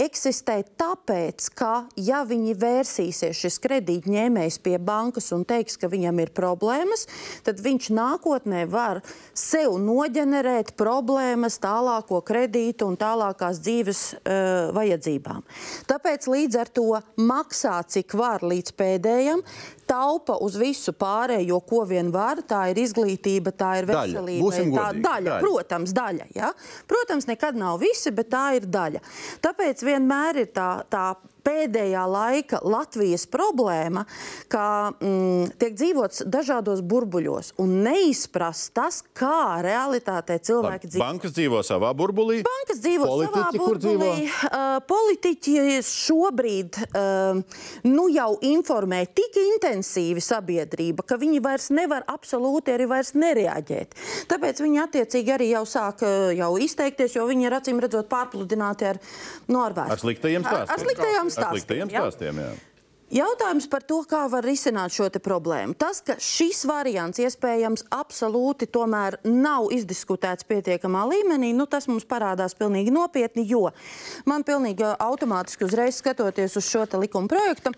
[0.00, 6.32] Eksistē tāpēc, ka, ja viņi vērsīsies, šis kredītņēmējs pie bankas un teiks, ka viņam ir
[6.36, 7.06] problēmas,
[7.46, 9.02] tad viņš nākotnē var
[9.36, 15.44] sev noģenerēt problēmas tālāko kredītu un tālākās dzīves uh, vajadzībām.
[15.90, 16.88] Tāpēc līdz ar to
[17.20, 19.44] maksā, cik var līdz pēdējam,
[19.90, 22.42] taupa uz visu pārējo, ko vien var.
[22.46, 24.50] Tā ir izglītība, tā ir veselība.
[24.50, 24.70] Daļa.
[24.70, 26.28] Tā daļa, daļa, protams, daļa.
[26.36, 26.52] Ja?
[26.90, 29.02] Protams, nekad nav visi, bet tā ir daļa.
[29.42, 31.04] Tāpēc vienmēr ir tā, tā
[31.46, 34.04] pēdējā laika Latvijas problēma,
[34.52, 41.04] ka mm, tiek dzīvots dažādos burbuļos un neizprast tas, kā realitātē cilvēki Labi, dzīvo.
[41.04, 42.40] Bankas dzīvo savā burbulī.
[42.46, 43.98] Bankas dzīvo Politiķi, savā kur dzīvo?
[44.00, 44.28] burbulī.
[44.50, 45.56] Uh, politiķi
[45.86, 53.14] šobrīd uh, nu jau informē tik intensīvi sabiedrība, ka viņi vairs nevar absolūti arī vairs
[53.18, 53.96] nereaģēt.
[54.30, 58.90] Tāpēc viņi attiecīgi arī jau sāk uh, jau izteikties, jo viņi ir acīm redzot pārpludināti
[58.92, 59.00] ar,
[59.50, 59.76] nu, ar.
[59.86, 60.74] Ar sliktajiem Ar, stāstiem.
[60.74, 61.94] ar sliktajām Ar sliktajiem stāstiem.
[61.94, 62.02] jā.
[62.08, 62.69] stāstiem, jā.
[63.10, 65.74] Jautājums par to, kā var risināt šo problēmu.
[65.74, 72.54] Tas, ka šis variants iespējams absolūti tomēr nav izdiskutēts pietiekamā līmenī, nu, tas mums parādās
[72.54, 73.72] pilnīgi nopietni, jo
[74.30, 77.72] man pilnīgi automātiski uzreiz skatoties uz šo likuma projektu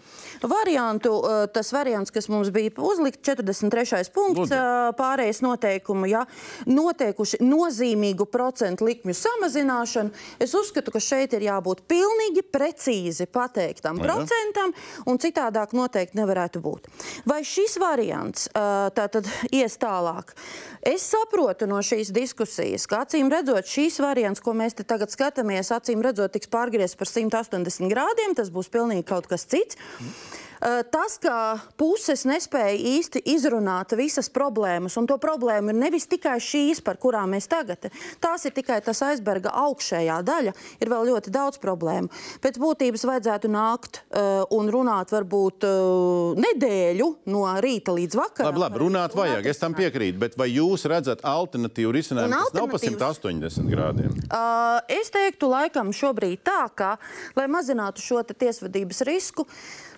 [0.45, 4.11] variantu, eh, tas variants, kas mums bija uzlikt, 43.
[4.13, 4.59] punkts Lūdzu.
[4.59, 6.27] eh, pārējais noteikumu, ja,
[6.67, 14.05] noteikuši nozīmīgu procentu likmju samazināšanu, es uzskatu, ka šeit ir jābūt pilnīgi precīzi pateiktam Jā.
[14.05, 14.77] procentam,
[15.23, 16.91] citādāk noteikti nevarētu būt.
[17.29, 20.35] Vai šis variants tātad ies tālāk?
[20.83, 25.71] Es saprotu no šīs diskusijas, ka acīm redzot, šīs variants, ko mēs te tagad skatāmies,
[25.75, 29.79] acīm redzot, tiks pārgriezts par 180 grādiem, tas būs pilnīgi kaut kas cits.
[29.79, 36.37] Uh, Tas, ka puses nespēja īsti izrunāt visas problēmas, un to problēmu ir nevis tikai
[36.43, 37.89] šīs, par kurām mēs tagad,
[38.23, 42.13] tās ir tikai tas aizberga augšējā daļa, ir vēl ļoti daudz problēmu.
[42.45, 48.53] Pēc būtības vajadzētu nākt uh, un runāt varbūt uh, nedēļu no rīta līdz vakaram.
[48.53, 52.55] Labi, labi, runāt un vajag, es tam piekrītu, bet vai jūs redzat alternatīvu risinājumu, kas
[52.55, 54.15] nav pa alternatīvas- 180 grādiem?
[54.31, 56.95] Uh, es teiktu, laikam, šobrīd tā, ka,
[57.35, 59.49] lai mazinātu šo tiesvedības risku,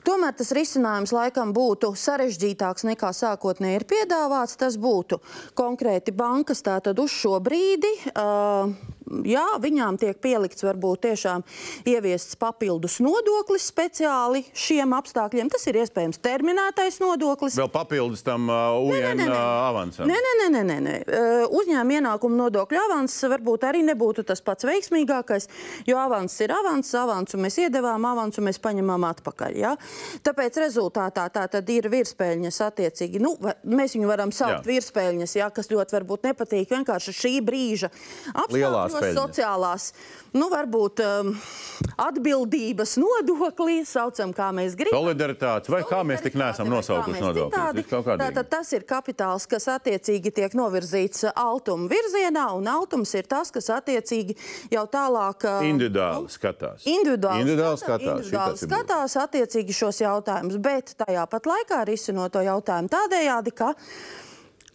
[0.06, 4.58] tomēr tas risinājums laikam būtu sarežģītāks nekā sākotnēji ir piedāvāts.
[4.60, 5.20] Tas būtu
[5.58, 7.90] konkrēti bankas tātad uz šo brīdi.
[8.14, 8.74] Uh,
[9.04, 11.44] Jā, viņām tiek pielikts varbūt tiešām
[11.88, 15.50] ieviests papildus nodoklis speciāli šiem apstākļiem.
[15.52, 17.58] Tas ir iespējams terminētais nodoklis.
[17.60, 19.28] Vēl papildus tam uh, UN nē, nē.
[19.28, 20.08] uh, avansam.
[20.08, 20.94] Nē, nē, nē, nē, nē.
[21.04, 25.48] Uh, Uzņēmuma ienākuma nodokļu avans varbūt arī nebūtu tas pats veiksmīgākais,
[25.88, 29.60] jo avans ir avans, avansu mēs iedevām, avansu mēs paņemam atpakaļ.
[29.60, 29.74] Ja?
[30.24, 33.20] Tāpēc rezultātā tā tad ir virspēļņas attiecīgi.
[33.22, 33.36] Nu,
[33.68, 37.92] mēs viņu varam saukt virspēļņas, ja, kas ļoti varbūt nepatīk vienkārši šī brīža
[38.54, 39.18] Lielās peļņas.
[39.18, 39.86] sociālās,
[40.34, 41.32] nu, varbūt um,
[42.04, 44.98] atbildības nodoklī, saucam, kā mēs gribam.
[45.02, 47.88] Solidaritātes, vai kā mēs tik neesam nosaukuši nodokļus?
[48.18, 53.70] Tātad tas ir kapitāls, kas attiecīgi tiek novirzīts altuma virzienā, un altums ir tas, kas
[53.78, 54.36] attiecīgi
[54.74, 55.44] jau tālāk.
[55.48, 56.84] uh, Individuāli skatās.
[56.86, 58.26] Individuāli, Individuāli skatā- skatās.
[58.26, 58.68] individuāli būtiski.
[58.68, 63.74] skatās attiecīgi šos jautājumus, bet tajā pat laikā risinot to jautājumu tādējādi, ka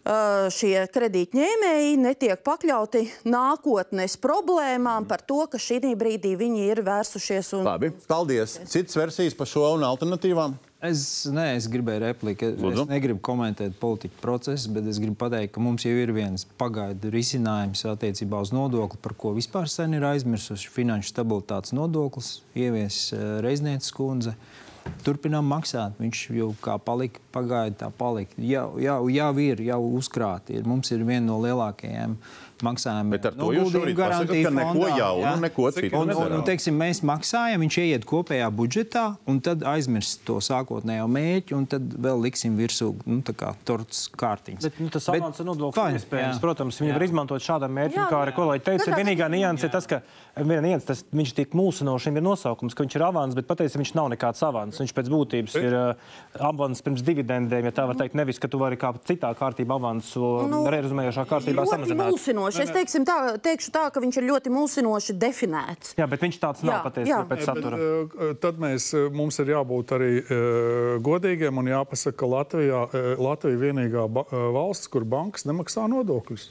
[0.04, 7.68] šie kredītņēmēji netiek pakļauti nākotnes problēmām par to, ka šī brīdī viņi ir vērsušies un
[7.68, 8.58] Labi, paldies.
[8.70, 10.56] Citas versijas par šo un alternatīvām?
[10.80, 12.46] Es, nē, es gribēju repliku.
[12.54, 12.86] Es Lūdzu.
[12.88, 17.84] negribu komentēt politiku procesu, bet es gribu pateikt, ka mums jau ir viens pagaidu risinājums
[17.90, 20.72] attiecībā uz nodokli, par ko vispār sen ir aizmirsuši.
[20.72, 24.32] Finanšu stabilitātes nodoklis ievies uh, Reiznieces kundze.
[25.04, 25.96] Turpinām maksāt.
[26.00, 28.36] Viņš jau kā palika, pagaidu tā palika.
[28.44, 30.58] Jau, jau, jau ir, jau uzkrāti.
[30.60, 30.68] Ir.
[30.68, 32.18] Mums ir viena no lielākajiem
[32.64, 33.14] maksājumiem.
[33.14, 36.76] Bet ar to jūs šorīt pasakāt, ka neko jaunu, neko citu Un, un, un, teiksim,
[36.80, 42.24] mēs maksājam, viņš ieiet kopējā budžetā, un tad aizmirst to sākotnējo mērķi, un tad vēl
[42.26, 44.66] liksim virsū nu, tā kā torts kārtiņas.
[44.68, 46.42] Bet, nu, tas Fine, ir iespējams.
[46.42, 48.84] Protams, viņi var izmantot šādam mērķim, kā arī kolēģi teica.
[48.84, 50.02] Katrā Vienīgā nianse ir tas, ka
[50.38, 51.54] nianse, tas, viņš tik
[52.06, 54.78] viņam ir nosaukums, ka viņš ir avans, bet patiesībā viņš nav nekāds avans.
[54.80, 55.94] Viņš pēc būtības ir uh,
[56.50, 58.14] avans pirms dividendēm, ja tā var teikt.
[58.14, 62.10] Nevis, ka tu vari kā citā kārtībā avansu Nu, nu, rezumējošā kārtībā ļoti samazināt.
[62.10, 62.62] mulsinoši.
[62.62, 65.94] Es teiksim tā, teikšu tā, ka viņš ir ļoti mulsinoši definēts.
[65.98, 67.26] Jā, bet viņš tāds Jā, nav patiesībā jā.
[67.30, 67.76] pēc satura.
[67.80, 72.80] Bet, eh, tad mēs, eh, mums ir jābūt arī eh, godīgiem un jāpasaka, ka Latvijā,
[72.94, 76.48] eh, Latvija ir vienīgā ba- valsts, kur bankas nemaksā nodokļus.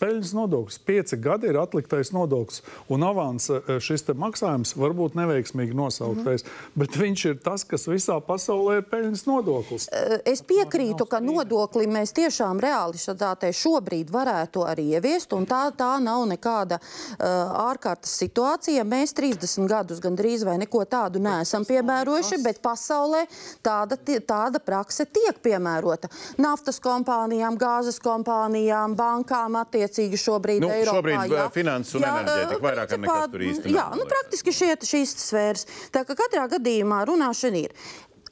[0.00, 0.80] Peļņas nodoklis.
[0.86, 6.48] Pieci gadi ir atliktais nodoklis, un avans eh, šis maksājums var būt neveiksmīgi nosauktais, mm
[6.48, 6.80] -hmm.
[6.82, 9.88] bet viņš ir tas, kas visā pasaulē ir peļņas nodoklis.
[10.24, 16.24] Es piekrītu, ka nodokli mēs tiešām realitātē šobrīd varētu arī ieviest, un tā, tā nav
[16.30, 18.84] nekāda uh, ārkārtas situācija.
[18.84, 23.26] Mēs 30 gadus gandrīz vai neko tādu neesam piemērojuši, bet pasaulē
[23.62, 26.10] tāda, tāda prakse tiek piemērota.
[26.38, 29.56] Naftas kompānijām, gāzes kompānijām, bankām
[29.90, 30.96] attiecīgi šobrīd Nu, Eiropā.
[31.00, 31.46] šobrīd, jā.
[31.46, 34.12] uh, finanses un enerģētika uh, vairāk kā nekas tur īsti Jā, nu, liekas.
[34.14, 35.66] praktiski šie, šīs sfēras.
[35.92, 37.74] Tā kā katrā gadījumā runāšana ir.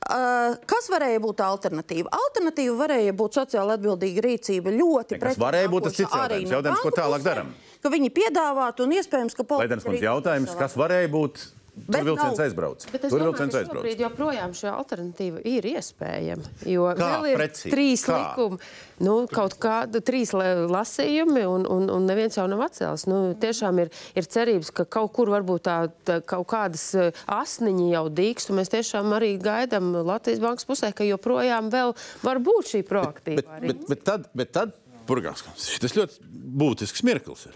[0.08, 2.08] Uh, kas varēja būt alternatīva?
[2.14, 4.72] Alternatīva varēja būt sociāli atbildīga rīcība.
[4.72, 6.52] Ļoti Ne, kas varēja būt, tas cits jautājums.
[6.54, 7.50] Jautājums, ko tālāk daram?
[7.82, 11.42] Ka viņi piedāvātu un iespējams, ka Laidens kundze, jautājums, kas varēja būt?
[11.86, 12.84] Tur Bet vilciens aizbrauc.
[12.92, 13.84] Bet Tur vilciens aizbrauc.
[13.84, 16.44] šobrīd joprojām šī alternatīva ir iespējama.
[16.66, 17.72] Jo Kā vēl ir precīzi?
[17.74, 18.16] trīs Kā?
[18.18, 18.58] likumi,
[19.06, 23.06] nu, kaut kādi trīs la- lasījumi, un, un, un neviens jau nav atcēlis.
[23.10, 27.92] Nu, tiešām ir, ir cerības, ka kaut kur varbūt tā, tā kaut kādas eh, asniņi
[27.94, 31.94] jau dīkst, un mēs tiešām arī gaidām Latvijas bankas pusē, ka joprojām vēl
[32.24, 33.42] var būt šī proaktīva.
[33.60, 34.76] Bet, bet, bet tad, bet tad
[35.08, 35.40] Purgās,
[35.80, 36.18] tas ļoti
[36.60, 37.54] būtisks mirklis ir.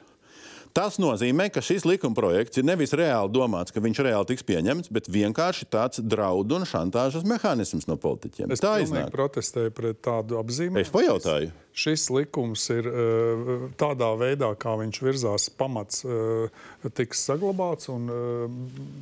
[0.72, 4.88] Tas nozīmē, ka šis likuma projekts ir nevis reāli domāts, ka viņš reāli tiks pieņemts,
[4.94, 8.48] bet vienkārši tāds draudu un šantāžas mehānisms no politiķiem.
[8.54, 9.10] Es Tā iznāk.
[9.12, 10.80] protestēju pret tādu apzīmējumu.
[10.80, 11.52] Es pajautāju.
[11.72, 16.50] Šis likums ir uh, tādā veidā, kā viņš virzās, pamats uh,
[16.92, 18.44] tiks saglabāts, uh,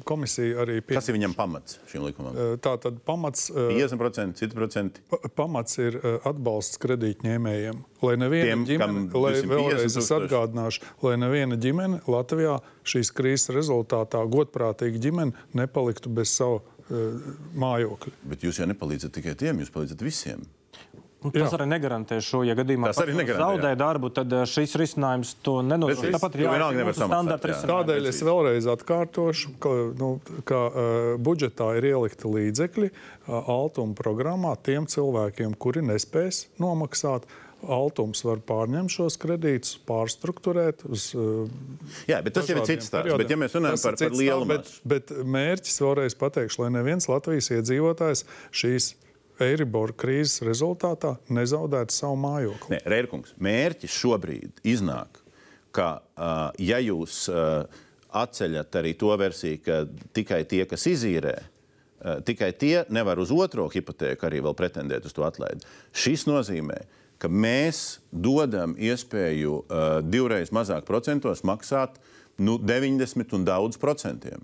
[0.06, 2.38] komisija arī Kas ir viņam pamats šim likumam?
[2.62, 5.02] Tā tad pamats, uh, 50%, 100%.
[5.10, 7.80] pa- pamats ir atbalsts kredītņēmējiem.
[8.06, 13.50] Lai neviena Tiem, ģimene, lai 250 vēlreiz es atgādināšu, lai neviena ģimene Latvijā šīs krīzes
[13.56, 16.62] rezultātā godprātīga ģimene nepaliktu bez savu
[17.60, 18.14] mājokļa.
[18.30, 20.46] Bet jūs jau nepalīdzat tikai tiem, jūs palīdzat visiem.
[21.20, 21.58] Un Tas Jā.
[21.58, 23.78] arī negarantē šo, ja gadījumā Tas arī zaudē jā.
[23.82, 26.06] darbu, tad eh, šis risinājums to nenodrošina.
[26.06, 27.72] Bet Tāpat vienalga nevar samaksāt, standarta risinājums.
[27.74, 30.08] Tādēļ es vēlreiz atkārtošu, ka, nu,
[30.48, 30.86] ka uh,
[31.20, 37.28] budžetā ir ielikti līdzekļi uh, Altuma programmā tiem cilvēkiem, kuri nespēs nomaksāt.
[37.60, 41.44] Altums var pārņemt šos kredītus, pārstruktūrēt uz uh,
[42.08, 43.12] Jā, bet tas jau ir cits stāsts.
[43.20, 46.72] Bet, ja mēs runājam par, par cits lielu stāsts, bet, bet mērķis vēlreiz pateikšu, lai
[46.80, 48.24] neviens Latvijas iedzīvotājs
[48.62, 48.94] šīs
[49.44, 52.74] Eiriboru krīzes rezultātā nezaudētu savu mājokli.
[52.74, 55.20] Nē, Rērkungs, mērķis šobrīd iznāk,
[55.76, 57.64] ka, uh, ja jūs uh,
[58.20, 59.80] atceļat arī to versiju, ka
[60.16, 65.16] tikai tie, kas izīrē, uh, tikai tie nevar uz otro hipotēku arī vēl pretendēt uz
[65.16, 65.66] to atlaidi.
[65.92, 66.80] Šis nozīmē,
[67.20, 72.00] ka mēs dodam iespēju uh, divreiz mazāk procentos maksāt
[72.40, 74.42] nu, 90 un daudz procentiem.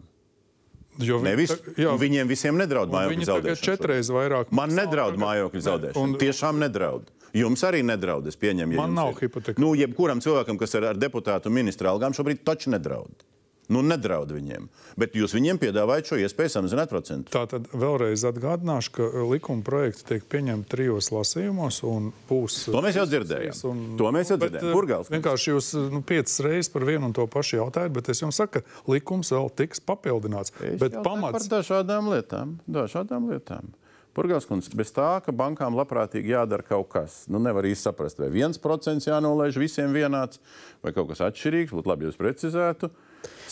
[0.99, 3.65] Jo vi- Nevis, ta- jā, viņiem visiem nedraud mājokļu viņi zaudēšana.
[3.69, 5.97] četreiz vairāk Man nedraud mājokļu Ne, zaudēšana.
[6.03, 6.19] un- Un...
[6.19, 7.03] Tiešām nedraud.
[7.35, 8.27] Jums arī nedraud.
[8.27, 9.59] Es pieņemu, ja Man nav hipoteka.
[9.61, 13.13] Nu, jebkuram cilvēkam, kas ir ar deputātu ministra algām, šobrīd taču nedraud.
[13.69, 14.69] Nu, nedraud viņiem.
[14.95, 17.33] Bet jūs viņiem piedāvājat šo iespēju samazināt procentu.
[17.35, 22.61] Tātad vēlreiz atgādināšu, ka likuma projekti tiek pieņemti trijos lasījumos un būs.
[22.71, 23.57] To mēs jau dzirdējām.
[23.71, 24.69] Un, To mēs jau dzirdējām.
[24.71, 25.11] eh, Kurgals?
[25.11, 28.61] Vienkārši jūs nu, piecas reizes par vienu un to pašu jautājat, bet es jums saku,
[28.63, 30.55] ka likums vēl tiks papildināts.
[30.63, 32.61] Es bet pamats par dažādām lietām.
[32.71, 33.75] Dažādām lietām.
[34.17, 37.27] Purgās kundze, bez tā, ka bankām labprātīgi jādara kaut kas.
[37.29, 40.39] Nu, nevar īsti saprast, vai viens procents jānolaiž visiem vienāds,
[40.81, 41.75] vai kaut kas atšķirīgs.
[41.77, 42.89] Būtu labi, ja jūs precizētu.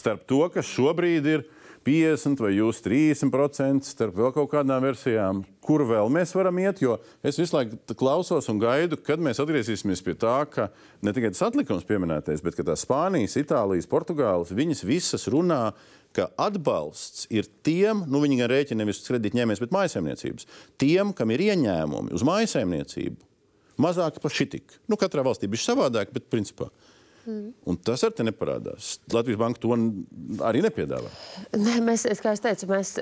[0.05, 1.47] Starp to, kas šobrīd ir
[1.85, 6.83] 50 vai jūs 30%, starp vēl kaut kādām versijām, kur vēl mēs varam iet.
[6.85, 10.69] Jo es visu laiku klausos un gaidu, kad mēs atgriezīsimies pie tā, ka
[11.01, 15.71] ne tikai tas atlikums pieminētais, bet tās Spānijas, Itālijas, Portugāles, viņas visas runā
[16.37, 20.49] atbalsts ir tiem, nu viņi gan rēķina nevis uz kredītņēmējiem, bet mājsaimniecības,
[20.85, 23.17] tiem, kam ir ieņēmumi uz mājsaimniecību,
[23.81, 24.83] mazāk par šitik.
[24.85, 26.69] Nu, katrā valstī bija savādāk, bet principā.
[27.25, 27.53] Mm.
[27.65, 28.99] Un tas arī neparādās.
[29.13, 29.77] Latvijas Banka to
[30.45, 31.09] arī nepiedāvā.
[31.57, 32.95] Nē, mēs, kā es teicu, mēs,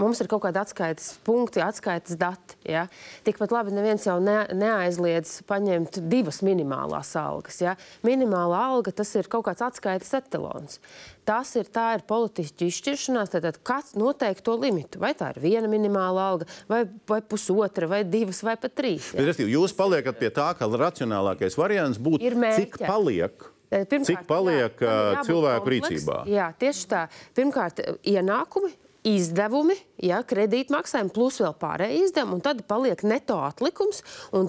[0.00, 2.58] mums ir kaut kādi atskaites punkti, atskaites dati.
[2.66, 2.88] Ja?
[3.26, 7.60] Tikpat labi neviens jau ne, neaizliedz paņemt divas minimālās algas.
[7.62, 7.76] Ja?
[8.06, 10.80] Minimālā alga tas ir kaut kāds atskaites etalons.
[11.28, 14.98] Tas ir, tā ir politiski izšķiršanās, tad kāds noteikti to limitu.
[15.02, 16.80] Vai tā ir viena minimāla alga, vai,
[17.10, 19.12] vai pusotra, vai divas, vai pat trīs.
[19.12, 23.46] Bet, restīvi, jūs paliekat pie tā, ka racionālākais variants būtu, cik paliek.
[23.70, 26.18] Pirmkārt, Cik paliek jā, cilvēku kompleks- rīcībā?
[26.26, 27.02] Jā, tieši tā.
[27.36, 28.70] Pirmkārt, ienākumi
[29.06, 34.02] izdevumi, ja, kredītmaksājumi, plus vēl pārējie izdevumi, un tad paliek neto atlikums.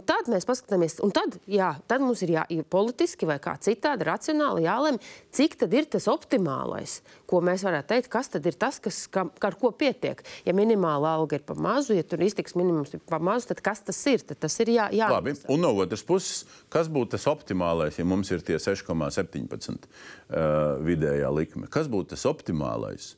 [0.10, 4.66] Tad mēs paskatāmies, un tad, jā, tad mums ir jā, politiski vai kā citādi racionāli
[4.66, 5.00] jālemj,
[5.36, 7.00] cik tad ir tas optimālais,
[7.30, 10.24] ko mēs varētu teikt, kas tad ir tas, kas, kam, ar ko pietiek.
[10.48, 13.86] Ja minimāla alga ir pa mazu, ja tur iztiks minimums ir pa mazu, tad kas
[13.86, 14.26] tas ir?
[14.26, 15.12] Tad tas ir jā, jā.
[15.14, 16.44] Labi, un no otras puses,
[16.74, 21.70] kas būtu tas optimālais, ja mums ir tie 6,17 uh, vidējā likme?
[21.70, 23.14] Kas būtu tas optimālais?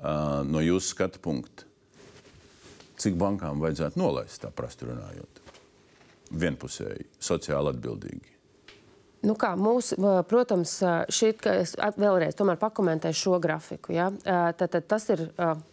[0.00, 1.66] Uh, no jūsu skatu punkta,
[3.00, 5.40] cik bankām vajadzētu nolaist tā prastu runājot?
[6.40, 8.39] Vienpusēji, sociāli atbildīgi.
[9.20, 9.90] Nu kā, mūs,
[10.30, 10.78] protams,
[11.12, 13.92] šeit, es vēlreiz pakomentēšu šo grafiku.
[13.92, 14.06] Ja?
[14.24, 15.26] Tad, tad tas ir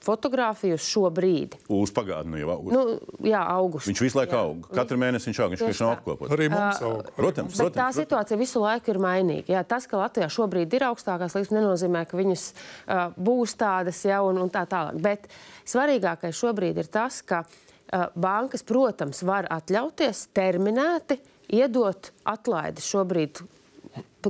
[0.03, 1.59] fotografija uz šo brīdi.
[1.71, 2.73] Uz pagātni jau augstu.
[2.75, 3.87] Nu, jā, augustu.
[3.93, 4.41] Viņš visu laiku jā.
[4.43, 4.67] aug.
[4.75, 5.53] Katru mēnesi viņš aug.
[5.53, 6.33] Viņš vienkārši nav apkopots.
[6.35, 7.07] Arī mums aug.
[7.15, 7.55] Protams, protams.
[7.55, 8.01] Tā protams.
[8.01, 9.53] situācija visu laiku ir mainīga.
[9.55, 14.25] Jā, tas, ka Latvijā šobrīd ir augstākās likmes, nenozīmē, ka viņas uh, būs tādas jau
[14.27, 14.99] un, un tā tālāk.
[15.07, 15.31] Bet
[15.63, 21.21] svarīgākais šobrīd ir tas, ka uh, bankas, protams, var atļauties terminēti
[21.53, 23.43] iedot atlaidi šobrīd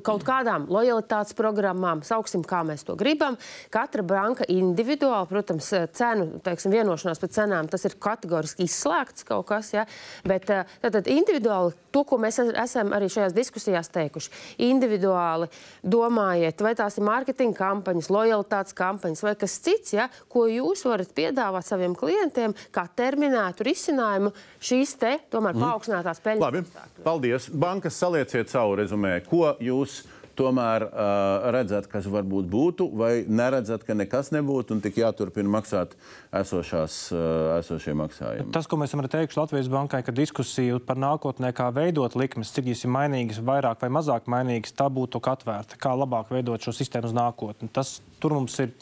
[0.03, 3.37] kaut kādām lojalitātes programmām, sauksim, kā mēs to gribam.
[3.73, 9.73] Katra banka individuāli, protams, cenu teiksim, vienošanās par cenām, tas ir kategoriski izslēgts kaut kas.
[9.73, 9.87] Ja?
[10.27, 14.33] Bet tātad individuāli to, ko mēs esam arī šajās diskusijās teikuši,
[14.69, 15.49] individuāli
[15.81, 20.07] domājiet, vai tās ir mārketinga kampaņas, lojalitātes kampaņas vai kas cits, ja?
[20.29, 25.65] ko jūs varat piedāvāt saviem klientiem kā terminētu risinājumu šīs te tomēr mm.
[25.65, 26.45] paaugstinātās peļņas.
[26.45, 26.63] Labi,
[27.05, 27.49] paldies.
[27.57, 29.17] Bankas salieciet savu rezumē.
[29.25, 30.03] Ko jūs jūs
[30.37, 35.95] tomēr uh, redzat, kas varbūt būtu, vai neredzat, ka nekas nebūtu un tik jāturpina maksāt
[36.35, 38.53] esošās, uh, esošie maksājumi?
[38.55, 42.69] Tas, ko mēs arī teikuši Latvijas bankai, ka diskusija par nākotnē, kā veidot likmes, cik
[42.69, 45.79] viņas ir mainīgas, vairāk vai mazāk mainīgas, tā būtu atvērta.
[45.81, 47.71] Kā labāk veidot šo sistēmu uz nākotni.
[47.73, 48.73] Tas tur mums ir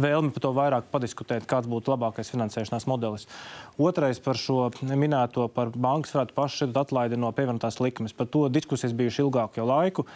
[0.00, 3.28] vēlme par to vairāk padiskutēt, kāds būtu labākais finansēšanās modelis.
[3.78, 8.16] Otrais par šo minēto, par bankas varētu paši atlaidi no pievienotās likmes.
[8.16, 10.06] Par to diskusijas bijušas ilgāku laiku.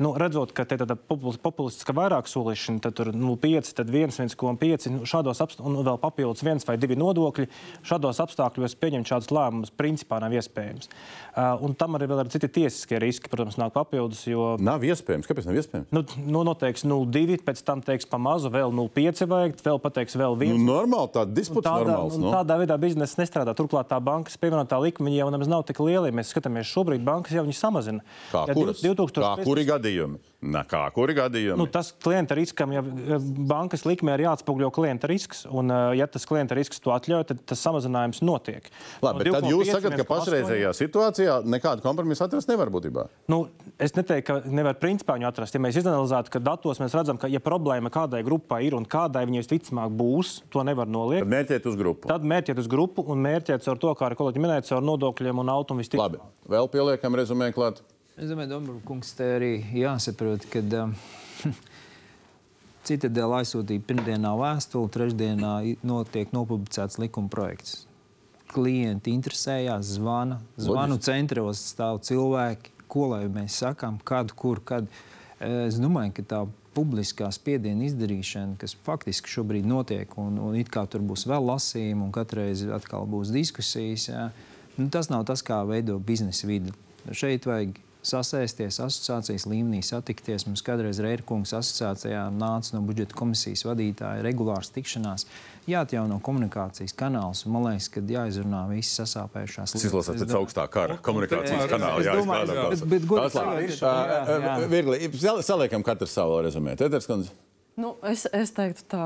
[0.00, 5.42] Nu, redzot, ka te tāda populistiska vairāk solīšana, tad tur 0,5, tad 1,5, nu, šādos
[5.44, 7.44] apstākļos, un vēl papildus viens vai divi nodokļi.
[7.84, 10.88] Šādos apstākļos pieņemt šādus lēmumus principā nav iespējams.
[11.32, 14.24] Uh, un tam arī vēl ir citi tiesiskie riski, protams, nāk papildus.
[14.28, 14.54] Jo...
[14.64, 15.28] Nav iespējams.
[15.28, 15.92] Kāpēc nav iespējams?
[15.92, 20.38] Nu, nu noteiks 0,2, pēc tam teiks pa mazu, vēl 0,5 vajag, vēl pateiks vēl
[20.40, 20.56] viens.
[20.56, 22.32] Nu, normāli, tāda disputa tādā, normāls, no?
[22.32, 23.56] tādā veidā biznesa nestrādā.
[23.58, 26.08] Turklāt tā bankas pievienotā likme jau nemaz nav tik liela.
[26.08, 28.04] Ja mēs skatāmies šobrīd, bankas jau viņas samazina.
[28.32, 29.32] Kā, ja, 2000, kā
[29.82, 30.20] gadījumi?
[30.42, 31.54] Nekā, kuri gadījumi?
[31.54, 36.56] Nu, tas klienta riskam, ja bankas likmē ir jāatspoguļo klienta risks, un ja tas klienta
[36.58, 38.66] risks to atļauj, tad tas samazinājums notiek.
[39.04, 40.80] Labi, no tad jūs sakat, ka pašreizējā 8...
[40.80, 43.06] situācijā nekādu kompromisu atrast nevar būtībā?
[43.30, 43.44] Nu,
[43.78, 45.54] es neteiktu, ka nevar principā viņu atrast.
[45.54, 49.22] Ja mēs izanalizētu, ka datos mēs redzam, ka ja problēma kādai grupai ir un kādai
[49.30, 51.22] viņai visticamāk būs, to nevar noliegt.
[51.22, 52.10] Tad mērķiet uz grupu.
[52.10, 55.54] Tad mērķiet uz grupu un mērķiet ar to, kā arī kolēģi minēja, caur nodokļiem un
[55.54, 56.02] automobiļiem.
[56.02, 57.84] Labi, vēl pieliekam rezumē klāt.
[58.12, 60.90] Es domāju, Dombrovkungs, te arī jāsaprot, ka um,
[62.86, 65.52] Citadela aizsūtīja pirmdienā vēstuli, trešdienā
[65.86, 67.86] notiek nopublicēts likuma projekts.
[68.52, 71.06] Klienti interesējās, zvana, zvanu Loģiski.
[71.08, 74.90] centros stāv cilvēki, ko lai mēs sakām, kad, kur, kad.
[75.42, 76.40] Es domāju, ka tā
[76.76, 82.04] publiskā spiediena izdarīšana, kas faktiski šobrīd notiek, un, un it kā tur būs vēl lasījumi,
[82.04, 84.26] un katru reizi atkal būs diskusijas, jā,
[84.76, 86.76] nu, tas nav tas, kā veido biznesa vidi.
[87.10, 90.46] Šeit vajag sasēsties asociācijas līmenī, satikties.
[90.48, 95.26] Mums kādreiz Reirkungs asociācijā nāca no budžeta komisijas vadītāja regulārs tikšanās.
[95.70, 97.44] Jāatjauno komunikācijas kanāls.
[97.46, 99.76] Man liekas, ka jāizrunā visas sasāpējušās lietas.
[99.78, 102.02] Tas izlasās pēc augstā kara komunikācijas kanāla.
[102.02, 102.66] Jā, domāju, jā.
[102.74, 103.78] Bet, bet godīgi.
[104.72, 105.00] Viegli,
[105.46, 106.76] saliekam katru savu rezumē.
[106.80, 107.08] Tēters,
[107.76, 109.04] Nu, es, es teiktu tā,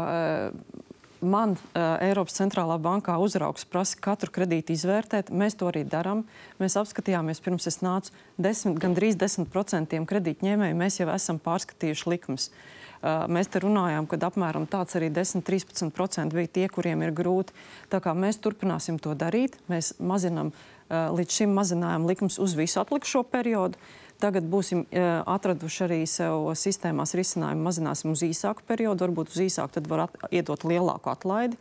[1.20, 5.32] man uh, Eiropas centrālā bankā uzraugs prasa katru kredītu izvērtēt.
[5.32, 6.24] Mēs to arī darām.
[6.60, 12.48] Mēs apskatījāmies, pirms es nācu, desmit, gandrīz 10% kredītņēmēju mēs jau esam pārskatījuši likmes.
[12.96, 17.54] Uh, mēs te runājām, ka apmēram tāds arī 10-13% bija tie, kuriem ir grūti.
[17.92, 22.80] Tā kā mēs turpināsim to darīt, mēs mazinām, uh, līdz šim mazinājām likmes uz visu
[22.82, 23.76] atlikušo periodu.
[23.76, 29.42] Uh, Tagad būsim uh, atraduši arī sev sistēmās risinājumu, mazināsim uz īsāku periodu, varbūt uz
[29.44, 31.58] īsāku, tad var iedot lielāku atlaidi.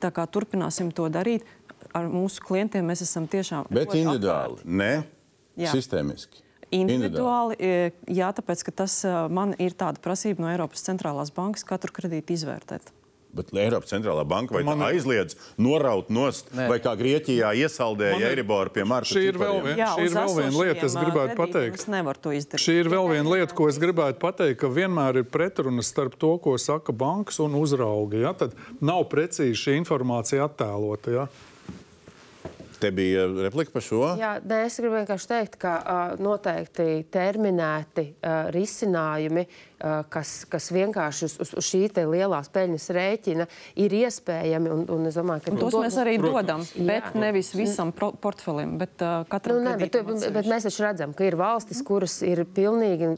[0.00, 1.46] Tā kā turpināsim to darīt.
[1.96, 3.68] Ar mūsu klientiem mēs esam tiešām.
[3.72, 4.76] Bet individuāli, atvērti.
[4.80, 4.92] ne
[5.56, 5.72] jā.
[5.72, 6.44] sistēmiski.
[6.68, 9.00] Individuāli, individuāli, jā, tāpēc, ka tas
[9.32, 12.92] man ir tāda prasība no Eiropas centrālās bankas katru kredītu izvērtēt.
[13.34, 16.68] Bet Eiropas centrālā banka vai Man- aizliedz noraut nost, Nē.
[16.70, 19.76] vai kā Grieķijā iesaldēja ir- Eiriboru pie marta Šī ir vēl cipariem?
[19.76, 21.84] viena- Šī ir vēl viena lieta, es gribētu pateikt.
[22.58, 26.38] Šī ir vēl viena lieta, ko es gribētu pateikt, ka vienmēr ir pretruna starp to,
[26.38, 28.14] ko saka bankas un uzrauga.
[28.18, 28.32] Ja?
[28.32, 31.12] Tad nav precīzi šī informācija attēlota.
[31.12, 31.28] Ja?
[32.80, 34.16] Te bija replika par šo.
[34.16, 39.48] Jā, nē, es gribu vienkārši teikt, ka uh, noteikti terminēti uh, risinājumi, uh,
[40.10, 43.46] kas, kas vienkārši uz, uz, uz šī lielās peļņas rēķina,
[43.76, 44.70] ir iespējami.
[44.74, 46.72] Un, un es domāju, ka Un tos to- mēs arī Protams.
[46.74, 47.20] dodam, bet Jā.
[47.20, 50.50] nevis visam portfelim, bet uh, katram Nu, nē, bet, bet atsevišķi.
[50.52, 53.12] mēs taču redzam, ka ir valstis, kuras ir pilnīgi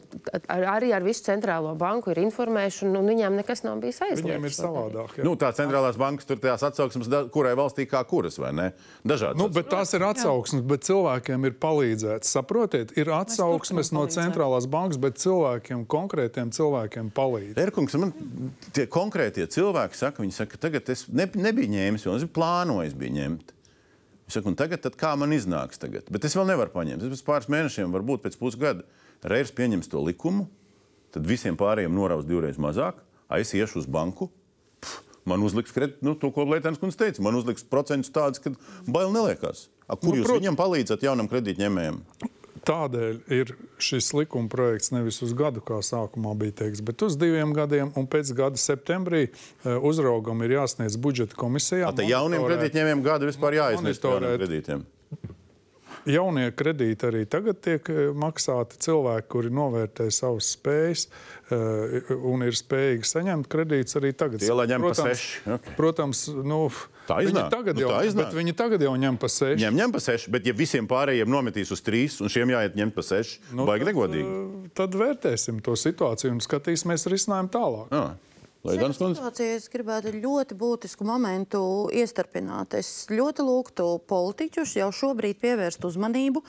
[0.49, 4.25] ar, arī ar visu centrālo banku ir informējuši, un, un viņām nekas nav bijis aizliegts.
[4.29, 5.17] Viņiem ir savādāk.
[5.19, 5.25] Ja?
[5.25, 8.69] Nu, tā centrālās bankas tur tās atsauksmes, da, kurai valstī kā kuras, vai ne?
[9.07, 9.39] Dažādas.
[9.41, 12.31] Nu, bet tās ir atsauksmes, bet cilvēkiem ir palīdzēts.
[12.37, 17.59] Saprotiet, ir atsauksmes no centrālās bankas, bet cilvēkiem, konkrētiem cilvēkiem palīdz.
[17.63, 18.13] Erkungs, man
[18.77, 22.97] tie konkrētie cilvēki saka, viņi saka, tagad es ne, nebiju ņēmis, jo es biju plānojis
[22.99, 23.53] bija ņemt.
[24.25, 26.09] Viņš saka, un tagad, kā man iznāks tagad?
[26.13, 27.03] Bet es vēl nevaru paņemt.
[27.03, 28.87] Es pēc pāris mēnešiem, varbūt pēc pusgada,
[29.27, 30.49] reiz pieņems to likumu,
[31.15, 33.01] tad visiem pārējiem noraus divreiz mazāk,
[33.33, 34.31] aiz iešu uz banku.
[34.81, 37.23] Pff, Man uzliks kredītu, nu, to, ko Lietuvas kundze teica.
[37.23, 38.53] Man uzliks procentus tādus, ka
[38.89, 39.67] bail neliekās.
[39.85, 41.99] A, kur nu, jūs prot- viņam palīdzat, jaunam kredītņēmējam?
[42.69, 47.55] Tādēļ ir šis likuma projekts nevis uz gadu, kā sākumā bija teikts, bet uz diviem
[47.57, 47.93] gadiem.
[47.97, 51.93] Un pēc gada septembrī eh, uzraugam ir jāsniedz budžeta komisijā.
[51.97, 54.37] Tā jauniem kredītņēmējiem gadu vispār Monitorēt.
[54.43, 54.85] kredītiem.
[56.09, 61.03] Jaunie kredīti arī tagad tiek eh, maksāti cilvēki, kuri novērtē savas spējas
[61.53, 64.41] eh, un ir spējīgi saņemt kredītus arī tagad.
[64.41, 65.69] Tie, lai ņem pa seši, ok.
[65.77, 66.63] Protams, nu,
[67.11, 68.33] Tā viņi iznāk, tagad, nu jau, tā iznāk.
[68.39, 69.61] viņi tagad jau ņem pa seši.
[69.65, 72.95] Ņem, ņem pa seši, bet ja visiem pārējiem nometīs uz trīs, un šiem jāiet ņemt
[72.97, 74.25] pa seši, nu, baigi negodīgi.
[74.25, 77.93] eh, Tad vērtēsim to situāciju un skatīsimies risinājumu tālāk.
[77.93, 78.05] Jā.
[78.61, 82.75] Šajā situācijā es gribētu ļoti būtisku momentu iestarpināt.
[82.77, 86.43] Es ļoti lūgtu politiķus jau šobrīd pievērst uzmanību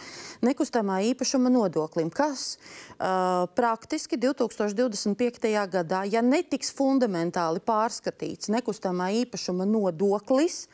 [0.43, 5.47] nekustamā īpašuma nodoklim, kas uh, praktiski 2025.
[5.71, 10.65] gadā, ja netiks fundamentāli pārskatīts nekustamā īpašuma nodoklis,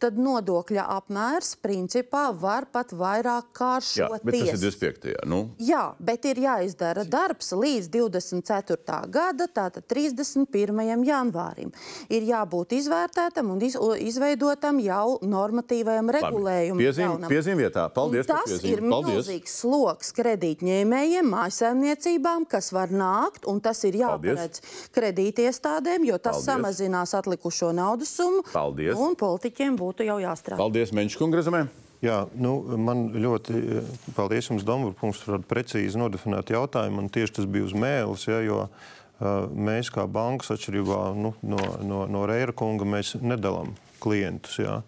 [0.00, 4.64] tad nodokļa apmērs principā var pat vairāk Jā, bet tas ir kāršoties.
[4.64, 5.12] 25.
[5.28, 9.04] Nu, Jā, bet ir jāizdara darbs līdz 24.
[9.12, 10.85] gada, tātad 31.
[11.06, 11.72] Janvārim.
[12.12, 13.76] Ir jābūt izvērtētam un iz,
[14.06, 16.82] izveidotam jau normatīvajam regulējumam.
[16.82, 17.30] Piezīm, jaunam.
[17.30, 17.86] piezīm vietā.
[17.92, 18.72] Paldies Un tas piezīmi.
[18.72, 19.14] ir Paldies.
[19.14, 24.62] milzīgs sloks kredītņēmējiem, mājsaimniecībām, kas var nākt, un tas ir jāparedz
[24.96, 26.50] kredītiestādēm, jo tas Paldies.
[26.50, 28.44] samazinās atlikušo naudas summu.
[28.52, 28.94] Paldies.
[28.96, 30.60] Un politiķiem būtu jau jāstrādā.
[30.60, 31.68] Paldies, Menčs kongresam.
[32.04, 33.86] Jā, nu, man ļoti eh,
[34.16, 37.00] paldies jums, Dombūrs, par tādu precīzi nodefinētu jautājumu.
[37.00, 41.60] Man tieši tas bija uz mēles, ja, jo uh, mēs kā bankas atšķirībā nu, no,
[41.86, 42.86] no, no Reira kunga
[43.22, 44.58] nedalām klientus.
[44.60, 44.80] Ja.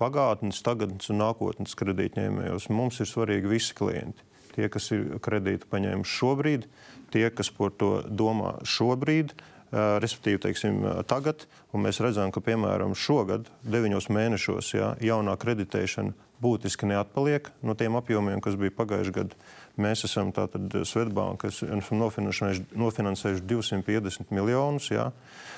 [0.00, 4.24] Pagātnes, tagadnes un nākotnes kredītņēmējos mums ir svarīgi visi klienti.
[4.54, 6.68] Tie, kas ir kredītu paņēmuši šobrīd,
[7.12, 9.34] tie, kas par to domā šobrīd,
[9.74, 10.76] Uh, respektīvi, teiksim,
[11.10, 16.12] tagad, un mēs redzam, ka piemēram šogad, deviņos mēnešos, jā, jaunā kreditēšana
[16.44, 19.40] būtiski neatpaliek no tiem apjomiem, kas bija pagājušajā gadā.
[19.80, 24.90] Mēs esam tātad Svetbanka, esam nofinansējuši 250 miljonus.
[24.94, 25.08] Jā.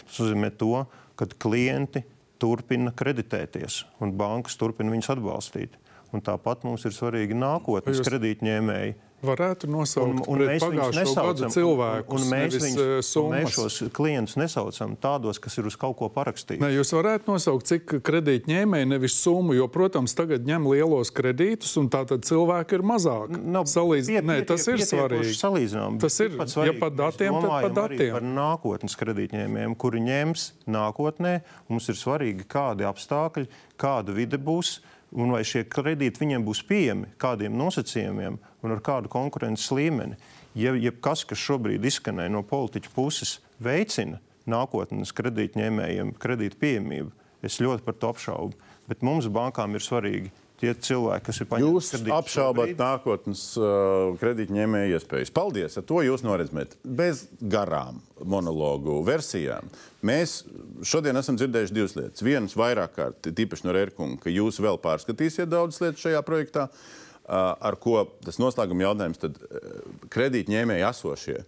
[0.07, 0.87] Tas nozīmē to,
[1.21, 2.05] ka klienti
[2.41, 5.77] turpina kreditēties un bankas turpina viņus atbalstīt.
[6.15, 8.95] Un tāpat mums ir svarīgi nākotnes Jūs- kredītņēmēji.
[9.27, 13.31] Varētu nosaukt Un, un mēs pagājušo gadu nesaucam, cilvēkus, un, un mēs, viņus, eh, un
[13.33, 16.61] mēs šos klientus nesaucam tādos, kas ir uz kaut ko parakstīti.
[16.61, 21.89] Ne, jūs varētu nosaukt, cik kredītņēmēji nevis summu, jo, protams, tagad ņem lielos kredītus, un
[21.89, 23.33] tātad cilvēki ir mazāk.
[23.73, 24.07] Salīdz...
[24.13, 25.33] pie- Nē, tas ir svarīgi.
[25.41, 25.99] salīdzināms.
[26.05, 26.79] Tas ir, ja svarīgi.
[26.79, 28.13] par Mēs datiem, tad arī datiem.
[28.13, 31.41] Par nākotnes kredītņēmējiem, kuri ņems nākotnē,
[31.73, 33.49] mums ir svarīgi, kādi apstākļi,
[33.81, 34.77] kāda vide būs.
[35.15, 40.19] Un vai šie kredīti viņiem būs pieejami, kādiem nosacījumiem un ar kādu konkurences līmeni.
[40.59, 44.19] Ja jebkas, kas šobrīd izskanēja no politiķa puses, veicina
[44.51, 47.13] nākotnes kredītņēmējiem kredītu pieejamību,
[47.47, 48.59] es ļoti par to apšaubu.
[48.87, 54.99] Bet mums bankām ir svarīgi tie cilvēki, kas ir paņemti Jūs apšaubat nākotnes uh, kredītņēmēju
[54.99, 55.33] iespējas.
[55.37, 55.77] Paldies!
[55.79, 56.77] Ar to jūs noredzēt.
[56.85, 59.69] Bez garām monologu versijām.
[60.07, 60.39] Mēs
[60.87, 62.25] šodien esam dzirdējuši divas lietas.
[62.25, 67.53] Vienas vairāk kārt, tīpaši no Rērkunga, ka jūs vēl pārskatīsiet daudzas lietas šajā projektā, uh,
[67.57, 69.77] ar ko tas noslēguma jautājums tad uh,
[70.13, 71.43] kredītņēmēji esošie.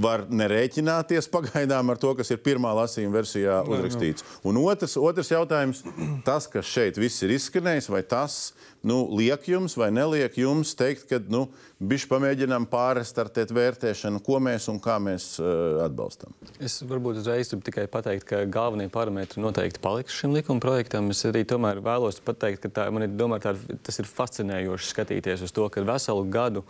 [0.00, 4.26] Var nerēķināties pagaidām ar to, kas ir pirmā lasījuma versijā uzrakstīts.
[4.46, 5.84] Un otrs, otrs jautājums,
[6.28, 8.40] tas, kas šeit viss ir izskanējis, vai tas
[8.86, 11.42] nu, liek jums vai neliek jums teikt, ka nu,
[11.84, 16.32] bišķi pamēģinām pārrestartēt vērtēšanu, ko mēs un kā mēs uh, atbalstam?
[16.62, 21.10] Es varbūt uzreiz gribu tikai pateikt, ka galvenie parametri noteikti paliks šim likuma projektam.
[21.12, 25.44] Es arī tomēr vēlos pateikt, ka tā, man ir, domāju, tā, tas ir fascinējoši skatīties
[25.44, 26.64] uz to, ka veselu gadu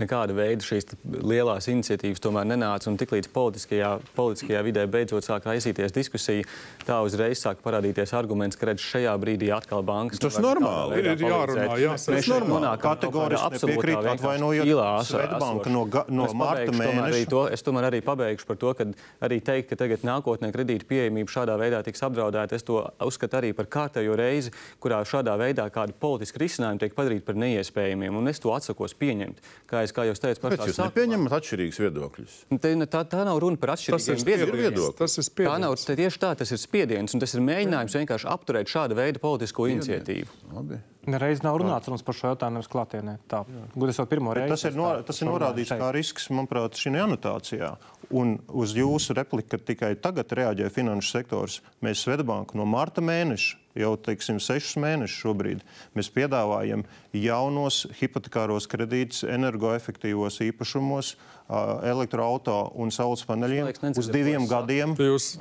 [0.00, 2.88] nekāda veida šīs lielās iniciatīvas tomēr nenāca.
[2.90, 6.46] Un tiklīdz politiskajā, politiskajā vidē beidzot sāk raisīties diskusija,
[6.86, 10.22] tā uzreiz sāk parādīties arguments, ka redz, šajā brīdī atkal bankas.
[10.22, 11.02] Tas normāli.
[11.02, 17.22] Ir jārunā, jā, Mēs šeit nonākam Kategoriski nepiekrīt, atvainojot Svetbanka no, no marta mēneša.
[17.32, 18.88] To, es tomēr arī pabeigšu par to, ka
[19.24, 22.58] arī teikt, ka tagad nākotnē kredīta pieejamība šādā veidā tiks apdraudēta.
[22.58, 24.52] Es to uzskatu arī par kārtējo reizi,
[24.82, 28.18] kurā šādā veidā kādi politiski risinājumi tiek padarīti par neiespējamiem.
[28.18, 29.42] Un es to atsakos pieņemt.
[29.70, 30.90] Kā, es, kā jau teicu, Kāpēc pašā jūs sākumā.
[30.92, 32.36] nepieņemat atšķirīgus viedokļus?
[32.62, 34.52] Te, ne, tā, tā nav runa par atšķirīgiem spiediens.
[34.52, 34.96] viedokļiem.
[34.98, 35.86] Tas ir Tā nav spiediens.
[35.88, 39.68] tā tieši tā, tas ir spiediens, un tas ir mēģinājums vienkārši apturēt šāda veida politisko
[39.72, 40.40] iniciatīvu.
[40.56, 40.80] Labi.
[41.10, 43.16] Nereiz nav runāts runas par šo jautājumu nevis klātienē.
[43.26, 43.40] Tā,
[43.74, 44.52] gudri jau pirmo reizi.
[44.54, 47.72] Tas ir, no, tas ir norādīts kā risks, manuprāt, šī anotācijā.
[48.14, 53.58] Un uz jūsu repliku, ka tikai tagad reaģē finanšu sektors, mēs Svetbanku no marta mēneša,
[53.78, 55.62] jau teiksim, sešus mēnešus šobrīd,
[55.96, 56.84] mēs piedāvājam
[57.16, 61.14] jaunos hipotekāros kredītus energoefektīvos īpašumos,
[61.52, 63.68] elektroautorāta un saules paneļiem
[63.98, 64.94] uz diviem gadiem.
[64.96, 65.36] Jūs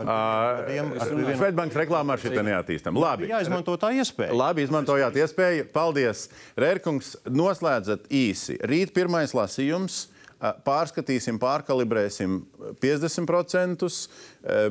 [0.68, 2.98] vienu- Svetbankas reklāmā šī neattīstam.
[3.00, 3.30] Labi.
[3.32, 4.34] Jāizmanto tā iespēja.
[4.36, 5.70] Labi, izmantojāt iespēju.
[5.72, 6.28] Paldies.
[6.58, 8.60] Rērkungs, noslēdzat īsi.
[8.60, 10.08] Rīt pirmais lasījums.
[10.42, 12.40] Pārskatīsim, pārkalibrēsim
[12.82, 13.92] 50% ā,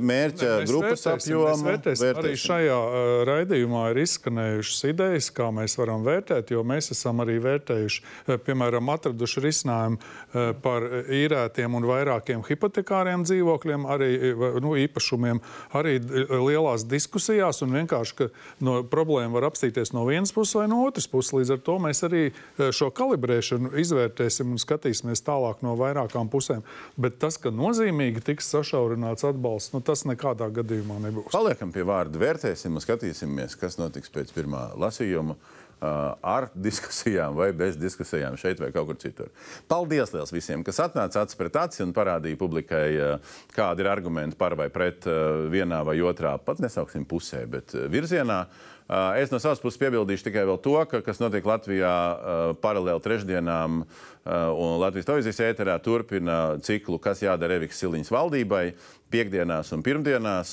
[0.02, 1.74] mērķa Mēs grupas apjomu.
[2.10, 7.36] Arī šajā uh, raidījumā ir izskanējušas idejas, kā mēs varam vērtēt, jo mēs esam arī
[7.44, 10.01] vērtējuši, uh, piemēram, atraduši risinājumu
[10.62, 14.10] par īrētiem un vairākiem hipotekāriem dzīvokļiem, arī
[14.62, 15.40] nu, īpašumiem,
[15.78, 15.97] arī
[16.30, 17.62] lielās diskusijās.
[17.66, 18.28] Un vienkārši, ka
[18.64, 21.34] no problēma var apstīties no vienas puses vai no otras puses.
[21.36, 22.24] Līdz ar to mēs arī
[22.74, 26.65] šo kalibrēšanu izvērtēsim un skatīsimies tālāk no vairākām pusēm.
[27.01, 31.32] Bet tas, ka nozīmīgi tiks sašaurināts atbalsts, nu, tas nekādā gadījumā nebūs.
[31.35, 35.39] Paliekam pie vārda, vērtēsim un skatīsimies, kas notiks pēc pirmā lasījuma.
[35.81, 39.31] Ar diskusijām vai bez diskusijām šeit vai kaut kur citur.
[39.65, 42.85] Paldies liels visiem, kas atnāca acis pret aci un parādīja publikai,
[43.57, 45.09] kādi ir argumenti par vai pret
[45.49, 48.43] vienā vai otrā, pat nesauksim pusē, bet virzienā.
[48.91, 53.85] Uh, Es no savas puses piebildīšu tikai to, ka, kas notiek Latvijā uh, paralēli trešdienām,
[53.85, 58.65] uh, un Latvijas televīzijas ēterā turpina ciklu, kas jādara Eviks Siliņas valdībai.
[59.11, 60.51] Piekdienās un pirmdienās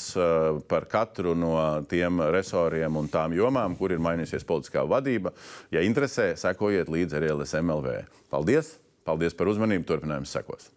[0.69, 1.51] par katru no
[1.89, 5.33] tiem resoriem un tām jomām, kur ir mainījusies politiskā vadība.
[5.73, 7.99] Ja interesē, sekojiet līdzi arī LSMLV.
[8.33, 8.75] Paldies!
[9.05, 9.85] Paldies par uzmanību!
[9.93, 10.73] Turpinājums sekos!